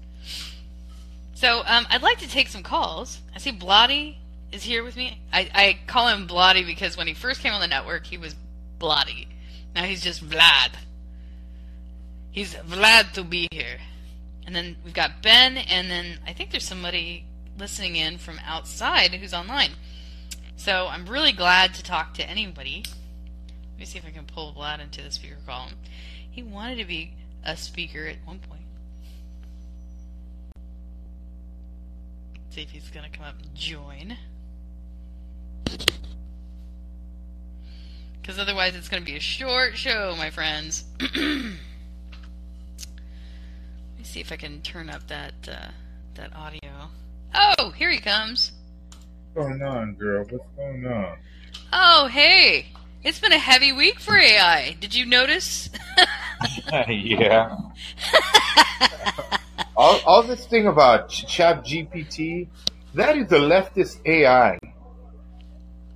So 1.35 1.62
um, 1.66 1.87
I'd 1.90 2.03
like 2.03 2.18
to 2.18 2.29
take 2.29 2.49
some 2.49 2.62
calls. 2.62 3.20
I 3.35 3.38
see 3.38 3.53
Blotty 3.53 4.16
is 4.51 4.62
here 4.62 4.83
with 4.83 4.96
me. 4.96 5.20
I, 5.33 5.51
I 5.55 5.79
call 5.87 6.09
him 6.09 6.27
Blotty 6.27 6.64
because 6.66 6.96
when 6.96 7.07
he 7.07 7.14
first 7.14 7.40
came 7.42 7.53
on 7.53 7.61
the 7.61 7.68
network, 7.68 8.07
he 8.07 8.16
was 8.16 8.35
Blotty. 8.81 9.29
Now 9.75 9.85
he's 9.85 10.03
just 10.03 10.29
Vlad. 10.29 10.70
He's 12.31 12.55
Vlad 12.55 13.12
to 13.12 13.22
be 13.22 13.49
here. 13.53 13.79
And 14.46 14.55
then 14.55 14.77
we've 14.85 14.94
got 14.94 15.22
Ben, 15.22 15.57
and 15.57 15.90
then 15.90 16.18
I 16.27 16.33
think 16.33 16.51
there's 16.51 16.64
somebody 16.64 17.25
listening 17.59 17.97
in 17.97 18.19
from 18.19 18.38
outside 18.45 19.14
who's 19.14 19.35
online. 19.35 19.73
So 20.57 20.88
I'm 20.90 21.07
really 21.07 21.33
glad 21.33 21.75
to 21.75 21.83
talk 21.83 22.14
to 22.14 22.29
anybody. 22.29 22.85
Let 23.73 23.79
me 23.79 23.85
see 23.85 23.99
if 23.99 24.07
I 24.07 24.11
can 24.11 24.25
pull 24.25 24.55
Vlad 24.55 24.81
into 24.81 25.03
the 25.03 25.11
speaker 25.11 25.37
column. 25.47 25.75
He 26.31 26.42
wanted 26.42 26.79
to 26.79 26.85
be 26.85 27.12
a 27.45 27.57
speaker 27.57 28.07
at 28.07 28.16
one 28.25 28.38
point. 28.38 28.62
Let's 32.45 32.55
see 32.55 32.62
if 32.62 32.71
he's 32.71 32.88
going 32.88 33.11
to 33.11 33.16
come 33.16 33.27
up 33.27 33.37
and 33.40 33.55
join. 33.55 34.16
Because 38.21 38.38
otherwise 38.38 38.75
it's 38.75 38.88
going 38.88 39.03
to 39.03 39.07
be 39.07 39.16
a 39.16 39.21
short 39.21 39.77
show, 39.77 40.14
my 40.19 40.31
friends. 40.31 40.85
Let 41.01 41.12
me 41.14 41.55
see 44.03 44.21
if 44.21 44.33
I 44.33 44.37
can 44.37 44.62
turn 44.62 44.90
up 44.90 45.07
that 45.09 45.35
uh, 45.49 45.69
that 46.14 46.35
audio. 46.35 46.90
Oh, 47.37 47.70
here 47.70 47.90
he 47.90 47.99
comes. 47.99 48.53
What's 49.35 49.49
going 49.49 49.62
on, 49.62 49.94
girl? 49.94 50.25
What's 50.31 50.44
going 50.57 50.87
on? 50.87 51.18
Oh, 51.72 52.09
hey. 52.11 52.66
It's 53.05 53.20
been 53.20 53.33
a 53.33 53.38
heavy 53.38 53.72
week 53.72 54.01
for 54.01 54.16
AI. 54.16 54.77
Did 54.81 54.94
you 54.94 55.07
notice? 55.07 55.68
yeah. 56.88 57.57
all, 59.77 60.01
all 60.05 60.22
this 60.25 60.46
thing 60.46 60.66
about 60.66 61.09
Chat 61.09 61.64
GPT, 61.64 62.49
that 62.94 63.16
is 63.16 63.31
a 63.31 63.38
leftist 63.38 64.01
AI. 64.05 64.59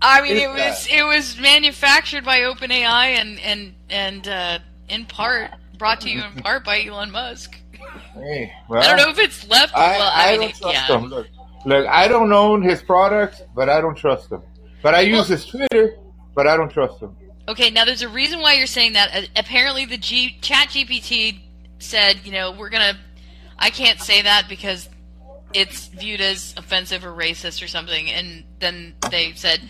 I 0.02 0.22
mean, 0.22 0.36
it 0.36 0.48
was 0.48 0.88
it 0.90 1.02
was 1.04 1.38
manufactured 1.38 2.24
by 2.24 2.40
OpenAI 2.40 3.18
and 3.20 3.38
and 3.40 3.74
and 3.90 4.28
uh, 4.28 4.58
in 4.88 5.04
part 5.04 5.50
brought 5.76 6.00
to 6.02 6.10
you 6.10 6.22
in 6.22 6.32
part 6.42 6.64
by 6.64 6.84
Elon 6.84 7.10
Musk. 7.10 7.59
Hey, 8.14 8.52
well, 8.68 8.82
I 8.82 8.86
don't 8.86 8.96
know 8.96 9.10
if 9.10 9.18
it's 9.18 9.48
left. 9.48 9.74
I, 9.74 9.98
well, 9.98 10.10
I, 10.12 10.28
I 10.32 10.36
don't 10.36 10.54
trust 10.54 10.88
yeah. 10.88 10.98
him. 10.98 11.04
Look, 11.06 11.26
look, 11.64 11.86
I 11.86 12.08
don't 12.08 12.32
own 12.32 12.62
his 12.62 12.82
products, 12.82 13.42
but 13.54 13.68
I 13.68 13.80
don't 13.80 13.96
trust 13.96 14.30
him. 14.30 14.42
But 14.82 14.94
I 14.94 15.00
use 15.00 15.16
well, 15.16 15.24
his 15.24 15.46
Twitter, 15.46 15.96
but 16.34 16.46
I 16.46 16.56
don't 16.56 16.70
trust 16.70 17.00
him. 17.00 17.16
Okay, 17.48 17.70
now 17.70 17.84
there's 17.84 18.02
a 18.02 18.08
reason 18.08 18.40
why 18.40 18.54
you're 18.54 18.66
saying 18.66 18.92
that. 18.94 19.14
Uh, 19.14 19.26
apparently, 19.36 19.84
the 19.84 19.96
G- 19.96 20.38
Chat 20.40 20.68
GPT 20.68 21.40
said, 21.78 22.20
you 22.24 22.32
know, 22.32 22.52
we're 22.52 22.70
gonna. 22.70 22.98
I 23.58 23.70
can't 23.70 24.00
say 24.00 24.22
that 24.22 24.46
because 24.48 24.88
it's 25.52 25.88
viewed 25.88 26.20
as 26.20 26.54
offensive 26.56 27.04
or 27.04 27.12
racist 27.12 27.62
or 27.62 27.66
something. 27.66 28.08
And 28.10 28.44
then 28.60 28.94
they 29.10 29.32
said, 29.34 29.60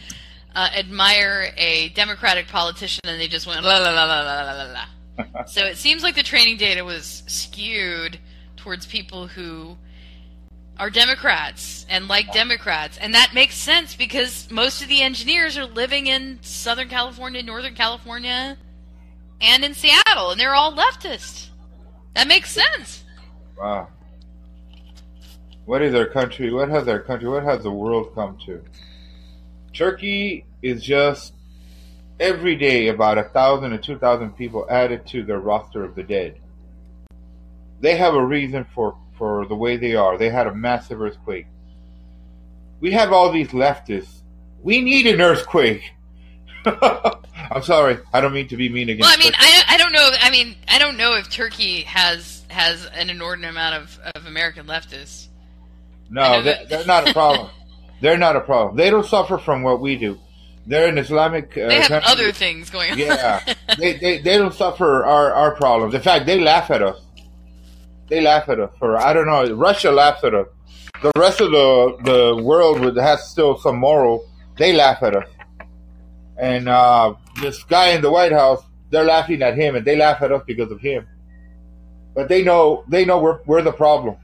uh, 0.54 0.68
admire 0.76 1.52
a 1.56 1.88
Democratic 1.90 2.48
politician, 2.48 3.00
and 3.04 3.20
they 3.20 3.28
just 3.28 3.46
went 3.46 3.64
la 3.64 3.78
la 3.78 3.90
la 3.90 4.04
la 4.04 4.20
la 4.20 4.52
la 4.52 4.72
la. 4.72 4.85
so 5.46 5.64
it 5.64 5.76
seems 5.76 6.02
like 6.02 6.14
the 6.14 6.22
training 6.22 6.56
data 6.56 6.85
was 6.85 7.22
skewed 7.26 8.18
towards 8.56 8.87
people 8.87 9.26
who 9.26 9.76
are 10.78 10.90
Democrats 10.90 11.85
and 11.88 12.09
like 12.09 12.33
Democrats. 12.33 12.98
And 12.98 13.14
that 13.14 13.33
makes 13.35 13.54
sense 13.54 13.94
because 13.94 14.50
most 14.50 14.83
of 14.83 14.88
the 14.88 15.02
engineers 15.02 15.59
are 15.59 15.66
living 15.66 16.06
in 16.06 16.38
Southern 16.42 16.88
California, 16.88 17.42
Northern 17.42 17.74
California, 17.74 18.56
and 19.40 19.64
in 19.64 19.74
Seattle, 19.74 20.30
and 20.30 20.40
they're 20.40 20.54
all 20.54 20.72
leftist. 20.72 21.48
That 22.14 22.28
makes 22.28 22.50
sense. 22.50 23.04
Wow. 23.59 23.88
What 25.66 25.83
is 25.83 25.94
our 25.94 26.06
country? 26.06 26.52
What 26.52 26.68
has 26.68 26.88
our 26.88 26.98
country? 26.98 27.28
What 27.28 27.44
has 27.44 27.62
the 27.62 27.70
world 27.70 28.14
come 28.14 28.38
to? 28.46 28.62
Turkey 29.72 30.44
is 30.62 30.83
just 30.83 31.35
every 32.20 32.54
day 32.54 32.88
about 32.88 33.18
a 33.18 33.24
thousand 33.24 33.72
or 33.72 33.78
two 33.78 33.98
thousand 33.98 34.37
people 34.37 34.66
added 34.70 35.06
to 35.09 35.24
their 35.24 35.40
roster 35.40 35.83
of 35.83 35.96
the 35.96 36.02
dead. 36.02 36.38
They 37.80 37.96
have 37.96 38.14
a 38.14 38.24
reason 38.24 38.66
for, 38.74 38.96
for 39.16 39.46
the 39.46 39.56
way 39.56 39.78
they 39.78 39.94
are. 39.94 40.18
They 40.18 40.28
had 40.28 40.46
a 40.46 40.54
massive 40.54 41.00
earthquake. 41.00 41.46
We 42.80 42.92
have 42.92 43.12
all 43.12 43.33
these 43.33 43.48
leftists. 43.48 44.20
We 44.62 44.83
need 44.83 45.06
an 45.06 45.20
earthquake. 45.20 45.83
I'm 46.64 47.62
sorry. 47.62 47.98
I 48.12 48.20
don't 48.20 48.35
mean 48.35 48.48
to 48.48 48.56
be 48.56 48.68
mean 48.68 48.90
against. 48.90 49.09
Well, 49.09 49.16
I 49.18 49.22
mean, 49.22 49.33
I, 49.35 49.64
I 49.68 49.76
don't 49.78 49.92
know. 49.92 50.11
I 50.20 50.30
mean, 50.30 50.56
I 50.68 50.78
don't 50.78 50.98
know 50.98 51.14
if 51.14 51.30
Turkey 51.30 51.83
has 51.83 52.44
has 52.48 52.85
an 52.87 53.09
inordinate 53.09 53.50
amount 53.50 53.83
of, 53.83 53.98
of 54.14 54.26
American 54.26 54.66
leftists. 54.66 55.28
No, 56.11 56.42
they, 56.42 56.66
they're 56.68 56.85
not 56.85 57.09
a 57.09 57.12
problem. 57.12 57.48
they're 58.02 58.18
not 58.18 58.37
a 58.37 58.40
problem. 58.40 58.76
They 58.76 58.90
don't 58.90 59.06
suffer 59.06 59.38
from 59.38 59.62
what 59.62 59.80
we 59.80 59.96
do. 59.96 60.18
They're 60.66 60.88
an 60.88 60.98
Islamic. 60.98 61.50
Uh, 61.56 61.68
They 61.68 61.76
have 61.80 61.88
country. 61.88 62.12
other 62.12 62.32
things 62.32 62.70
going 62.70 62.92
on. 62.92 62.98
Yeah, 62.98 63.42
they, 63.78 63.94
they 63.96 64.18
they 64.18 64.38
don't 64.38 64.54
suffer 64.54 65.04
our 65.04 65.32
our 65.32 65.54
problems. 65.56 65.94
In 65.94 66.00
fact, 66.02 66.26
they 66.26 66.38
laugh 66.40 66.70
at 66.70 66.82
us. 66.82 67.00
They 68.08 68.20
laugh 68.20 68.48
at 68.48 68.60
us 68.60 68.70
for 68.78 68.96
I 68.96 69.12
don't 69.12 69.26
know. 69.26 69.54
Russia 69.54 69.90
laughs 69.90 70.22
at 70.24 70.34
us. 70.34 70.46
The 71.02 71.12
rest 71.16 71.40
of 71.40 71.50
the 71.50 71.96
the 72.04 72.42
world 72.42 72.80
with 72.80 72.96
has 72.98 73.28
still 73.30 73.58
some 73.58 73.76
moral. 73.78 74.28
They 74.58 74.72
laugh 74.74 75.02
at 75.02 75.16
us. 75.16 75.28
And 76.36 76.68
uh, 76.68 77.14
this 77.40 77.62
guy 77.64 77.90
in 77.90 78.00
the 78.02 78.10
White 78.10 78.32
House, 78.32 78.62
they're 78.90 79.04
laughing 79.04 79.42
at 79.42 79.56
him, 79.56 79.76
and 79.76 79.84
they 79.84 79.96
laugh 79.96 80.20
at 80.22 80.32
us 80.32 80.42
because 80.46 80.70
of 80.70 80.80
him. 80.80 81.06
But 82.14 82.28
they 82.28 82.42
know 82.42 82.84
they 82.88 83.04
know 83.04 83.18
we're 83.18 83.40
we're 83.46 83.62
the 83.62 83.72
problem. 83.72 84.16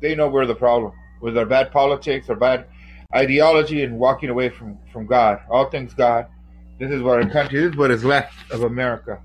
They 0.00 0.14
know 0.14 0.28
we're 0.28 0.46
the 0.46 0.54
problem 0.54 0.92
with 1.20 1.36
our 1.36 1.44
bad 1.46 1.70
politics, 1.72 2.28
our 2.30 2.36
bad 2.36 2.66
ideology, 3.14 3.82
and 3.82 3.98
walking 3.98 4.28
away 4.28 4.48
from 4.48 4.78
from 4.92 5.06
God. 5.06 5.40
All 5.50 5.68
things 5.70 5.94
God. 5.94 6.26
This 6.78 6.90
is 6.90 7.02
what 7.02 7.22
our 7.22 7.28
country. 7.28 7.60
This 7.60 7.72
is 7.72 7.76
what 7.76 7.90
is 7.90 8.04
left 8.04 8.50
of 8.52 8.62
America. 8.62 9.20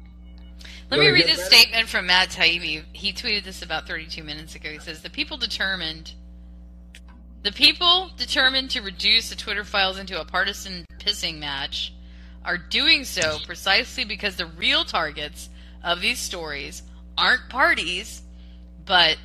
Let 0.92 1.00
me 1.00 1.10
read 1.10 1.26
this 1.26 1.38
better? 1.38 1.56
statement 1.56 1.88
from 1.88 2.08
Matt 2.08 2.30
Taibbi. 2.30 2.84
He 2.94 3.12
tweeted 3.12 3.44
this 3.44 3.62
about 3.62 3.88
32 3.88 4.24
minutes 4.24 4.56
ago. 4.56 4.70
He 4.70 4.80
says, 4.80 5.02
The 5.02 5.10
people 5.10 5.38
determined. 5.38 6.14
The 7.42 7.52
people 7.52 8.12
determined 8.18 8.72
to 8.72 8.82
reduce 8.82 9.30
the 9.30 9.36
Twitter 9.36 9.64
files 9.64 10.00
into 10.00 10.20
a 10.20 10.26
partisan 10.26 10.86
pissing 11.00 11.40
match 11.40 11.94
are 12.44 12.58
doing 12.58 13.04
so 13.04 13.38
precisely 13.46 14.06
because 14.06 14.36
the 14.36 14.46
real 14.46 14.84
targets 14.84 15.50
of 15.84 16.02
these 16.02 16.20
stories 16.20 16.84
aren't 17.18 17.50
parties, 17.50 18.22
but 18.86 19.18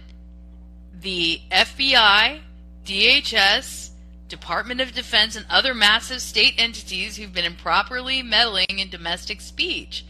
the 1.00 1.40
FBI, 1.50 2.40
DHS, 2.84 3.89
Department 4.30 4.80
of 4.80 4.92
Defense, 4.92 5.36
and 5.36 5.44
other 5.50 5.74
massive 5.74 6.22
state 6.22 6.54
entities 6.56 7.16
who've 7.16 7.32
been 7.32 7.44
improperly 7.44 8.22
meddling 8.22 8.66
in 8.68 8.88
domestic 8.88 9.40
speech. 9.40 10.06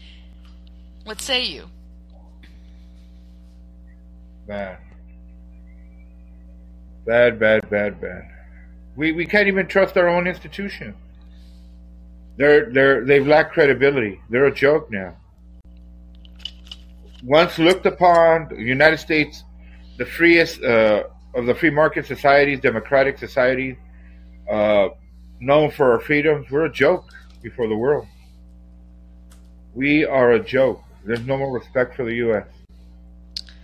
What 1.03 1.19
say 1.19 1.43
you? 1.43 1.69
Bad. 4.47 4.77
Bad, 7.05 7.39
bad, 7.39 7.69
bad, 7.69 7.99
bad. 7.99 8.29
We 8.95 9.11
we 9.11 9.25
can't 9.25 9.47
even 9.47 9.67
trust 9.67 9.97
our 9.97 10.07
own 10.07 10.27
institution. 10.27 10.95
They're 12.37 12.69
they're 12.71 13.05
they've 13.05 13.25
lacked 13.25 13.53
credibility. 13.53 14.21
They're 14.29 14.45
a 14.45 14.53
joke 14.53 14.91
now. 14.91 15.17
Once 17.23 17.59
looked 17.59 17.85
upon, 17.85 18.47
the 18.49 18.61
United 18.61 18.97
States, 18.97 19.43
the 19.97 20.05
freest 20.05 20.63
uh, 20.63 21.03
of 21.35 21.45
the 21.45 21.53
free 21.53 21.69
market 21.69 22.05
societies, 22.05 22.59
democratic 22.59 23.17
societies, 23.17 23.75
uh, 24.51 24.89
known 25.39 25.71
for 25.71 25.93
our 25.93 25.99
freedoms, 25.99 26.49
we're 26.51 26.65
a 26.65 26.71
joke 26.71 27.05
before 27.41 27.67
the 27.67 27.75
world. 27.77 28.07
We 29.73 30.05
are 30.05 30.33
a 30.33 30.39
joke. 30.39 30.83
There's 31.05 31.25
no 31.25 31.37
more 31.37 31.51
respect 31.51 31.95
for 31.95 32.03
the 32.03 32.13
U.S. 32.15 32.45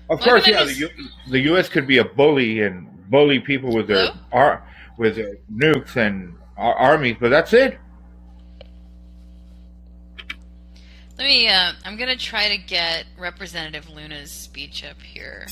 Of 0.10 0.20
Well, 0.20 0.20
course, 0.20 0.48
yeah, 0.48 0.60
mean, 0.64 0.68
the, 0.68 0.74
U- 0.76 0.90
the 1.30 1.40
U.S. 1.52 1.68
could 1.70 1.86
be 1.86 1.98
a 1.98 2.06
bully 2.06 2.62
and 2.62 2.88
bully 3.10 3.40
people 3.40 3.74
with 3.74 3.88
their 3.88 4.10
ar- 4.32 4.64
with 4.98 5.18
their 5.18 5.36
nukes 5.54 5.96
and 5.98 6.34
ar- 6.58 6.76
armies, 6.76 7.18
but 7.20 7.30
that's 7.30 7.52
it. 7.54 7.78
Let 11.18 11.26
me. 11.26 11.48
Uh, 11.50 11.74
I'm 11.84 11.98
gonna 11.98 12.16
try 12.16 12.48
to 12.50 12.58
get 12.58 13.06
Representative 13.18 13.90
Luna's 13.90 14.32
speech 14.32 14.84
up 14.86 15.02
here, 15.02 15.48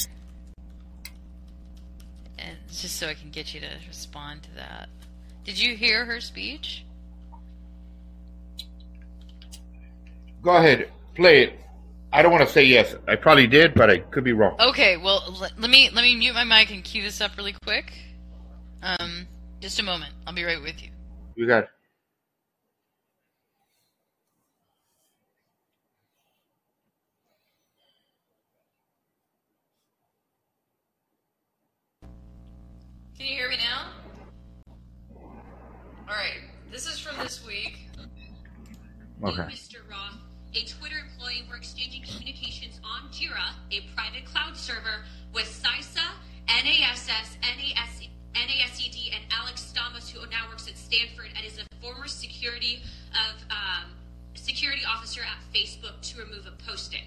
and 2.37 2.57
just 2.69 2.95
so 2.97 3.07
I 3.07 3.13
can 3.15 3.31
get 3.31 3.53
you 3.53 3.59
to 3.61 3.67
respond 3.87 4.43
to 4.43 4.51
that. 4.55 4.89
Did 5.45 5.59
you 5.59 5.77
hear 5.77 6.05
her 6.05 6.19
speech? 6.19 6.83
Go 10.41 10.55
ahead, 10.57 10.91
play 11.15 11.43
it. 11.43 11.59
I 12.11 12.21
don't 12.21 12.31
want 12.31 12.47
to 12.47 12.51
say 12.51 12.63
yes. 12.63 12.95
I 13.07 13.15
probably 13.15 13.45
did, 13.45 13.73
but 13.75 13.89
I 13.89 13.99
could 13.99 14.23
be 14.23 14.33
wrong. 14.33 14.55
Okay. 14.59 14.97
Well, 14.97 15.35
let, 15.39 15.59
let 15.59 15.69
me 15.69 15.89
let 15.93 16.01
me 16.01 16.15
mute 16.15 16.33
my 16.33 16.43
mic 16.43 16.71
and 16.71 16.83
cue 16.83 17.01
this 17.01 17.19
up 17.19 17.35
really 17.37 17.53
quick. 17.63 17.93
Um, 18.81 19.27
just 19.59 19.79
a 19.79 19.83
moment. 19.83 20.13
I'll 20.25 20.33
be 20.33 20.43
right 20.43 20.61
with 20.61 20.81
you. 20.81 20.89
You 21.35 21.47
got. 21.47 21.63
it. 21.63 21.69
Can 33.17 33.27
you 33.27 33.35
hear 33.35 33.49
me 33.49 33.57
now? 33.57 33.94
All 36.07 36.13
right. 36.13 36.41
This 36.71 36.85
is 36.85 36.99
from 36.99 37.17
this 37.17 37.43
week. 37.45 37.79
Okay. 39.23 39.41
Mr. 39.41 39.77
Roth, 39.89 40.17
a 40.53 40.63
Twitter 40.65 40.97
employee 40.97 41.43
were 41.49 41.55
exchanging 41.55 42.03
communications 42.03 42.79
on 42.83 43.09
Jira, 43.09 43.55
a 43.71 43.81
private 43.95 44.25
cloud 44.25 44.55
server, 44.55 45.03
with 45.33 45.45
CISA, 45.45 46.05
NASS, 46.47 47.07
NAS, 47.41 48.07
NASED, 48.35 49.15
and 49.15 49.23
Alex 49.31 49.73
Stamos, 49.73 50.11
who 50.11 50.19
now 50.29 50.47
works 50.47 50.67
at 50.67 50.77
Stanford 50.77 51.29
and 51.35 51.43
is 51.43 51.57
a 51.57 51.75
former 51.81 52.07
security 52.07 52.83
of 53.13 53.41
um, 53.49 53.89
security 54.35 54.83
officer 54.87 55.21
at 55.21 55.37
Facebook, 55.55 55.99
to 56.01 56.19
remove 56.19 56.45
a 56.45 56.51
posting. 56.67 57.03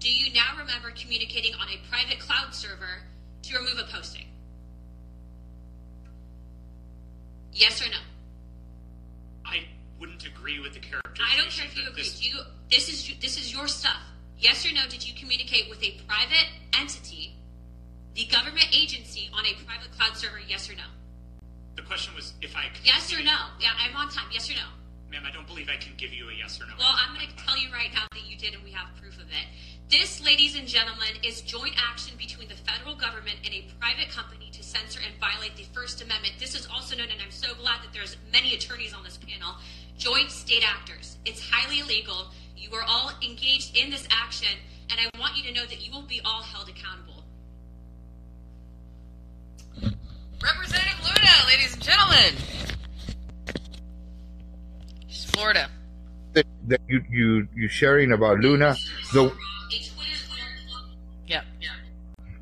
Do 0.00 0.10
you 0.10 0.32
now 0.34 0.58
remember 0.58 0.90
communicating 0.90 1.54
on 1.54 1.68
a 1.68 1.78
private 1.88 2.18
cloud 2.18 2.52
server 2.52 3.04
to 3.42 3.58
remove 3.58 3.78
a 3.78 3.92
posting? 3.92 4.26
Yes 7.52 7.80
or 7.80 7.88
no? 7.90 7.98
I 9.44 9.64
wouldn't 9.98 10.26
agree 10.26 10.60
with 10.60 10.74
the 10.74 10.80
character. 10.80 11.22
I 11.22 11.36
don't 11.36 11.50
care 11.50 11.66
if 11.66 11.76
you 11.76 11.88
agree. 11.88 12.02
Do 12.02 12.28
you, 12.28 12.38
this 12.70 12.88
is 12.88 13.18
this 13.20 13.36
is 13.36 13.52
your 13.52 13.68
stuff. 13.68 14.00
Yes 14.38 14.66
or 14.66 14.74
no? 14.74 14.82
Did 14.88 15.06
you 15.06 15.14
communicate 15.18 15.70
with 15.70 15.82
a 15.82 15.92
private 16.06 16.48
entity, 16.78 17.36
the 18.14 18.26
government 18.26 18.68
agency, 18.76 19.30
on 19.32 19.44
a 19.46 19.54
private 19.64 19.92
cloud 19.96 20.16
server? 20.16 20.40
Yes 20.46 20.68
or 20.68 20.74
no? 20.74 20.84
The 21.76 21.82
question 21.82 22.14
was 22.14 22.34
if 22.42 22.56
I. 22.56 22.66
Yes 22.84 23.12
or 23.12 23.22
no? 23.22 23.38
Yeah, 23.60 23.70
I'm 23.78 23.96
on 23.96 24.08
time. 24.10 24.26
Yes 24.32 24.50
or 24.50 24.54
no? 24.54 24.66
Ma'am, 25.14 25.22
I 25.24 25.30
don't 25.30 25.46
believe 25.46 25.70
I 25.70 25.76
can 25.76 25.92
give 25.96 26.12
you 26.12 26.28
a 26.28 26.34
yes 26.34 26.60
or 26.60 26.66
no. 26.66 26.74
Well, 26.76 26.90
I'm 26.90 27.14
going 27.14 27.28
to 27.28 27.36
tell 27.46 27.56
you 27.56 27.70
right 27.72 27.90
now 27.94 28.02
that 28.10 28.26
you 28.28 28.36
did, 28.36 28.52
and 28.52 28.64
we 28.64 28.72
have 28.72 28.88
proof 29.00 29.14
of 29.14 29.30
it. 29.30 29.46
This, 29.88 30.18
ladies 30.24 30.56
and 30.58 30.66
gentlemen, 30.66 31.14
is 31.22 31.40
joint 31.40 31.76
action 31.78 32.18
between 32.18 32.48
the 32.48 32.56
federal 32.56 32.96
government 32.96 33.36
and 33.44 33.54
a 33.54 33.62
private 33.78 34.10
company 34.10 34.50
to 34.50 34.62
censor 34.64 34.98
and 34.98 35.14
violate 35.20 35.54
the 35.54 35.62
First 35.72 36.02
Amendment. 36.02 36.34
This 36.40 36.56
is 36.56 36.66
also 36.66 36.96
known, 36.96 37.14
and 37.14 37.22
I'm 37.22 37.30
so 37.30 37.54
glad 37.54 37.78
that 37.84 37.92
there's 37.92 38.16
many 38.32 38.56
attorneys 38.56 38.92
on 38.92 39.04
this 39.04 39.16
panel, 39.16 39.54
joint 39.96 40.32
state 40.32 40.64
actors. 40.66 41.16
It's 41.24 41.40
highly 41.48 41.78
illegal. 41.78 42.34
You 42.56 42.74
are 42.74 42.82
all 42.82 43.12
engaged 43.22 43.78
in 43.78 43.90
this 43.90 44.08
action, 44.10 44.58
and 44.90 44.98
I 44.98 45.16
want 45.20 45.36
you 45.36 45.44
to 45.44 45.52
know 45.52 45.64
that 45.64 45.78
you 45.86 45.92
will 45.92 46.08
be 46.10 46.22
all 46.24 46.42
held 46.42 46.68
accountable. 46.68 47.22
Representative 50.42 50.98
Luna, 51.06 51.46
ladies 51.46 51.74
and 51.74 51.82
gentlemen. 51.84 52.34
Florida. 55.34 55.68
That, 56.32 56.46
that 56.68 56.80
you 56.88 57.02
you 57.10 57.48
you 57.54 57.68
sharing 57.68 58.12
about 58.12 58.40
Luna. 58.40 58.74
The 59.12 59.30
Twitter 59.30 59.38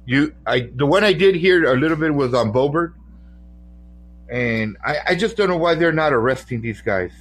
you 0.04 0.34
I 0.46 0.68
the 0.74 0.86
one 0.86 1.04
I 1.04 1.12
did 1.12 1.34
hear 1.36 1.64
a 1.72 1.76
little 1.78 1.96
bit 1.96 2.12
was 2.14 2.34
on 2.34 2.52
Boebert, 2.52 2.94
and 4.30 4.76
I 4.84 4.96
I 5.08 5.14
just 5.14 5.36
don't 5.36 5.48
know 5.48 5.56
why 5.56 5.74
they're 5.74 5.92
not 5.92 6.12
arresting 6.12 6.60
these 6.60 6.80
guys. 6.80 7.12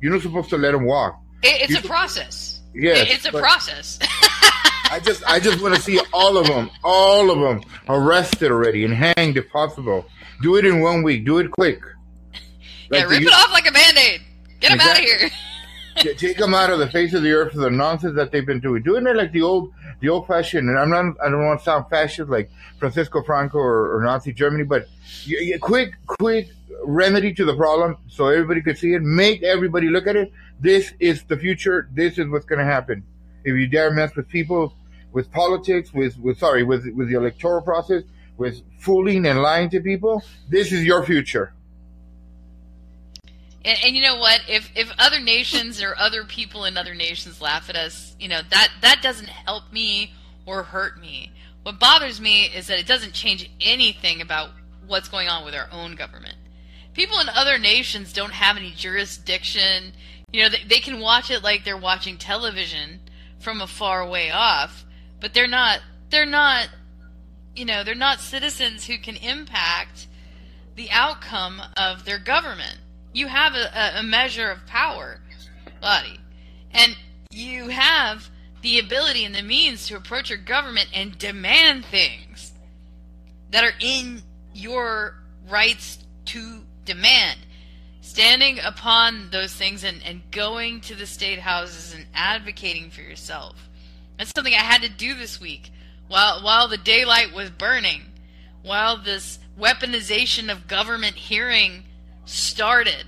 You're 0.00 0.12
not 0.12 0.22
supposed 0.22 0.50
to 0.50 0.56
let 0.58 0.72
them 0.72 0.84
walk. 0.84 1.18
It, 1.42 1.62
it's 1.62 1.72
You- 1.72 1.78
a 1.78 1.82
process. 1.82 2.60
Yes, 2.74 2.98
It- 3.08 3.10
it's 3.14 3.26
a 3.26 3.32
process. 3.32 3.98
I 4.90 5.00
just 5.02 5.24
I 5.26 5.40
just 5.40 5.60
want 5.60 5.74
to 5.74 5.80
see 5.82 6.00
all 6.12 6.36
of 6.38 6.46
them, 6.46 6.70
all 6.84 7.30
of 7.30 7.40
them 7.40 7.68
arrested 7.88 8.50
already 8.52 8.84
and 8.84 8.94
hanged 8.94 9.36
if 9.36 9.50
possible. 9.50 10.06
Do 10.42 10.56
it 10.56 10.64
in 10.64 10.80
one 10.80 11.02
week. 11.02 11.24
Do 11.26 11.38
it 11.38 11.50
quick. 11.50 11.80
yeah, 12.92 13.02
rip 13.02 13.20
it 13.22 13.32
off 13.32 13.52
like 13.52 13.66
a 13.68 13.72
band-aid. 13.72 14.20
Get 14.60 14.72
him 14.72 14.80
out 14.80 14.98
of 14.98 15.04
here. 15.04 15.30
Take 16.16 16.36
them 16.36 16.54
out 16.54 16.70
of 16.70 16.78
the 16.78 16.88
face 16.88 17.12
of 17.12 17.22
the 17.22 17.32
earth 17.32 17.52
for 17.52 17.58
the 17.58 17.70
nonsense 17.70 18.14
that 18.14 18.30
they've 18.30 18.46
been 18.46 18.60
doing. 18.60 18.82
Doing 18.82 19.06
it 19.06 19.16
like 19.16 19.32
the 19.32 19.42
old, 19.42 19.72
the 20.00 20.08
old 20.08 20.26
fashioned. 20.26 20.68
And 20.68 20.78
I'm 20.78 20.90
not, 20.90 21.16
I 21.20 21.28
don't 21.28 21.44
want 21.44 21.60
to 21.60 21.64
sound 21.64 21.86
fascist 21.90 22.30
like 22.30 22.50
Francisco 22.78 23.22
Franco 23.24 23.58
or, 23.58 23.96
or 23.96 24.02
Nazi 24.02 24.32
Germany, 24.32 24.64
but 24.64 24.86
quick, 25.60 25.94
quick 26.06 26.50
remedy 26.84 27.32
to 27.34 27.44
the 27.44 27.56
problem 27.56 27.96
so 28.08 28.28
everybody 28.28 28.62
could 28.62 28.78
see 28.78 28.94
it. 28.94 29.02
Make 29.02 29.42
everybody 29.42 29.88
look 29.88 30.06
at 30.06 30.16
it. 30.16 30.32
This 30.60 30.92
is 31.00 31.24
the 31.24 31.36
future. 31.36 31.88
This 31.92 32.18
is 32.18 32.28
what's 32.28 32.46
going 32.46 32.60
to 32.60 32.64
happen. 32.64 33.02
If 33.44 33.56
you 33.56 33.66
dare 33.66 33.90
mess 33.90 34.14
with 34.14 34.28
people, 34.28 34.74
with 35.12 35.30
politics, 35.32 35.92
with, 35.92 36.18
with 36.18 36.38
sorry, 36.38 36.64
with 36.64 36.86
with 36.94 37.08
the 37.08 37.16
electoral 37.16 37.62
process, 37.62 38.02
with 38.36 38.62
fooling 38.78 39.26
and 39.26 39.40
lying 39.40 39.70
to 39.70 39.80
people, 39.80 40.22
this 40.48 40.72
is 40.72 40.84
your 40.84 41.04
future. 41.04 41.54
And, 43.68 43.78
and 43.84 43.94
you 43.94 44.02
know 44.02 44.16
what? 44.16 44.40
If 44.48 44.70
if 44.74 44.90
other 44.98 45.20
nations 45.20 45.82
or 45.82 45.94
other 45.98 46.24
people 46.24 46.64
in 46.64 46.78
other 46.78 46.94
nations 46.94 47.42
laugh 47.42 47.68
at 47.68 47.76
us, 47.76 48.16
you 48.18 48.26
know 48.26 48.40
that 48.50 48.70
that 48.80 49.02
doesn't 49.02 49.28
help 49.28 49.70
me 49.70 50.14
or 50.46 50.62
hurt 50.62 50.98
me. 50.98 51.32
What 51.64 51.78
bothers 51.78 52.18
me 52.18 52.44
is 52.44 52.68
that 52.68 52.78
it 52.78 52.86
doesn't 52.86 53.12
change 53.12 53.50
anything 53.60 54.22
about 54.22 54.52
what's 54.86 55.10
going 55.10 55.28
on 55.28 55.44
with 55.44 55.54
our 55.54 55.68
own 55.70 55.96
government. 55.96 56.36
People 56.94 57.20
in 57.20 57.28
other 57.28 57.58
nations 57.58 58.14
don't 58.14 58.32
have 58.32 58.56
any 58.56 58.70
jurisdiction. 58.70 59.92
You 60.32 60.44
know, 60.44 60.48
they, 60.48 60.64
they 60.66 60.80
can 60.80 60.98
watch 60.98 61.30
it 61.30 61.42
like 61.42 61.64
they're 61.66 61.76
watching 61.76 62.16
television 62.16 63.00
from 63.38 63.60
a 63.60 63.66
far 63.66 64.08
way 64.08 64.30
off, 64.30 64.86
but 65.20 65.34
they're 65.34 65.46
not. 65.46 65.80
They're 66.08 66.24
not. 66.24 66.70
You 67.54 67.66
know, 67.66 67.84
they're 67.84 67.94
not 67.94 68.20
citizens 68.20 68.86
who 68.86 68.96
can 68.96 69.16
impact 69.16 70.06
the 70.74 70.90
outcome 70.90 71.60
of 71.76 72.06
their 72.06 72.18
government. 72.18 72.78
You 73.18 73.26
have 73.26 73.56
a, 73.56 73.98
a- 73.98 74.02
measure 74.04 74.48
of 74.48 74.64
power, 74.66 75.18
buddy, 75.80 76.20
and 76.70 76.96
you 77.32 77.66
have 77.66 78.30
the 78.62 78.78
ability 78.78 79.24
and 79.24 79.34
the 79.34 79.42
means 79.42 79.88
to 79.88 79.96
approach 79.96 80.30
your 80.30 80.38
government 80.38 80.86
and 80.94 81.18
demand 81.18 81.84
things 81.84 82.52
that 83.50 83.64
are 83.64 83.72
in 83.80 84.22
your 84.54 85.16
rights 85.48 85.98
to 86.26 86.60
demand. 86.84 87.40
Standing 88.02 88.60
upon 88.60 89.30
those 89.30 89.52
things 89.52 89.82
and, 89.82 90.00
and 90.04 90.22
going 90.30 90.80
to 90.82 90.94
the 90.94 91.04
state 91.04 91.40
houses 91.40 91.92
and 91.92 92.06
advocating 92.14 92.88
for 92.88 93.00
yourself. 93.00 93.68
That's 94.16 94.30
something 94.32 94.54
I 94.54 94.58
had 94.58 94.82
to 94.82 94.88
do 94.88 95.16
this 95.16 95.40
week 95.40 95.72
while 96.06 96.40
while 96.44 96.68
the 96.68 96.78
daylight 96.78 97.34
was 97.34 97.50
burning, 97.50 98.12
while 98.62 98.96
this 98.96 99.40
weaponization 99.58 100.52
of 100.52 100.68
government 100.68 101.16
hearing 101.16 101.82
started. 102.28 103.04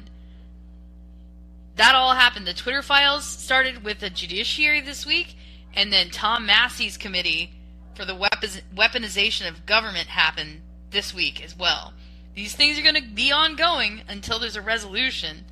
That 1.76 1.94
all 1.94 2.14
happened. 2.14 2.46
The 2.46 2.54
Twitter 2.54 2.82
files 2.82 3.24
started 3.24 3.84
with 3.84 4.00
the 4.00 4.10
judiciary 4.10 4.80
this 4.80 5.06
week, 5.06 5.36
and 5.74 5.92
then 5.92 6.10
Tom 6.10 6.46
Massie's 6.46 6.96
committee 6.96 7.52
for 7.94 8.04
the 8.04 8.14
weaponization 8.14 9.48
of 9.48 9.66
government 9.66 10.08
happened 10.08 10.62
this 10.90 11.14
week 11.14 11.44
as 11.44 11.56
well. 11.56 11.92
These 12.34 12.54
things 12.54 12.78
are 12.78 12.82
going 12.82 12.94
to 12.94 13.08
be 13.08 13.32
ongoing 13.32 14.02
until 14.08 14.38
there's 14.38 14.56
a 14.56 14.62
resolution, 14.62 15.44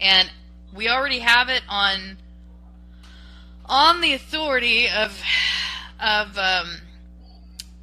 and 0.00 0.30
we 0.74 0.88
already 0.88 1.20
have 1.20 1.48
it 1.48 1.62
on 1.68 2.18
on 3.66 4.00
the 4.00 4.12
authority 4.12 4.88
of 4.88 5.20
of 6.00 6.36
um, 6.36 6.78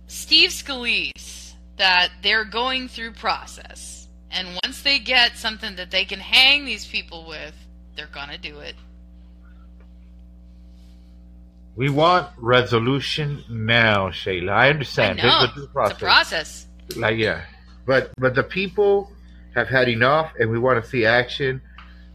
Steve 0.08 0.50
Scalise 0.50 1.54
that 1.78 2.10
they're 2.22 2.46
going 2.46 2.90
through 2.90 3.14
process, 3.14 3.89
and 4.32 4.60
once 4.64 4.82
they 4.82 5.00
get 5.00 5.38
something 5.38 5.76
that 5.76 5.92
they 5.92 6.06
can 6.06 6.20
hang 6.20 6.66
these 6.66 6.86
people 6.86 7.28
with, 7.28 7.54
they're 7.96 8.08
gonna 8.08 8.38
do 8.38 8.60
it. 8.60 8.76
We 11.76 11.90
want 11.90 12.30
resolution 12.38 13.44
now, 13.50 14.10
Shayla. 14.10 14.52
I 14.52 14.70
understand. 14.70 15.22
I 15.22 15.24
know. 15.24 15.48
There's 15.54 15.66
a 15.66 15.70
process. 15.70 15.92
It's 15.92 16.02
a 16.02 16.06
process. 16.06 16.68
Like 16.98 17.18
yeah, 17.18 17.42
but 17.86 18.12
but 18.18 18.36
the 18.36 18.44
people 18.44 19.12
have 19.56 19.68
had 19.68 19.88
enough, 19.90 20.34
and 20.40 20.50
we 20.50 20.60
want 20.60 20.84
to 20.84 20.90
see 20.90 21.06
action. 21.06 21.62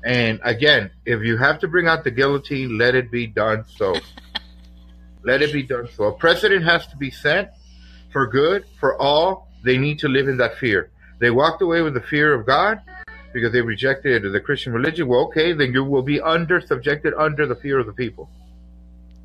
And 0.04 0.38
again, 0.44 0.90
if 1.06 1.22
you 1.22 1.38
have 1.38 1.60
to 1.60 1.68
bring 1.68 1.88
out 1.88 2.04
the 2.04 2.10
guillotine, 2.10 2.76
let 2.76 2.94
it 2.94 3.10
be 3.10 3.26
done 3.26 3.64
so. 3.66 3.94
let 5.24 5.42
it 5.42 5.52
be 5.52 5.62
done 5.62 5.88
so. 5.96 6.04
A 6.04 6.12
precedent 6.12 6.64
has 6.64 6.86
to 6.88 6.96
be 6.96 7.10
set 7.10 7.56
for 8.12 8.26
good 8.26 8.64
for 8.78 9.00
all. 9.00 9.48
They 9.64 9.78
need 9.78 9.98
to 10.00 10.08
live 10.08 10.28
in 10.28 10.36
that 10.38 10.58
fear. 10.58 10.90
They 11.18 11.30
walked 11.30 11.62
away 11.62 11.82
with 11.82 11.94
the 11.94 12.00
fear 12.00 12.34
of 12.34 12.46
God 12.46 12.80
because 13.32 13.52
they 13.52 13.60
rejected 13.60 14.22
the 14.22 14.40
Christian 14.40 14.72
religion. 14.72 15.08
Well, 15.08 15.26
okay, 15.26 15.52
then 15.52 15.72
you 15.72 15.84
will 15.84 16.02
be 16.02 16.20
under 16.20 16.60
subjected 16.60 17.14
under 17.14 17.46
the 17.46 17.56
fear 17.56 17.78
of 17.78 17.86
the 17.86 17.92
people. 17.92 18.30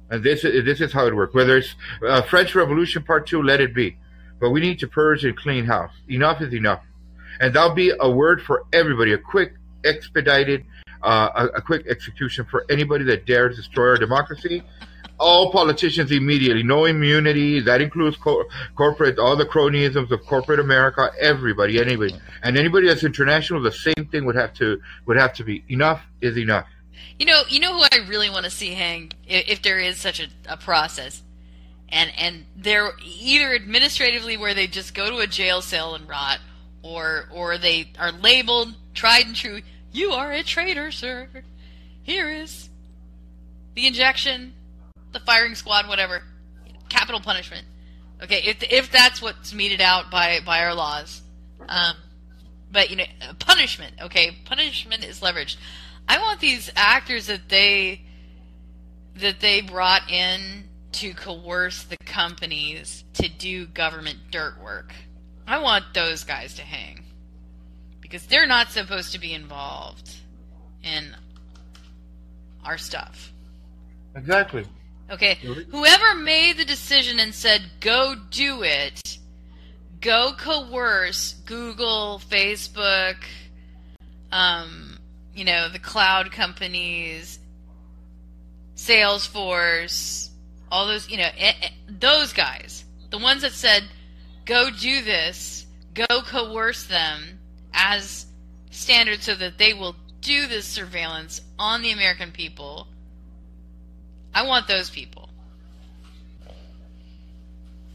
And 0.09 0.23
this 0.23 0.43
is 0.43 0.65
this 0.65 0.81
is 0.81 0.91
how 0.91 1.05
it 1.05 1.15
works. 1.15 1.33
Whether 1.33 1.57
it's 1.57 1.75
uh, 2.05 2.23
French 2.23 2.55
Revolution 2.55 3.03
Part 3.03 3.27
Two, 3.27 3.43
let 3.43 3.61
it 3.61 3.75
be. 3.75 3.97
But 4.39 4.49
we 4.51 4.59
need 4.59 4.79
to 4.79 4.87
purge 4.87 5.23
and 5.23 5.37
clean 5.37 5.65
house. 5.65 5.91
Enough 6.07 6.41
is 6.41 6.53
enough, 6.53 6.81
and 7.39 7.53
that'll 7.53 7.75
be 7.75 7.91
a 7.99 8.09
word 8.09 8.41
for 8.41 8.65
everybody. 8.73 9.13
A 9.13 9.17
quick, 9.17 9.53
expedited, 9.83 10.65
uh, 11.02 11.30
a, 11.36 11.58
a 11.58 11.62
quick 11.62 11.88
execution 11.88 12.45
for 12.45 12.66
anybody 12.70 13.04
that 13.06 13.26
dares 13.26 13.56
destroy 13.56 13.89
our 13.89 13.97
democracy. 13.97 14.64
All 15.20 15.52
politicians 15.52 16.12
immediately, 16.12 16.64
no 16.64 16.86
immunity. 16.86 17.60
That 17.60 17.82
includes 17.82 18.16
co- 18.16 18.45
corporate, 18.76 19.20
all 19.20 19.36
the 19.36 19.45
cronyisms 19.45 20.12
of 20.12 20.26
corporate 20.26 20.62
America. 20.62 21.12
Everybody, 21.20 21.80
anybody, 21.80 22.16
and 22.41 22.58
anybody 22.58 22.88
that's 22.88 23.04
international. 23.04 23.62
The 23.62 23.72
same 23.72 24.08
thing 24.12 24.26
would 24.26 24.36
have 24.36 24.54
to 24.56 24.80
would 25.06 25.18
have 25.18 25.34
to 25.34 25.43
be 25.43 25.66
enough 25.68 26.02
is 26.22 26.38
enough. 26.38 26.68
You 27.18 27.26
know, 27.26 27.41
you 27.50 27.60
know 27.60 27.74
who 27.74 27.84
I 27.91 28.08
really 28.08 28.30
want 28.30 28.45
to 28.45 28.52
see 28.52 28.74
hang 28.74 29.12
if, 29.28 29.50
if 29.50 29.62
there 29.62 29.78
is 29.78 29.97
such 29.97 30.22
a, 30.22 30.28
a 30.47 30.56
process, 30.56 31.22
and 31.89 32.10
and 32.18 32.45
they're 32.56 32.93
either 33.04 33.54
administratively 33.54 34.38
where 34.38 34.54
they 34.54 34.68
just 34.68 34.93
go 34.93 35.10
to 35.10 35.18
a 35.18 35.28
jail 35.28 35.62
cell 35.62 35.95
and 35.95 36.08
rot, 36.08 36.39
or 36.82 37.28
or 37.34 37.58
they 37.58 37.91
are 38.00 38.14
labeled 38.14 38.74
tried 38.93 39.26
and 39.28 39.36
true. 39.36 39.62
You 39.91 40.11
are 40.11 40.31
a 40.31 40.43
traitor, 40.43 40.91
sir. 40.91 41.27
Here 42.03 42.29
is 42.29 42.69
the 43.75 43.87
injection, 43.87 44.53
the 45.11 45.19
firing 45.19 45.55
squad, 45.55 45.87
whatever, 45.87 46.23
capital 46.89 47.21
punishment. 47.21 47.65
Okay, 48.21 48.41
if 48.45 48.61
if 48.63 48.91
that's 48.91 49.21
what's 49.21 49.53
meted 49.53 49.81
out 49.81 50.11
by 50.11 50.39
by 50.45 50.63
our 50.63 50.75
laws, 50.75 51.21
um, 51.67 51.95
but 52.71 52.89
you 52.89 52.97
know, 52.97 53.05
punishment. 53.39 53.95
Okay, 54.01 54.37
punishment 54.45 55.03
is 55.03 55.21
leveraged. 55.21 55.57
I 56.07 56.19
want 56.19 56.39
these 56.39 56.71
actors 56.75 57.27
that 57.27 57.49
they 57.49 58.01
that 59.15 59.39
they 59.39 59.61
brought 59.61 60.09
in 60.11 60.65
to 60.91 61.13
coerce 61.13 61.83
the 61.83 61.97
companies 62.05 63.03
to 63.13 63.29
do 63.29 63.65
government 63.65 64.17
dirt 64.31 64.61
work. 64.61 64.93
I 65.47 65.59
want 65.59 65.93
those 65.93 66.23
guys 66.23 66.55
to 66.55 66.61
hang 66.61 66.99
because 68.10 68.26
they're 68.26 68.47
not 68.47 68.72
supposed 68.72 69.12
to 69.12 69.20
be 69.20 69.34
involved 69.34 70.16
in 70.84 71.16
our 72.66 72.78
stuff. 72.78 73.32
Exactly. 74.16 74.66
Okay, 75.12 75.36
whoever 75.36 76.16
made 76.16 76.57
the 76.57 76.66
decision 76.66 77.20
and 77.20 77.34
said 77.34 77.62
go 77.80 78.16
do 78.30 78.64
it, 78.64 79.18
go 80.01 80.34
coerce 80.38 81.34
Google, 81.45 82.22
Facebook, 82.30 83.16
um, 84.32 84.99
you 85.34 85.45
know, 85.45 85.70
the 85.70 85.80
cloud 85.80 86.32
companies, 86.32 87.39
Salesforce, 88.76 90.30
all 90.72 90.88
those, 90.88 91.10
you 91.10 91.18
know, 91.18 91.30
eh, 91.38 91.53
eh, 91.62 91.70
those 91.88 92.34
guys, 92.34 92.86
the 93.10 93.18
ones 93.18 93.41
that 93.41 93.51
said, 93.53 93.84
go 94.45 94.70
do 94.70 95.01
this, 95.01 95.66
go 95.95 96.22
coerce 96.22 96.86
them 96.86 97.39
as 97.74 98.26
standards 98.72 99.26
so 99.26 99.36
that 99.36 99.57
they 99.57 99.74
will 99.74 99.95
do 100.22 100.47
this 100.47 100.65
surveillance 100.65 101.41
on 101.57 101.82
the 101.82 101.91
American 101.91 102.32
people. 102.32 102.88
I 104.34 104.45
want 104.45 104.67
those 104.67 104.89
people. 104.89 105.30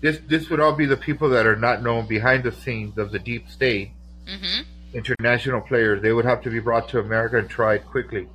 This 0.01 0.19
this 0.27 0.51
would 0.51 0.61
all 0.61 0.75
be 0.75 0.87
the 0.87 0.97
people 0.97 1.31
that 1.31 1.47
are 1.47 1.57
not 1.57 1.83
known 1.83 2.07
behind 2.07 2.45
the 2.45 2.53
scenes 2.53 2.99
of 2.99 3.11
the 3.13 3.19
deep 3.19 3.49
state, 3.49 3.91
hmm 4.27 4.63
international 4.95 5.61
players. 5.61 6.01
They 6.01 6.13
would 6.13 6.25
have 6.25 6.41
to 6.43 6.51
be 6.51 6.61
brought 6.61 6.89
to 6.91 7.01
America 7.01 7.39
and 7.39 7.51
tried 7.51 7.85
quickly, 7.87 8.29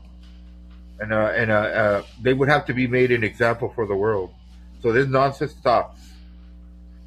and 1.00 1.14
uh, 1.14 1.32
and 1.36 1.50
uh, 1.50 1.56
uh, 1.56 2.04
they 2.22 2.34
would 2.34 2.50
have 2.50 2.66
to 2.66 2.74
be 2.74 2.86
made 2.86 3.12
an 3.12 3.24
example 3.24 3.72
for 3.74 3.88
the 3.88 3.96
world. 3.96 4.34
So 4.82 4.92
this 4.92 5.08
nonsense 5.08 5.54
stops. 5.54 6.00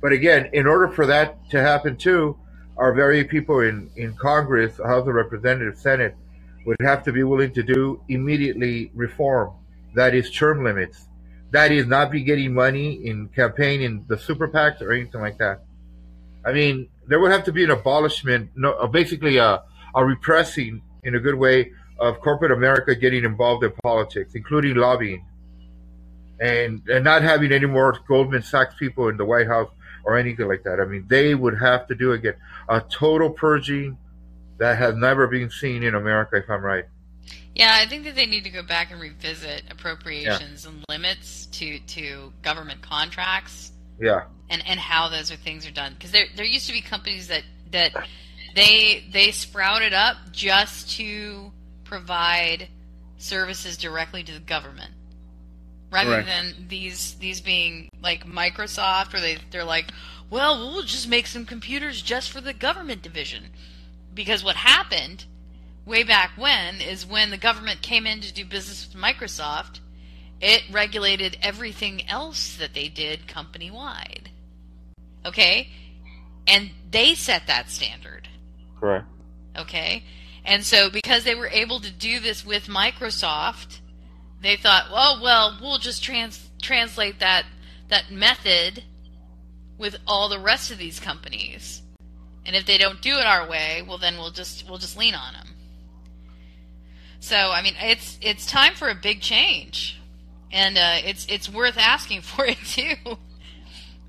But 0.01 0.13
again, 0.13 0.51
in 0.53 0.67
order 0.67 0.89
for 0.89 1.07
that 1.07 1.49
to 1.51 1.61
happen 1.61 1.97
too, 1.97 2.37
our 2.83 2.93
very 2.93 3.23
people 3.23 3.61
in 3.61 3.77
in 3.95 4.11
Congress, 4.17 4.73
House 4.79 5.07
of 5.07 5.15
Representatives, 5.15 5.81
Senate, 5.81 6.17
would 6.67 6.81
have 6.81 7.05
to 7.05 7.13
be 7.13 7.23
willing 7.23 7.53
to 7.59 7.63
do 7.63 8.03
immediately 8.09 8.91
reform. 8.93 9.49
That 9.95 10.17
is 10.21 10.27
term 10.31 10.65
limits. 10.65 11.07
That 11.53 11.71
is 11.71 11.87
not 11.87 12.11
be 12.11 12.23
getting 12.25 12.53
money 12.53 12.89
in 13.09 13.29
campaign 13.29 13.83
in 13.83 14.05
the 14.09 14.19
super 14.19 14.49
PACs 14.49 14.81
or 14.81 14.93
anything 14.93 15.21
like 15.21 15.39
that. 15.39 15.63
I 16.45 16.53
mean, 16.53 16.89
there 17.07 17.21
would 17.21 17.31
have 17.31 17.45
to 17.45 17.53
be 17.53 17.63
an 17.63 17.71
abolishment, 17.71 18.51
no, 18.57 18.73
uh, 18.73 18.89
basically 18.89 19.37
a, 19.37 19.63
a 19.95 20.05
repressing 20.05 20.83
in 21.05 21.15
a 21.15 21.21
good 21.21 21.37
way 21.37 21.71
of 22.01 22.21
corporate 22.21 22.51
America 22.51 22.97
getting 22.97 23.23
involved 23.25 23.63
in 23.63 23.73
politics, 23.85 24.35
including 24.35 24.75
lobbying, 24.75 25.25
and 26.41 26.83
and 26.89 27.05
not 27.05 27.23
having 27.23 27.53
any 27.53 27.67
more 27.67 27.91
Goldman 28.09 28.43
Sachs 28.43 28.75
people 28.75 29.09
in 29.09 29.17
the 29.17 29.29
White 29.33 29.47
House 29.47 29.71
or 30.05 30.17
anything 30.17 30.49
like 30.49 30.65
that. 30.65 30.81
I 30.81 30.85
mean, 30.85 31.07
they 31.09 31.35
would 31.35 31.59
have 31.59 31.87
to 31.89 31.95
do 31.95 32.13
again 32.13 32.35
a 32.69 32.81
total 32.81 33.31
purging 33.31 33.99
that 34.59 34.79
has 34.79 34.95
never 34.95 35.27
been 35.27 35.51
seen 35.51 35.83
in 35.83 35.95
America, 35.95 36.37
if 36.37 36.49
I'm 36.49 36.65
right. 36.65 36.85
Yeah, 37.55 37.77
I 37.81 37.87
think 37.87 38.05
that 38.05 38.15
they 38.15 38.27
need 38.27 38.45
to 38.45 38.51
go 38.51 38.63
back 38.63 38.91
and 38.91 39.01
revisit 39.01 39.65
appropriations 39.71 40.65
and 40.65 40.85
limits 40.89 41.47
to, 41.47 41.79
to 41.81 42.33
government 42.43 42.81
contracts 42.81 43.73
Yeah, 44.01 44.25
and, 44.49 44.63
and 44.67 44.81
how 44.81 45.09
those 45.09 45.31
are 45.31 45.37
things 45.37 45.67
are 45.67 45.73
done. 45.73 45.95
Because 45.95 46.13
there 46.13 46.27
there 46.37 46.47
used 46.47 46.67
to 46.69 46.73
be 46.73 46.81
companies 46.81 47.29
that 47.29 47.43
that 47.73 47.93
they 48.55 49.05
they 49.13 49.31
sprouted 49.33 49.93
up 49.93 50.17
just 50.33 50.91
to 50.97 51.53
provide 51.85 52.69
services 53.19 53.77
directly 53.77 54.23
to 54.23 54.33
the 54.33 54.41
government, 54.41 54.93
rather 55.93 56.23
Correct. 56.23 56.27
than 56.29 56.69
these 56.69 57.15
these 57.17 57.41
being 57.41 57.89
like 58.03 58.27
Microsoft, 58.27 59.13
where 59.13 59.23
they 59.23 59.39
they're 59.51 59.65
like, 59.65 59.93
well, 60.31 60.59
we'll 60.59 60.83
just 60.83 61.09
make 61.09 61.27
some 61.27 61.45
computers 61.45 62.03
just 62.03 62.31
for 62.33 62.41
the 62.41 62.55
government 62.55 63.03
division. 63.03 63.51
Because 64.15 64.43
what 64.43 64.57
happened 64.57 65.27
way 65.85 66.03
back 66.03 66.33
when 66.37 66.81
is 66.81 67.07
when 67.07 67.31
the 67.31 67.37
government 67.37 67.83
came 67.83 68.07
in 68.07 68.21
to 68.21 68.33
do 68.33 68.45
business 68.45 68.89
with 68.89 69.03
Microsoft, 69.03 69.81
it 70.41 70.63
regulated 70.71 71.37
everything 71.43 72.09
else 72.09 72.57
that 72.57 72.75
they 72.75 72.89
did 72.89 73.29
company 73.29 73.71
wide. 73.71 74.31
Okay? 75.25 75.71
And 76.47 76.71
they 76.91 77.15
set 77.15 77.47
that 77.47 77.71
standard. 77.71 78.29
correct. 78.79 79.07
Okay? 79.57 80.05
And 80.45 80.65
so 80.65 80.91
because 80.91 81.25
they 81.25 81.35
were 81.35 81.49
able 81.49 81.81
to 81.81 81.91
do 81.91 82.19
this 82.19 82.45
with 82.45 82.67
Microsoft, 82.67 83.81
they 84.43 84.57
thought, 84.57 84.91
well, 84.91 85.21
well, 85.23 85.59
we'll 85.61 85.79
just 85.79 86.03
trans- 86.03 86.51
translate 86.61 87.21
that 87.21 87.45
that 87.89 88.11
method 88.11 88.83
with 89.79 89.97
all 90.07 90.29
the 90.29 90.39
rest 90.39 90.71
of 90.71 90.79
these 90.79 90.99
companies. 91.01 91.83
And 92.47 92.57
if 92.57 92.65
they 92.67 92.79
don't 92.79 93.01
do 93.03 93.19
it 93.19 93.27
our 93.27 93.49
way, 93.49 93.83
well 93.87 93.99
then 93.99 94.17
we'll 94.17 94.31
just 94.31 94.69
we'll 94.69 94.79
just 94.79 94.97
lean 94.97 95.15
on 95.15 95.33
them. 95.35 95.49
So, 97.21 97.37
I 97.37 97.63
mean, 97.63 97.75
it's 97.81 98.19
it's 98.21 98.47
time 98.47 98.75
for 98.75 98.89
a 98.89 98.95
big 98.95 99.21
change. 99.21 100.01
And 100.51 100.77
uh, 100.77 100.97
it's 101.05 101.25
it's 101.29 101.49
worth 101.49 101.79
asking 101.79 102.21
for 102.23 102.45
it 102.45 102.59
too. 102.67 102.95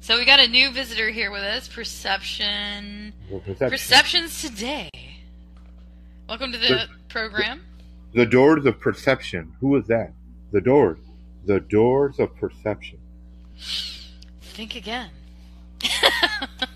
So 0.01 0.17
we 0.17 0.25
got 0.25 0.39
a 0.41 0.47
new 0.47 0.71
visitor 0.71 1.09
here 1.09 1.31
with 1.31 1.43
us, 1.43 1.67
Perception 1.69 3.13
Well, 3.29 3.39
perception. 3.39 3.69
Perceptions 3.69 4.41
today. 4.41 4.89
Welcome 6.27 6.51
to 6.51 6.57
the 6.57 6.67
The- 6.67 6.87
program. 7.07 7.61
The 8.13 8.25
doors 8.25 8.65
of 8.65 8.79
perception. 8.79 9.53
Who 9.61 9.75
is 9.77 9.87
that? 9.87 10.11
The 10.53 10.61
doors. 10.61 10.99
The 11.45 11.59
doors 11.59 12.19
of 12.19 12.33
perception. 12.37 12.99
Think 14.41 14.75
again. 14.75 15.09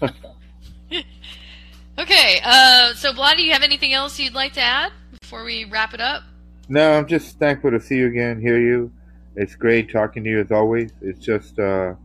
Okay, 2.00 2.40
uh, 2.44 2.94
so 2.94 3.12
Blotty, 3.12 3.40
you 3.40 3.54
have 3.54 3.64
anything 3.64 3.92
else 3.92 4.20
you'd 4.20 4.36
like 4.36 4.54
to 4.54 4.62
add 4.62 4.92
before 5.20 5.44
we 5.44 5.66
wrap 5.66 5.96
it 5.96 6.00
up? 6.00 6.22
No, 6.70 6.94
I'm 6.94 7.08
just 7.08 7.40
thankful 7.40 7.72
to 7.72 7.80
see 7.82 7.96
you 7.98 8.06
again, 8.06 8.40
hear 8.40 8.62
you. 8.62 8.92
It's 9.36 9.56
great 9.56 9.92
talking 9.92 10.24
to 10.24 10.30
you 10.30 10.40
as 10.40 10.52
always. 10.52 10.92
It's 11.02 11.18
just, 11.18 11.58
uh, 11.58 11.96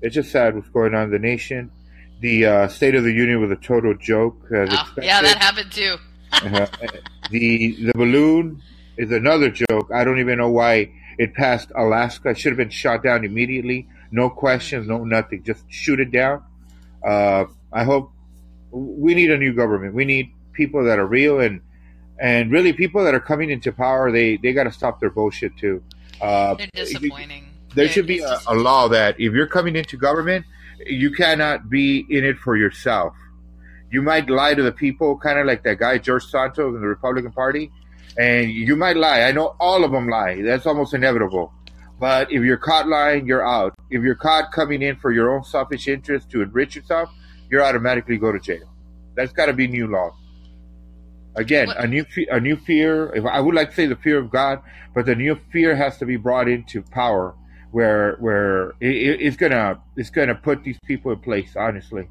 it's 0.00 0.14
just 0.14 0.30
sad 0.30 0.54
what's 0.54 0.68
going 0.68 0.94
on 0.94 1.04
in 1.06 1.10
the 1.10 1.18
nation. 1.18 1.72
The 2.20 2.46
uh, 2.46 2.68
State 2.68 2.94
of 2.94 3.02
the 3.02 3.10
Union 3.12 3.40
was 3.40 3.50
a 3.50 3.56
total 3.56 3.94
joke. 3.94 4.36
As 4.54 4.68
Oh, 4.70 4.74
expected. 4.74 5.04
yeah, 5.06 5.22
that 5.22 5.38
happened 5.42 5.72
too. 5.72 5.96
Uh-huh. 6.34 6.66
the 7.30 7.72
the 7.86 7.92
balloon 7.96 8.62
is 8.96 9.10
another 9.10 9.50
joke. 9.50 9.90
I 9.94 10.04
don't 10.04 10.18
even 10.20 10.38
know 10.38 10.50
why 10.50 10.92
it 11.18 11.34
passed 11.34 11.70
Alaska. 11.76 12.30
It 12.30 12.38
should 12.38 12.52
have 12.52 12.56
been 12.58 12.70
shot 12.70 13.02
down 13.02 13.24
immediately. 13.24 13.88
No 14.10 14.28
questions, 14.30 14.88
no 14.88 15.04
nothing. 15.04 15.42
Just 15.42 15.64
shoot 15.70 16.00
it 16.00 16.10
down. 16.10 16.42
Uh, 17.06 17.46
I 17.72 17.84
hope 17.84 18.12
we 18.70 19.14
need 19.14 19.30
a 19.30 19.38
new 19.38 19.52
government. 19.54 19.94
We 19.94 20.04
need 20.04 20.32
people 20.52 20.84
that 20.84 20.98
are 20.98 21.06
real 21.06 21.40
and 21.40 21.60
and 22.18 22.52
really 22.52 22.72
people 22.72 23.02
that 23.04 23.14
are 23.14 23.20
coming 23.20 23.50
into 23.50 23.72
power. 23.72 24.12
They 24.12 24.36
they 24.36 24.52
got 24.52 24.64
to 24.64 24.72
stop 24.72 25.00
their 25.00 25.10
bullshit 25.10 25.56
too. 25.56 25.82
Uh, 26.20 26.54
They're 26.54 26.68
disappointing. 26.74 27.46
there 27.74 27.88
should 27.88 28.06
be 28.06 28.20
a, 28.20 28.38
a 28.46 28.54
law 28.54 28.88
that 28.88 29.18
if 29.18 29.32
you're 29.32 29.46
coming 29.48 29.74
into 29.76 29.96
government, 29.96 30.44
you 30.86 31.10
cannot 31.10 31.68
be 31.68 32.06
in 32.10 32.24
it 32.24 32.38
for 32.38 32.56
yourself. 32.56 33.14
You 33.90 34.02
might 34.02 34.30
lie 34.30 34.54
to 34.54 34.62
the 34.62 34.72
people, 34.72 35.18
kind 35.18 35.38
of 35.38 35.46
like 35.46 35.64
that 35.64 35.78
guy 35.78 35.98
George 35.98 36.24
Santos 36.26 36.74
in 36.74 36.80
the 36.80 36.86
Republican 36.86 37.32
Party, 37.32 37.70
and 38.18 38.50
you 38.50 38.76
might 38.76 38.96
lie. 38.96 39.22
I 39.22 39.32
know 39.32 39.54
all 39.58 39.84
of 39.84 39.92
them 39.92 40.08
lie. 40.08 40.42
That's 40.42 40.66
almost 40.66 40.94
inevitable. 40.94 41.52
But 41.98 42.32
if 42.32 42.42
you're 42.42 42.56
caught 42.56 42.88
lying, 42.88 43.26
you're 43.26 43.46
out. 43.46 43.74
If 43.90 44.02
you're 44.02 44.16
caught 44.16 44.50
coming 44.52 44.82
in 44.82 44.96
for 44.96 45.12
your 45.12 45.32
own 45.34 45.44
selfish 45.44 45.86
interest 45.88 46.30
to 46.30 46.42
enrich 46.42 46.74
yourself, 46.76 47.10
you're 47.50 47.62
automatically 47.62 48.16
go 48.18 48.32
to 48.32 48.40
jail. 48.40 48.68
That's 49.14 49.32
got 49.32 49.46
to 49.46 49.52
be 49.52 49.68
new 49.68 49.86
law. 49.86 50.10
Again, 51.36 51.68
What- 51.68 51.84
a 51.84 51.86
new 51.86 52.04
fe- 52.04 52.26
a 52.30 52.40
new 52.40 52.56
fear. 52.56 53.12
If 53.14 53.24
I 53.24 53.40
would 53.40 53.54
like 53.54 53.70
to 53.70 53.74
say 53.74 53.86
the 53.86 53.96
fear 53.96 54.18
of 54.18 54.30
God, 54.30 54.60
but 54.94 55.06
the 55.06 55.14
new 55.14 55.36
fear 55.52 55.74
has 55.76 55.96
to 55.98 56.06
be 56.06 56.16
brought 56.16 56.48
into 56.48 56.82
power, 56.82 57.34
where 57.70 58.16
where 58.20 58.70
it, 58.80 58.90
it- 59.08 59.20
it's 59.22 59.36
gonna 59.36 59.78
it's 59.96 60.10
gonna 60.10 60.34
put 60.34 60.62
these 60.64 60.78
people 60.86 61.12
in 61.12 61.20
place. 61.20 61.54
Honestly, 61.56 62.08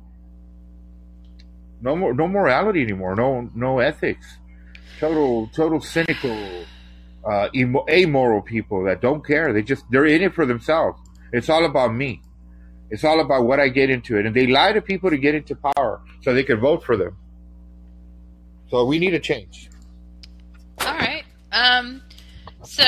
no 1.81 1.95
more 1.95 2.13
no 2.13 2.27
morality 2.27 2.81
anymore. 2.81 3.15
No 3.15 3.49
no 3.53 3.79
ethics. 3.79 4.37
Total 4.99 5.47
total 5.47 5.81
cynical, 5.81 6.65
uh, 7.25 7.49
emo- 7.55 7.85
amoral 7.89 8.41
people 8.41 8.83
that 8.85 9.01
don't 9.01 9.25
care. 9.25 9.51
They 9.53 9.63
just 9.63 9.83
they're 9.89 10.05
in 10.05 10.21
it 10.21 10.33
for 10.33 10.45
themselves. 10.45 10.99
It's 11.33 11.49
all 11.49 11.65
about 11.65 11.93
me. 11.93 12.21
It's 12.89 13.03
all 13.03 13.21
about 13.21 13.45
what 13.45 13.59
I 13.59 13.69
get 13.69 13.89
into 13.89 14.17
it, 14.17 14.25
and 14.25 14.35
they 14.35 14.47
lie 14.47 14.73
to 14.73 14.81
people 14.81 15.09
to 15.09 15.17
get 15.17 15.33
into 15.33 15.55
power 15.55 16.01
so 16.21 16.33
they 16.33 16.43
can 16.43 16.59
vote 16.59 16.83
for 16.83 16.97
them. 16.97 17.15
So 18.69 18.85
we 18.85 18.99
need 18.99 19.13
a 19.13 19.19
change. 19.19 19.69
All 20.79 20.93
right. 20.93 21.23
Um, 21.51 22.01
so 22.63 22.83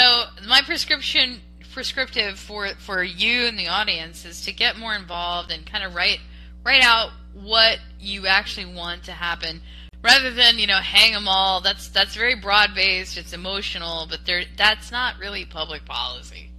my 0.47 0.61
prescription 0.61 1.41
prescriptive 1.73 2.37
for 2.37 2.69
for 2.77 3.03
you 3.03 3.47
and 3.47 3.57
the 3.57 3.67
audience 3.67 4.25
is 4.25 4.41
to 4.41 4.53
get 4.53 4.77
more 4.77 4.93
involved 4.93 5.51
and 5.51 5.65
kind 5.65 5.83
of 5.83 5.95
write 5.95 6.19
write 6.63 6.83
out 6.83 7.09
what 7.33 7.79
you 7.99 8.27
actually 8.27 8.71
want 8.73 9.03
to 9.03 9.11
happen 9.11 9.61
rather 10.03 10.31
than 10.31 10.59
you 10.59 10.67
know 10.67 10.77
hang 10.77 11.13
them 11.13 11.27
all 11.27 11.61
that's 11.61 11.87
that's 11.87 12.13
very 12.13 12.35
broad 12.35 12.75
based 12.75 13.17
it's 13.17 13.33
emotional 13.33 14.05
but 14.09 14.25
there 14.25 14.43
that's 14.57 14.91
not 14.91 15.17
really 15.17 15.45
public 15.45 15.85
policy. 15.85 16.51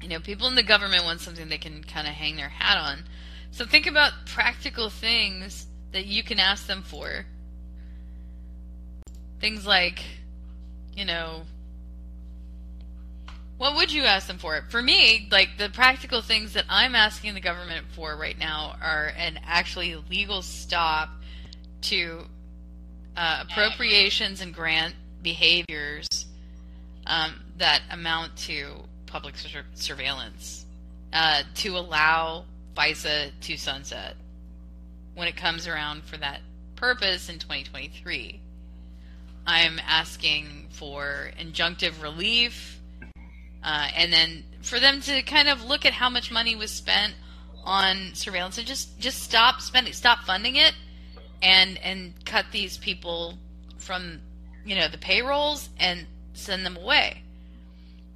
You 0.00 0.08
know 0.08 0.20
people 0.20 0.46
in 0.46 0.54
the 0.54 0.62
government 0.62 1.04
want 1.04 1.20
something 1.20 1.48
they 1.48 1.58
can 1.58 1.82
kind 1.82 2.06
of 2.06 2.14
hang 2.14 2.36
their 2.36 2.50
hat 2.50 2.76
on. 2.76 3.04
So 3.50 3.64
think 3.64 3.86
about 3.86 4.12
practical 4.26 4.88
things 4.88 5.66
that 5.92 6.06
you 6.06 6.22
can 6.22 6.38
ask 6.38 6.66
them 6.66 6.82
for. 6.82 7.26
Things 9.40 9.66
like 9.66 10.04
you 10.94 11.04
know 11.04 11.42
what 13.56 13.76
would 13.76 13.92
you 13.92 14.02
ask 14.02 14.26
them 14.26 14.38
for? 14.38 14.60
For 14.70 14.82
me, 14.82 15.28
like 15.30 15.50
the 15.56 15.68
practical 15.68 16.20
things 16.20 16.54
that 16.54 16.64
I'm 16.68 16.96
asking 16.96 17.34
the 17.34 17.40
government 17.40 17.86
for 17.92 18.16
right 18.16 18.36
now 18.36 18.74
are 18.82 19.12
an 19.16 19.38
actually 19.44 19.94
legal 20.10 20.42
stop 20.42 21.10
to 21.82 22.22
uh, 23.16 23.44
appropriations 23.48 24.40
and 24.40 24.54
grant 24.54 24.94
behaviors 25.22 26.26
um, 27.06 27.34
that 27.58 27.82
amount 27.90 28.36
to 28.36 28.84
public 29.06 29.36
sur- 29.36 29.64
surveillance 29.74 30.66
uh, 31.12 31.42
to 31.54 31.76
allow 31.76 32.44
FISA 32.74 33.30
to 33.40 33.56
sunset 33.56 34.16
when 35.14 35.28
it 35.28 35.36
comes 35.36 35.68
around 35.68 36.02
for 36.04 36.16
that 36.16 36.40
purpose 36.76 37.28
in 37.28 37.38
2023. 37.38 38.40
I'm 39.46 39.80
asking 39.86 40.68
for 40.70 41.32
injunctive 41.38 42.02
relief 42.02 42.80
uh, 43.62 43.88
and 43.94 44.12
then 44.12 44.44
for 44.62 44.80
them 44.80 45.00
to 45.02 45.22
kind 45.22 45.48
of 45.48 45.64
look 45.64 45.84
at 45.84 45.92
how 45.92 46.08
much 46.08 46.30
money 46.30 46.56
was 46.56 46.70
spent 46.70 47.14
on 47.64 48.14
surveillance 48.14 48.58
and 48.58 48.66
just 48.66 48.98
just 48.98 49.22
stop 49.22 49.60
spending, 49.60 49.92
stop 49.92 50.20
funding 50.24 50.56
it, 50.56 50.74
and 51.42 51.76
and 51.78 52.14
cut 52.24 52.46
these 52.52 52.78
people 52.78 53.38
from 53.78 54.20
you 54.64 54.76
know 54.76 54.88
the 54.88 54.98
payrolls 54.98 55.68
and 55.78 56.06
send 56.32 56.64
them 56.64 56.76
away 56.76 57.22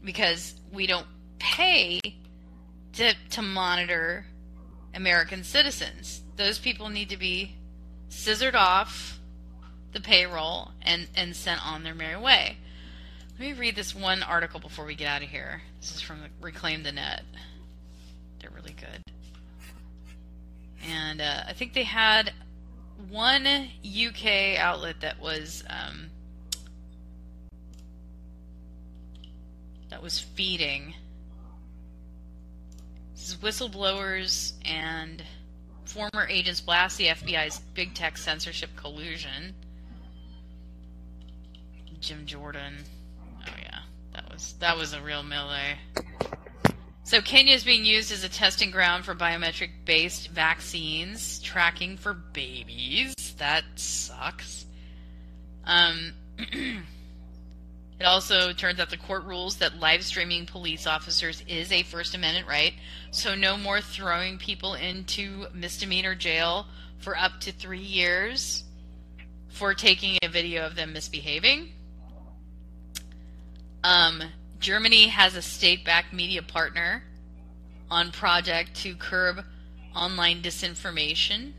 because 0.04 0.54
we 0.72 0.86
don't 0.86 1.06
pay 1.38 2.00
to 2.94 3.14
to 3.30 3.42
monitor 3.42 4.26
American 4.94 5.44
citizens. 5.44 6.22
Those 6.36 6.58
people 6.58 6.88
need 6.88 7.10
to 7.10 7.16
be 7.16 7.56
scissored 8.08 8.54
off 8.54 9.18
the 9.92 10.00
payroll 10.00 10.70
and 10.82 11.08
and 11.16 11.34
sent 11.34 11.64
on 11.66 11.82
their 11.82 11.94
merry 11.94 12.16
way. 12.16 12.56
Let 13.38 13.40
me 13.40 13.52
read 13.52 13.76
this 13.76 13.94
one 13.94 14.22
article 14.22 14.60
before 14.60 14.86
we 14.86 14.94
get 14.94 15.08
out 15.08 15.22
of 15.22 15.28
here. 15.28 15.60
This 15.80 15.94
is 15.94 16.00
from 16.00 16.20
Reclaim 16.40 16.82
the 16.84 16.92
Net. 16.92 17.22
They're 18.40 18.50
really 18.50 18.74
good. 18.80 19.02
And 20.88 21.20
uh, 21.20 21.42
I 21.46 21.52
think 21.52 21.74
they 21.74 21.82
had 21.82 22.32
one 23.10 23.46
UK 23.46 24.58
outlet 24.58 25.00
that 25.00 25.20
was 25.20 25.64
um, 25.68 26.10
that 29.90 30.02
was 30.02 30.18
feeding. 30.18 30.94
This 33.14 33.28
is 33.30 33.36
whistleblowers 33.36 34.52
and 34.64 35.22
former 35.84 36.26
agents 36.28 36.60
blast 36.60 36.98
the 36.98 37.06
FBI's 37.06 37.60
big 37.74 37.94
tech 37.94 38.18
censorship 38.18 38.70
collusion. 38.76 39.54
Jim 42.00 42.26
Jordan. 42.26 42.74
Oh 43.46 43.54
yeah, 43.62 43.80
that 44.12 44.30
was 44.30 44.54
that 44.60 44.76
was 44.76 44.92
a 44.92 45.00
real 45.00 45.22
melee. 45.22 45.78
So 47.06 47.20
Kenya 47.20 47.54
is 47.54 47.62
being 47.62 47.84
used 47.84 48.10
as 48.10 48.24
a 48.24 48.28
testing 48.28 48.72
ground 48.72 49.04
for 49.04 49.14
biometric-based 49.14 50.30
vaccines 50.30 51.38
tracking 51.38 51.96
for 51.96 52.14
babies. 52.14 53.14
That 53.38 53.62
sucks. 53.76 54.66
Um, 55.62 56.14
it 56.38 58.04
also 58.04 58.52
turns 58.52 58.80
out 58.80 58.90
the 58.90 58.96
court 58.96 59.22
rules 59.22 59.58
that 59.58 59.78
live 59.78 60.02
streaming 60.02 60.46
police 60.46 60.84
officers 60.84 61.44
is 61.46 61.70
a 61.70 61.84
First 61.84 62.16
Amendment 62.16 62.48
right. 62.48 62.74
So 63.12 63.36
no 63.36 63.56
more 63.56 63.80
throwing 63.80 64.36
people 64.36 64.74
into 64.74 65.46
misdemeanor 65.54 66.16
jail 66.16 66.66
for 66.98 67.16
up 67.16 67.38
to 67.42 67.52
three 67.52 67.78
years 67.78 68.64
for 69.50 69.74
taking 69.74 70.18
a 70.24 70.28
video 70.28 70.66
of 70.66 70.74
them 70.74 70.92
misbehaving. 70.92 71.70
Um, 73.84 74.24
Germany 74.60 75.08
has 75.08 75.36
a 75.36 75.42
state-backed 75.42 76.12
media 76.12 76.42
partner 76.42 77.02
on 77.90 78.10
project 78.10 78.74
to 78.76 78.94
curb 78.94 79.44
online 79.94 80.42
disinformation. 80.42 81.52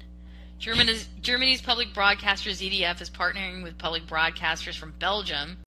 Germany's, 0.59 1.07
Germany's 1.21 1.61
public 1.61 1.93
broadcaster 1.93 2.49
ZDF 2.49 2.99
is 3.01 3.09
partnering 3.09 3.63
with 3.63 3.77
public 3.77 4.07
broadcasters 4.07 4.75
from 4.75 4.93
Belgium, 4.99 5.57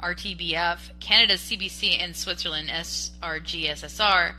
RTBF, 0.00 0.78
Canada's 1.00 1.40
CBC, 1.40 1.98
and 2.00 2.14
Switzerland 2.16 2.68
SRGSSR 2.68 4.34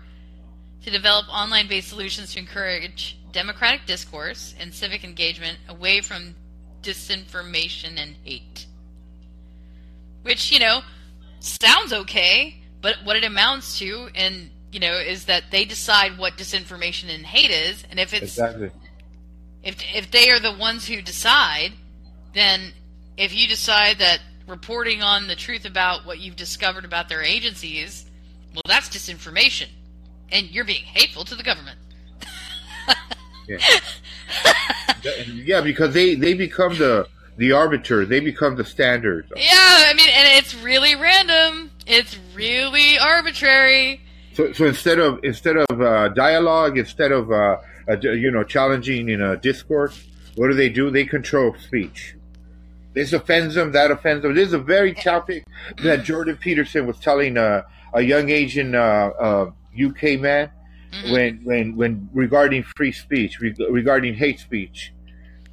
to 0.83 0.89
develop 0.89 1.27
online-based 1.29 1.87
solutions 1.87 2.33
to 2.33 2.39
encourage 2.39 3.17
democratic 3.31 3.85
discourse 3.85 4.53
and 4.59 4.73
civic 4.73 5.03
engagement 5.03 5.57
away 5.69 6.01
from 6.01 6.35
disinformation 6.81 7.97
and 7.97 8.15
hate. 8.23 8.67
Which, 10.23 10.51
you 10.51 10.59
know, 10.59 10.81
sounds 11.43 11.93
okay, 11.93 12.55
but 12.81 12.97
what 13.03 13.15
it 13.15 13.23
amounts 13.23 13.77
to, 13.79 14.09
and 14.15 14.49
you 14.71 14.79
know, 14.79 14.93
is 14.97 15.25
that 15.25 15.43
they 15.51 15.65
decide 15.65 16.17
what 16.17 16.37
disinformation 16.37 17.13
and 17.13 17.25
hate 17.25 17.51
is, 17.51 17.83
and 17.89 17.99
if 17.99 18.13
it's 18.13 18.23
Exactly. 18.23 18.71
if 19.63 19.77
if 19.93 20.09
they 20.11 20.29
are 20.29 20.39
the 20.39 20.53
ones 20.53 20.87
who 20.87 21.01
decide, 21.01 21.73
then 22.33 22.73
if 23.17 23.35
you 23.35 23.47
decide 23.47 23.99
that 23.99 24.19
reporting 24.47 25.01
on 25.01 25.27
the 25.27 25.35
truth 25.35 25.65
about 25.65 26.05
what 26.05 26.19
you've 26.19 26.35
discovered 26.35 26.85
about 26.85 27.07
their 27.07 27.21
agencies, 27.21 28.05
well, 28.53 28.63
that's 28.65 28.89
disinformation, 28.89 29.67
and 30.31 30.49
you're 30.49 30.65
being 30.65 30.83
hateful 30.83 31.23
to 31.25 31.35
the 31.35 31.43
government. 31.43 31.77
Yeah. 33.47 33.57
yeah, 35.27 35.61
because 35.61 35.93
they 35.93 36.15
they 36.15 36.33
become 36.33 36.77
the 36.77 37.07
the 37.37 37.51
arbiter. 37.51 38.05
They 38.05 38.19
become 38.19 38.55
the 38.55 38.65
standard. 38.65 39.31
Yeah, 39.35 39.51
I 39.51 39.93
mean, 39.95 40.09
and 40.09 40.37
it's 40.37 40.55
really 40.55 40.95
random. 40.95 41.71
It's 41.85 42.17
really 42.35 42.97
arbitrary. 42.97 44.01
So, 44.33 44.51
so 44.53 44.65
instead 44.65 44.99
of 44.99 45.23
instead 45.23 45.57
of 45.57 45.81
uh, 45.81 46.09
dialogue, 46.09 46.77
instead 46.77 47.11
of 47.11 47.31
uh, 47.31 47.57
uh, 47.87 47.97
you 48.01 48.31
know 48.31 48.43
challenging 48.43 49.09
in 49.09 49.21
a 49.21 49.37
discourse, 49.37 50.03
what 50.35 50.47
do 50.47 50.53
they 50.53 50.69
do? 50.69 50.89
They 50.89 51.05
control 51.05 51.55
speech. 51.59 52.15
This 52.93 53.13
offends 53.13 53.55
them. 53.55 53.71
That 53.71 53.91
offends 53.91 54.23
them. 54.23 54.35
This 54.35 54.47
is 54.49 54.53
a 54.53 54.59
very 54.59 54.93
topic 54.93 55.45
that 55.83 56.03
Jordan 56.03 56.37
Peterson 56.37 56.85
was 56.85 56.99
telling 56.99 57.37
uh, 57.37 57.63
a 57.93 58.01
young 58.01 58.29
Asian 58.29 58.75
uh, 58.75 59.51
UK 59.73 60.03
uh, 60.03 60.17
man 60.17 60.51
mm-hmm. 60.91 61.11
when 61.11 61.43
when 61.43 61.75
when 61.75 62.09
regarding 62.13 62.63
free 62.75 62.91
speech, 62.91 63.39
regarding 63.39 64.15
hate 64.15 64.39
speech, 64.39 64.93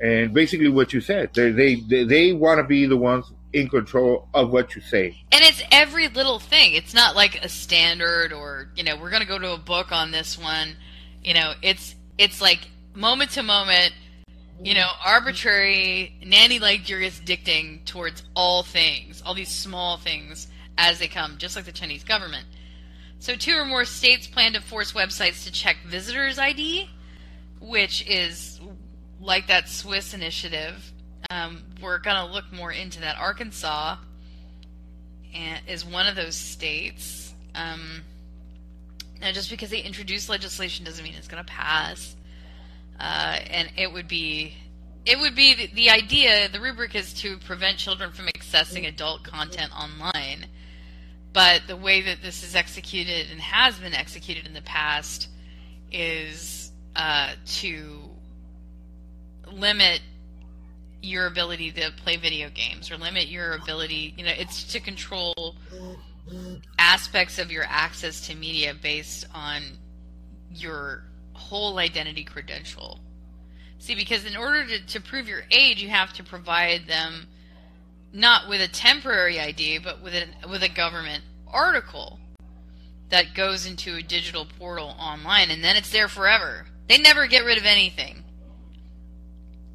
and 0.00 0.32
basically 0.32 0.68
what 0.68 0.92
you 0.92 1.00
said. 1.00 1.30
They 1.34 1.50
they 1.50 2.04
they, 2.04 2.32
want 2.32 2.58
to 2.58 2.64
be 2.64 2.86
the 2.86 2.96
ones 2.96 3.30
in 3.52 3.68
control 3.68 4.28
of 4.32 4.50
what 4.50 4.74
you 4.74 4.80
say. 4.80 5.22
And 5.32 5.44
it's 5.44 5.62
every 5.70 6.08
little 6.08 6.38
thing. 6.38 6.74
It's 6.74 6.94
not 6.94 7.16
like 7.16 7.44
a 7.44 7.48
standard 7.48 8.32
or, 8.32 8.70
you 8.76 8.84
know, 8.84 8.96
we're 8.96 9.10
going 9.10 9.22
to 9.22 9.28
go 9.28 9.38
to 9.38 9.54
a 9.54 9.58
book 9.58 9.92
on 9.92 10.10
this 10.10 10.38
one. 10.38 10.76
You 11.22 11.34
know, 11.34 11.52
it's 11.62 11.94
it's 12.16 12.40
like 12.40 12.60
moment 12.94 13.32
to 13.32 13.42
moment, 13.42 13.92
you 14.62 14.74
know, 14.74 14.88
arbitrary 15.04 16.14
nanny 16.24 16.58
like 16.58 16.84
jurisdicting 16.84 17.82
towards 17.84 18.22
all 18.34 18.62
things, 18.62 19.22
all 19.24 19.34
these 19.34 19.50
small 19.50 19.96
things 19.98 20.48
as 20.78 20.98
they 20.98 21.08
come, 21.08 21.36
just 21.38 21.56
like 21.56 21.66
the 21.66 21.72
Chinese 21.72 22.04
government. 22.04 22.46
So 23.18 23.34
two 23.34 23.52
or 23.52 23.66
more 23.66 23.84
states 23.84 24.26
plan 24.26 24.54
to 24.54 24.62
force 24.62 24.92
websites 24.92 25.44
to 25.44 25.52
check 25.52 25.76
visitors 25.86 26.38
ID, 26.38 26.88
which 27.60 28.06
is 28.08 28.49
like 29.20 29.46
that 29.48 29.68
Swiss 29.68 30.14
initiative 30.14 30.92
um, 31.30 31.62
we're 31.80 31.98
going 31.98 32.16
to 32.16 32.32
look 32.32 32.52
more 32.52 32.72
into 32.72 33.00
that. 33.00 33.16
Arkansas 33.16 33.96
is 35.68 35.84
one 35.84 36.06
of 36.06 36.16
those 36.16 36.34
states. 36.34 37.32
Um, 37.54 38.02
now, 39.20 39.30
just 39.30 39.48
because 39.48 39.70
they 39.70 39.80
introduce 39.80 40.28
legislation 40.28 40.84
doesn't 40.84 41.04
mean 41.04 41.14
it's 41.16 41.28
going 41.28 41.44
to 41.44 41.50
pass. 41.50 42.16
Uh, 42.98 43.38
and 43.48 43.70
it 43.76 43.92
would 43.92 44.08
be, 44.08 44.54
it 45.06 45.18
would 45.20 45.36
be 45.36 45.54
the, 45.54 45.66
the 45.68 45.90
idea. 45.90 46.48
The 46.48 46.60
rubric 46.60 46.96
is 46.96 47.14
to 47.14 47.38
prevent 47.38 47.78
children 47.78 48.10
from 48.10 48.26
accessing 48.26 48.88
adult 48.88 49.22
content 49.22 49.70
online. 49.72 50.46
But 51.32 51.62
the 51.68 51.76
way 51.76 52.00
that 52.02 52.22
this 52.22 52.42
is 52.42 52.56
executed 52.56 53.28
and 53.30 53.40
has 53.40 53.78
been 53.78 53.94
executed 53.94 54.46
in 54.46 54.52
the 54.52 54.62
past 54.62 55.28
is 55.92 56.72
uh, 56.96 57.34
to 57.46 58.09
limit 59.52 60.00
your 61.02 61.26
ability 61.26 61.70
to 61.72 61.90
play 62.02 62.16
video 62.16 62.50
games 62.50 62.90
or 62.90 62.96
limit 62.96 63.28
your 63.28 63.52
ability, 63.52 64.14
you 64.16 64.24
know, 64.24 64.32
it's 64.36 64.64
to 64.72 64.80
control 64.80 65.56
aspects 66.78 67.38
of 67.38 67.50
your 67.50 67.64
access 67.64 68.26
to 68.26 68.34
media 68.34 68.74
based 68.74 69.26
on 69.34 69.62
your 70.52 71.04
whole 71.32 71.78
identity 71.78 72.24
credential. 72.24 73.00
See, 73.78 73.94
because 73.94 74.26
in 74.26 74.36
order 74.36 74.66
to, 74.66 74.86
to 74.86 75.00
prove 75.00 75.26
your 75.26 75.42
age, 75.50 75.82
you 75.82 75.88
have 75.88 76.12
to 76.14 76.22
provide 76.22 76.86
them 76.86 77.28
not 78.12 78.48
with 78.48 78.60
a 78.60 78.68
temporary 78.68 79.40
ID, 79.40 79.78
but 79.78 80.02
with 80.02 80.14
a, 80.14 80.48
with 80.48 80.62
a 80.62 80.68
government 80.68 81.22
article 81.48 82.18
that 83.08 83.34
goes 83.34 83.66
into 83.66 83.96
a 83.96 84.02
digital 84.02 84.46
portal 84.58 84.94
online, 84.98 85.50
and 85.50 85.64
then 85.64 85.76
it's 85.76 85.90
there 85.90 86.08
forever. 86.08 86.66
They 86.88 86.98
never 86.98 87.26
get 87.26 87.44
rid 87.44 87.58
of 87.58 87.64
anything. 87.64 88.24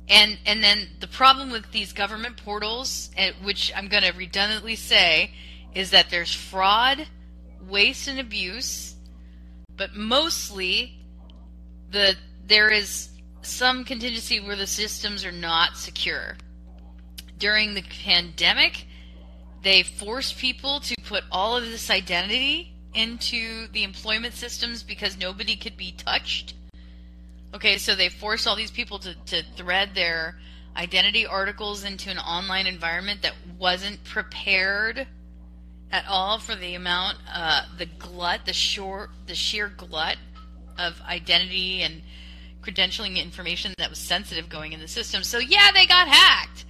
And 0.08 0.38
and 0.46 0.64
then 0.64 0.88
the 1.00 1.08
problem 1.08 1.50
with 1.50 1.72
these 1.72 1.92
government 1.92 2.38
portals, 2.38 3.10
eh, 3.18 3.32
which 3.44 3.72
I'm 3.76 3.88
going 3.88 4.04
to 4.04 4.12
redundantly 4.12 4.76
say, 4.76 5.32
is 5.74 5.92
that 5.92 6.10
there's 6.10 6.34
fraud, 6.34 7.08
waste, 7.68 8.08
and 8.08 8.20
abuse, 8.20 8.96
but 9.76 9.96
mostly 9.96 11.00
the 11.90 12.16
there 12.46 12.70
is 12.70 13.10
some 13.42 13.84
contingency 13.84 14.40
where 14.40 14.56
the 14.56 14.68
systems 14.68 15.26
are 15.26 15.32
not 15.32 15.78
secure. 15.78 16.38
During 17.38 17.74
the 17.74 17.84
pandemic, 18.04 18.86
they 19.64 19.82
forced 19.84 20.38
people 20.38 20.80
to 20.82 20.96
put 21.04 21.24
all 21.32 21.58
of 21.58 21.64
this 21.64 21.90
identity 21.90 22.76
into 22.94 23.68
the 23.70 23.84
employment 23.84 24.34
systems 24.36 24.84
because 24.84 25.18
nobody 25.18 25.56
could 25.56 25.76
be 25.76 25.92
touched 25.92 26.54
Okay, 27.56 27.78
so 27.78 27.96
they 27.96 28.10
forced 28.10 28.48
all 28.48 28.58
these 28.58 28.70
people 28.70 29.00
to, 29.00 29.16
to 29.28 29.42
thread 29.56 29.96
their 29.96 30.38
identity 30.76 31.26
articles 31.26 31.86
into 31.86 32.10
an 32.10 32.18
online 32.18 32.68
environment 32.68 33.22
that 33.22 33.34
wasn't 33.58 34.04
prepared 34.04 35.08
at 35.90 36.04
all 36.10 36.38
for 36.38 36.54
the 36.54 36.76
amount, 36.76 37.18
uh, 37.34 37.62
the 37.78 37.86
glut, 37.86 38.46
the 38.46 38.52
sheer, 38.52 39.10
the 39.28 39.36
sheer 39.36 39.70
glut 39.70 40.18
of 40.78 41.02
identity 41.08 41.82
and 41.82 42.02
credentialing 42.62 43.24
information 43.24 43.74
that 43.78 43.90
was 43.90 44.00
sensitive 44.00 44.50
going 44.50 44.74
in 44.74 44.82
the 44.82 44.88
system. 44.90 45.24
So 45.24 45.38
yeah, 45.38 45.72
they 45.74 45.86
got 45.86 46.10
hacked. 46.10 46.66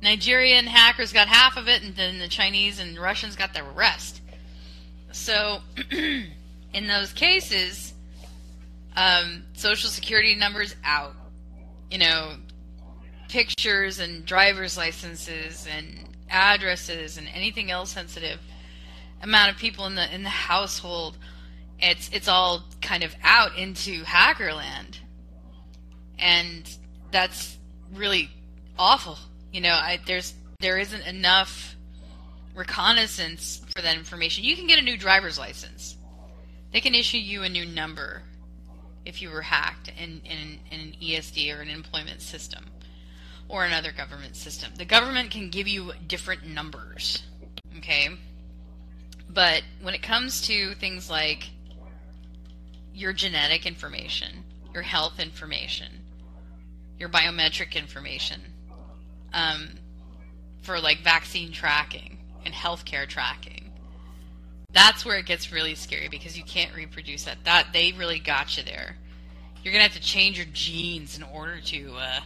Nigerian 0.00 0.68
hackers 0.68 1.12
got 1.12 1.26
half 1.26 1.56
of 1.56 1.66
it, 1.66 1.82
and 1.82 1.96
then 1.96 2.20
the 2.20 2.28
Chinese 2.28 2.78
and 2.78 2.96
Russians 2.96 3.34
got 3.34 3.52
the 3.52 3.64
rest. 3.64 4.20
So 5.10 5.58
in 5.90 6.86
those 6.86 7.12
cases, 7.12 7.89
um, 8.96 9.44
social 9.54 9.90
security 9.90 10.34
numbers 10.34 10.74
out. 10.84 11.14
You 11.90 11.98
know, 11.98 12.36
pictures 13.28 13.98
and 13.98 14.24
driver's 14.24 14.76
licenses 14.76 15.66
and 15.70 16.08
addresses 16.28 17.16
and 17.16 17.28
anything 17.34 17.70
else 17.70 17.90
sensitive. 17.90 18.40
Amount 19.22 19.52
of 19.52 19.56
people 19.58 19.86
in 19.86 19.94
the 19.94 20.12
in 20.14 20.22
the 20.22 20.28
household. 20.28 21.18
It's 21.78 22.10
it's 22.12 22.28
all 22.28 22.64
kind 22.80 23.02
of 23.02 23.14
out 23.22 23.56
into 23.56 24.02
hackerland, 24.04 24.98
and 26.18 26.68
that's 27.10 27.58
really 27.94 28.30
awful. 28.78 29.18
You 29.52 29.62
know, 29.62 29.72
I, 29.72 29.98
there's 30.06 30.34
there 30.60 30.78
isn't 30.78 31.06
enough 31.06 31.76
reconnaissance 32.54 33.62
for 33.74 33.82
that 33.82 33.96
information. 33.96 34.44
You 34.44 34.56
can 34.56 34.66
get 34.66 34.78
a 34.78 34.82
new 34.82 34.96
driver's 34.96 35.38
license. 35.38 35.96
They 36.72 36.80
can 36.80 36.94
issue 36.94 37.18
you 37.18 37.42
a 37.42 37.48
new 37.48 37.66
number 37.66 38.22
if 39.04 39.22
you 39.22 39.30
were 39.30 39.42
hacked 39.42 39.90
in, 39.98 40.20
in, 40.24 40.58
in 40.70 40.80
an 40.80 40.92
ESD 41.02 41.56
or 41.56 41.60
an 41.60 41.68
employment 41.68 42.20
system 42.20 42.64
or 43.48 43.64
another 43.64 43.92
government 43.92 44.36
system. 44.36 44.72
The 44.76 44.84
government 44.84 45.30
can 45.30 45.50
give 45.50 45.66
you 45.66 45.92
different 46.06 46.46
numbers, 46.46 47.22
okay? 47.78 48.08
But 49.28 49.62
when 49.82 49.94
it 49.94 50.02
comes 50.02 50.42
to 50.42 50.74
things 50.74 51.10
like 51.10 51.50
your 52.94 53.12
genetic 53.12 53.66
information, 53.66 54.44
your 54.72 54.82
health 54.82 55.18
information, 55.18 55.92
your 56.98 57.08
biometric 57.08 57.74
information, 57.74 58.40
um, 59.32 59.70
for 60.62 60.78
like 60.78 60.98
vaccine 61.02 61.52
tracking 61.52 62.18
and 62.44 62.54
healthcare 62.54 63.08
tracking, 63.08 63.69
that's 64.72 65.04
where 65.04 65.18
it 65.18 65.26
gets 65.26 65.52
really 65.52 65.74
scary 65.74 66.08
because 66.08 66.36
you 66.36 66.44
can't 66.44 66.74
reproduce 66.74 67.24
that. 67.24 67.38
That 67.44 67.68
they 67.72 67.92
really 67.92 68.18
got 68.18 68.56
you 68.56 68.62
there. 68.62 68.96
You're 69.62 69.72
gonna 69.72 69.84
have 69.84 69.94
to 69.94 70.00
change 70.00 70.36
your 70.38 70.46
genes 70.52 71.16
in 71.16 71.22
order 71.22 71.60
to 71.60 71.94
uh, 71.96 72.20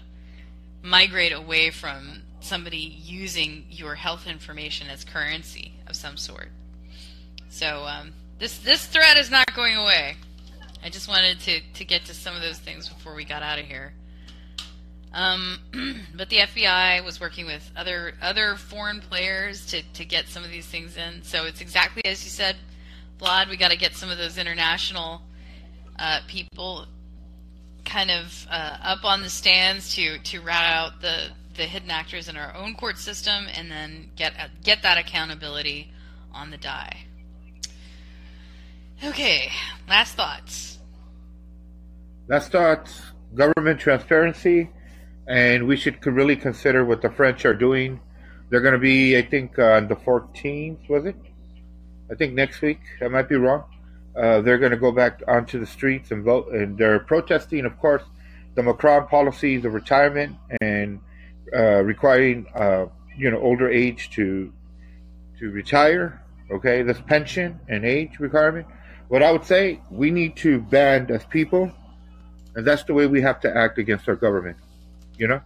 migrate 0.82 1.32
away 1.32 1.70
from 1.70 2.22
somebody 2.40 2.76
using 2.76 3.64
your 3.70 3.94
health 3.94 4.26
information 4.26 4.88
as 4.88 5.04
currency 5.04 5.72
of 5.86 5.96
some 5.96 6.16
sort. 6.16 6.50
So 7.48 7.84
um, 7.86 8.12
this 8.38 8.58
this 8.58 8.86
threat 8.86 9.16
is 9.16 9.30
not 9.30 9.54
going 9.54 9.76
away. 9.76 10.16
I 10.84 10.90
just 10.90 11.08
wanted 11.08 11.40
to, 11.40 11.60
to 11.60 11.84
get 11.84 12.04
to 12.06 12.14
some 12.14 12.36
of 12.36 12.42
those 12.42 12.58
things 12.58 12.90
before 12.90 13.14
we 13.14 13.24
got 13.24 13.42
out 13.42 13.58
of 13.58 13.64
here. 13.64 13.94
Um, 15.14 15.60
but 16.16 16.28
the 16.28 16.38
FBI 16.38 17.04
was 17.04 17.20
working 17.20 17.46
with 17.46 17.70
other 17.76 18.14
other 18.20 18.56
foreign 18.56 19.00
players 19.00 19.64
to, 19.66 19.82
to 19.94 20.04
get 20.04 20.26
some 20.26 20.42
of 20.42 20.50
these 20.50 20.66
things 20.66 20.96
in. 20.96 21.22
So 21.22 21.44
it's 21.44 21.60
exactly 21.60 22.04
as 22.04 22.22
you 22.24 22.30
said, 22.30 22.56
Vlad. 23.20 23.48
We 23.48 23.56
got 23.56 23.70
to 23.70 23.78
get 23.78 23.94
some 23.94 24.10
of 24.10 24.18
those 24.18 24.36
international 24.38 25.22
uh, 25.98 26.20
people 26.26 26.86
kind 27.84 28.10
of 28.10 28.46
uh, 28.50 28.76
up 28.82 29.04
on 29.04 29.22
the 29.22 29.30
stands 29.30 29.94
to 29.94 30.18
to 30.18 30.40
rat 30.40 30.74
out 30.74 31.00
the 31.00 31.28
the 31.54 31.62
hidden 31.62 31.92
actors 31.92 32.28
in 32.28 32.36
our 32.36 32.52
own 32.52 32.74
court 32.74 32.98
system, 32.98 33.46
and 33.56 33.70
then 33.70 34.10
get 34.16 34.32
uh, 34.32 34.48
get 34.64 34.82
that 34.82 34.98
accountability 34.98 35.92
on 36.32 36.50
the 36.50 36.58
die. 36.58 37.06
Okay, 39.04 39.52
last 39.88 40.16
thoughts. 40.16 40.78
Last 42.26 42.50
thoughts. 42.50 43.00
Government 43.36 43.78
transparency 43.78 44.70
and 45.26 45.66
we 45.66 45.76
should 45.76 46.04
really 46.06 46.36
consider 46.36 46.84
what 46.84 47.02
the 47.02 47.10
French 47.10 47.44
are 47.44 47.54
doing. 47.54 48.00
They're 48.50 48.60
going 48.60 48.74
to 48.74 48.78
be, 48.78 49.16
I 49.16 49.22
think, 49.22 49.58
uh, 49.58 49.72
on 49.72 49.88
the 49.88 49.96
14th, 49.96 50.88
was 50.88 51.06
it? 51.06 51.16
I 52.10 52.14
think 52.14 52.34
next 52.34 52.60
week. 52.60 52.80
I 53.00 53.08
might 53.08 53.28
be 53.28 53.36
wrong. 53.36 53.64
Uh, 54.14 54.42
they're 54.42 54.58
going 54.58 54.70
to 54.70 54.76
go 54.76 54.92
back 54.92 55.22
onto 55.26 55.58
the 55.58 55.66
streets 55.66 56.10
and 56.10 56.22
vote, 56.22 56.48
and 56.52 56.78
they're 56.78 57.00
protesting, 57.00 57.64
of 57.64 57.78
course, 57.78 58.02
the 58.54 58.62
Macron 58.62 59.08
policies 59.08 59.64
of 59.64 59.74
retirement 59.74 60.36
and 60.60 61.00
uh, 61.54 61.82
requiring 61.82 62.46
uh, 62.54 62.86
you 63.16 63.30
know 63.30 63.38
older 63.40 63.68
age 63.68 64.10
to 64.10 64.52
to 65.38 65.50
retire. 65.50 66.22
Okay, 66.50 66.82
this 66.82 67.00
pension 67.06 67.58
and 67.68 67.84
age 67.84 68.18
requirement. 68.20 68.66
What 69.08 69.22
I 69.22 69.32
would 69.32 69.44
say, 69.44 69.80
we 69.90 70.10
need 70.10 70.36
to 70.36 70.60
band 70.60 71.10
as 71.10 71.24
people, 71.24 71.72
and 72.54 72.66
that's 72.66 72.84
the 72.84 72.94
way 72.94 73.06
we 73.06 73.20
have 73.22 73.40
to 73.40 73.56
act 73.56 73.78
against 73.78 74.08
our 74.08 74.16
government. 74.16 74.56
You 75.16 75.28
know, 75.28 75.40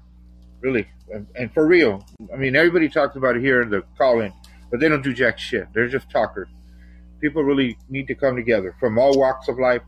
really, 0.60 0.86
and, 1.12 1.26
and 1.34 1.52
for 1.52 1.66
real. 1.66 2.04
I 2.32 2.36
mean, 2.36 2.56
everybody 2.56 2.88
talks 2.88 3.16
about 3.16 3.36
it 3.36 3.42
here 3.42 3.62
in 3.62 3.70
the 3.70 3.82
call-in, 3.96 4.32
but 4.70 4.80
they 4.80 4.88
don't 4.88 5.02
do 5.02 5.12
jack 5.12 5.38
shit. 5.38 5.68
They're 5.72 5.88
just 5.88 6.10
talkers. 6.10 6.48
People 7.20 7.42
really 7.42 7.76
need 7.88 8.06
to 8.06 8.14
come 8.14 8.36
together 8.36 8.74
from 8.78 8.98
all 8.98 9.18
walks 9.18 9.48
of 9.48 9.58
life, 9.58 9.82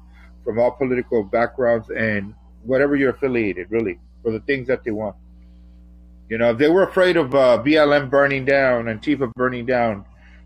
from 0.44 0.58
all 0.58 0.72
political 0.72 1.22
backgrounds, 1.22 1.88
and 1.90 2.34
whatever 2.62 2.96
you're 2.96 3.10
affiliated, 3.10 3.70
really, 3.70 3.98
for 4.22 4.32
the 4.32 4.40
things 4.40 4.68
that 4.68 4.84
they 4.84 4.90
want. 4.90 5.16
You 6.28 6.38
know, 6.38 6.50
if 6.50 6.58
they 6.58 6.68
were 6.68 6.84
afraid 6.84 7.16
of 7.16 7.34
uh, 7.34 7.62
BLM 7.64 8.10
burning 8.10 8.44
down, 8.44 8.88
and 8.88 9.00
Antifa 9.00 9.32
burning 9.34 9.66
down 9.66 10.04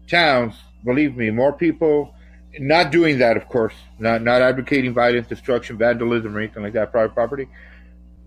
towns, 0.09 0.55
believe 0.85 1.17
me, 1.17 1.31
more 1.31 1.53
people 1.53 2.15
not 2.59 2.93
doing 2.93 3.19
that, 3.19 3.37
of 3.37 3.49
course, 3.49 3.75
not 3.99 4.23
not 4.23 4.41
advocating 4.43 4.95
violence, 4.95 5.29
destruction, 5.29 5.77
vandalism, 5.77 6.37
or 6.37 6.41
anything 6.41 6.63
like 6.63 6.73
that, 6.75 6.93
private 6.93 7.15
property. 7.15 7.49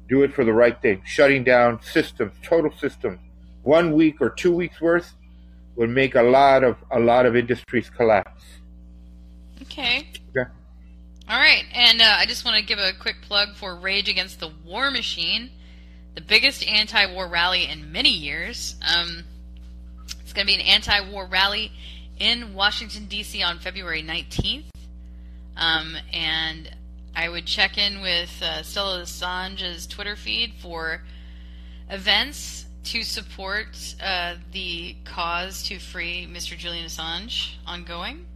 Do 0.07 0.23
it 0.23 0.33
for 0.33 0.43
the 0.43 0.53
right 0.53 0.79
thing. 0.81 1.01
Shutting 1.05 1.43
down 1.43 1.81
systems, 1.81 2.33
total 2.41 2.71
systems, 2.77 3.19
one 3.63 3.93
week 3.93 4.21
or 4.21 4.29
two 4.29 4.53
weeks 4.55 4.79
worth 4.79 5.13
would 5.75 5.89
make 5.89 6.15
a 6.15 6.21
lot 6.21 6.63
of 6.63 6.77
a 6.91 6.99
lot 6.99 7.25
of 7.25 7.35
industries 7.35 7.89
collapse. 7.89 8.43
Okay. 9.63 10.07
Okay. 10.29 10.49
All 11.29 11.37
right, 11.37 11.65
and 11.73 12.01
uh, 12.01 12.05
I 12.17 12.25
just 12.25 12.45
want 12.45 12.55
to 12.55 12.63
give 12.63 12.79
a 12.79 12.93
quick 12.97 13.17
plug 13.21 13.55
for 13.55 13.75
Rage 13.75 14.07
Against 14.07 14.39
the 14.39 14.49
War 14.65 14.89
Machine, 14.89 15.49
the 16.15 16.21
biggest 16.21 16.65
anti-war 16.65 17.27
rally 17.27 17.67
in 17.67 17.91
many 17.91 18.11
years. 18.11 18.77
Um, 18.81 19.25
it's 20.21 20.31
going 20.31 20.47
to 20.47 20.53
be 20.53 20.55
an 20.55 20.65
anti-war 20.65 21.27
rally 21.27 21.73
in 22.17 22.53
Washington 22.53 23.07
D.C. 23.07 23.43
on 23.43 23.59
February 23.59 24.01
19th, 24.01 24.69
um, 25.57 25.97
and 26.13 26.73
I 27.17 27.29
would 27.29 27.47
check 27.47 27.79
in 27.79 28.01
with 28.01 28.43
uh, 28.43 28.61
Stella 28.61 29.01
Assange's 29.01 29.87
Twitter 29.87 30.15
feed 30.15 30.53
for 30.59 31.01
events 31.89 32.67
to 32.83 33.01
support 33.01 33.95
uh, 34.03 34.35
the 34.51 34.95
cause 35.03 35.63
to 35.63 35.79
free 35.79 36.27
Mr. 36.31 36.55
Julian 36.55 36.85
Assange 36.85 37.55
ongoing. 37.65 38.27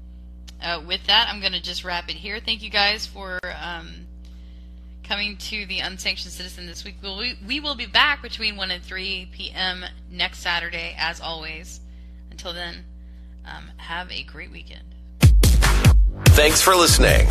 Uh, 0.59 0.81
with 0.83 1.05
that, 1.05 1.27
I'm 1.29 1.41
going 1.41 1.53
to 1.53 1.61
just 1.61 1.83
wrap 1.83 2.09
it 2.09 2.15
here. 2.15 2.39
Thank 2.43 2.63
you 2.63 2.71
guys 2.71 3.05
for 3.05 3.39
um, 3.63 4.07
coming 5.03 5.37
to 5.37 5.67
the 5.67 5.81
Unsanctioned 5.81 6.33
Citizen 6.33 6.65
this 6.65 6.83
week. 6.83 6.95
We'll, 7.03 7.19
we, 7.19 7.37
we 7.45 7.59
will 7.59 7.75
be 7.75 7.85
back 7.85 8.23
between 8.23 8.57
1 8.57 8.71
and 8.71 8.83
3 8.83 9.29
p.m. 9.31 9.85
next 10.09 10.39
Saturday, 10.39 10.95
as 10.97 11.21
always. 11.21 11.81
Until 12.31 12.51
then, 12.51 12.83
um, 13.45 13.69
have 13.77 14.11
a 14.11 14.23
great 14.23 14.51
weekend. 14.51 14.95
Thanks 16.29 16.63
for 16.63 16.75
listening. 16.75 17.27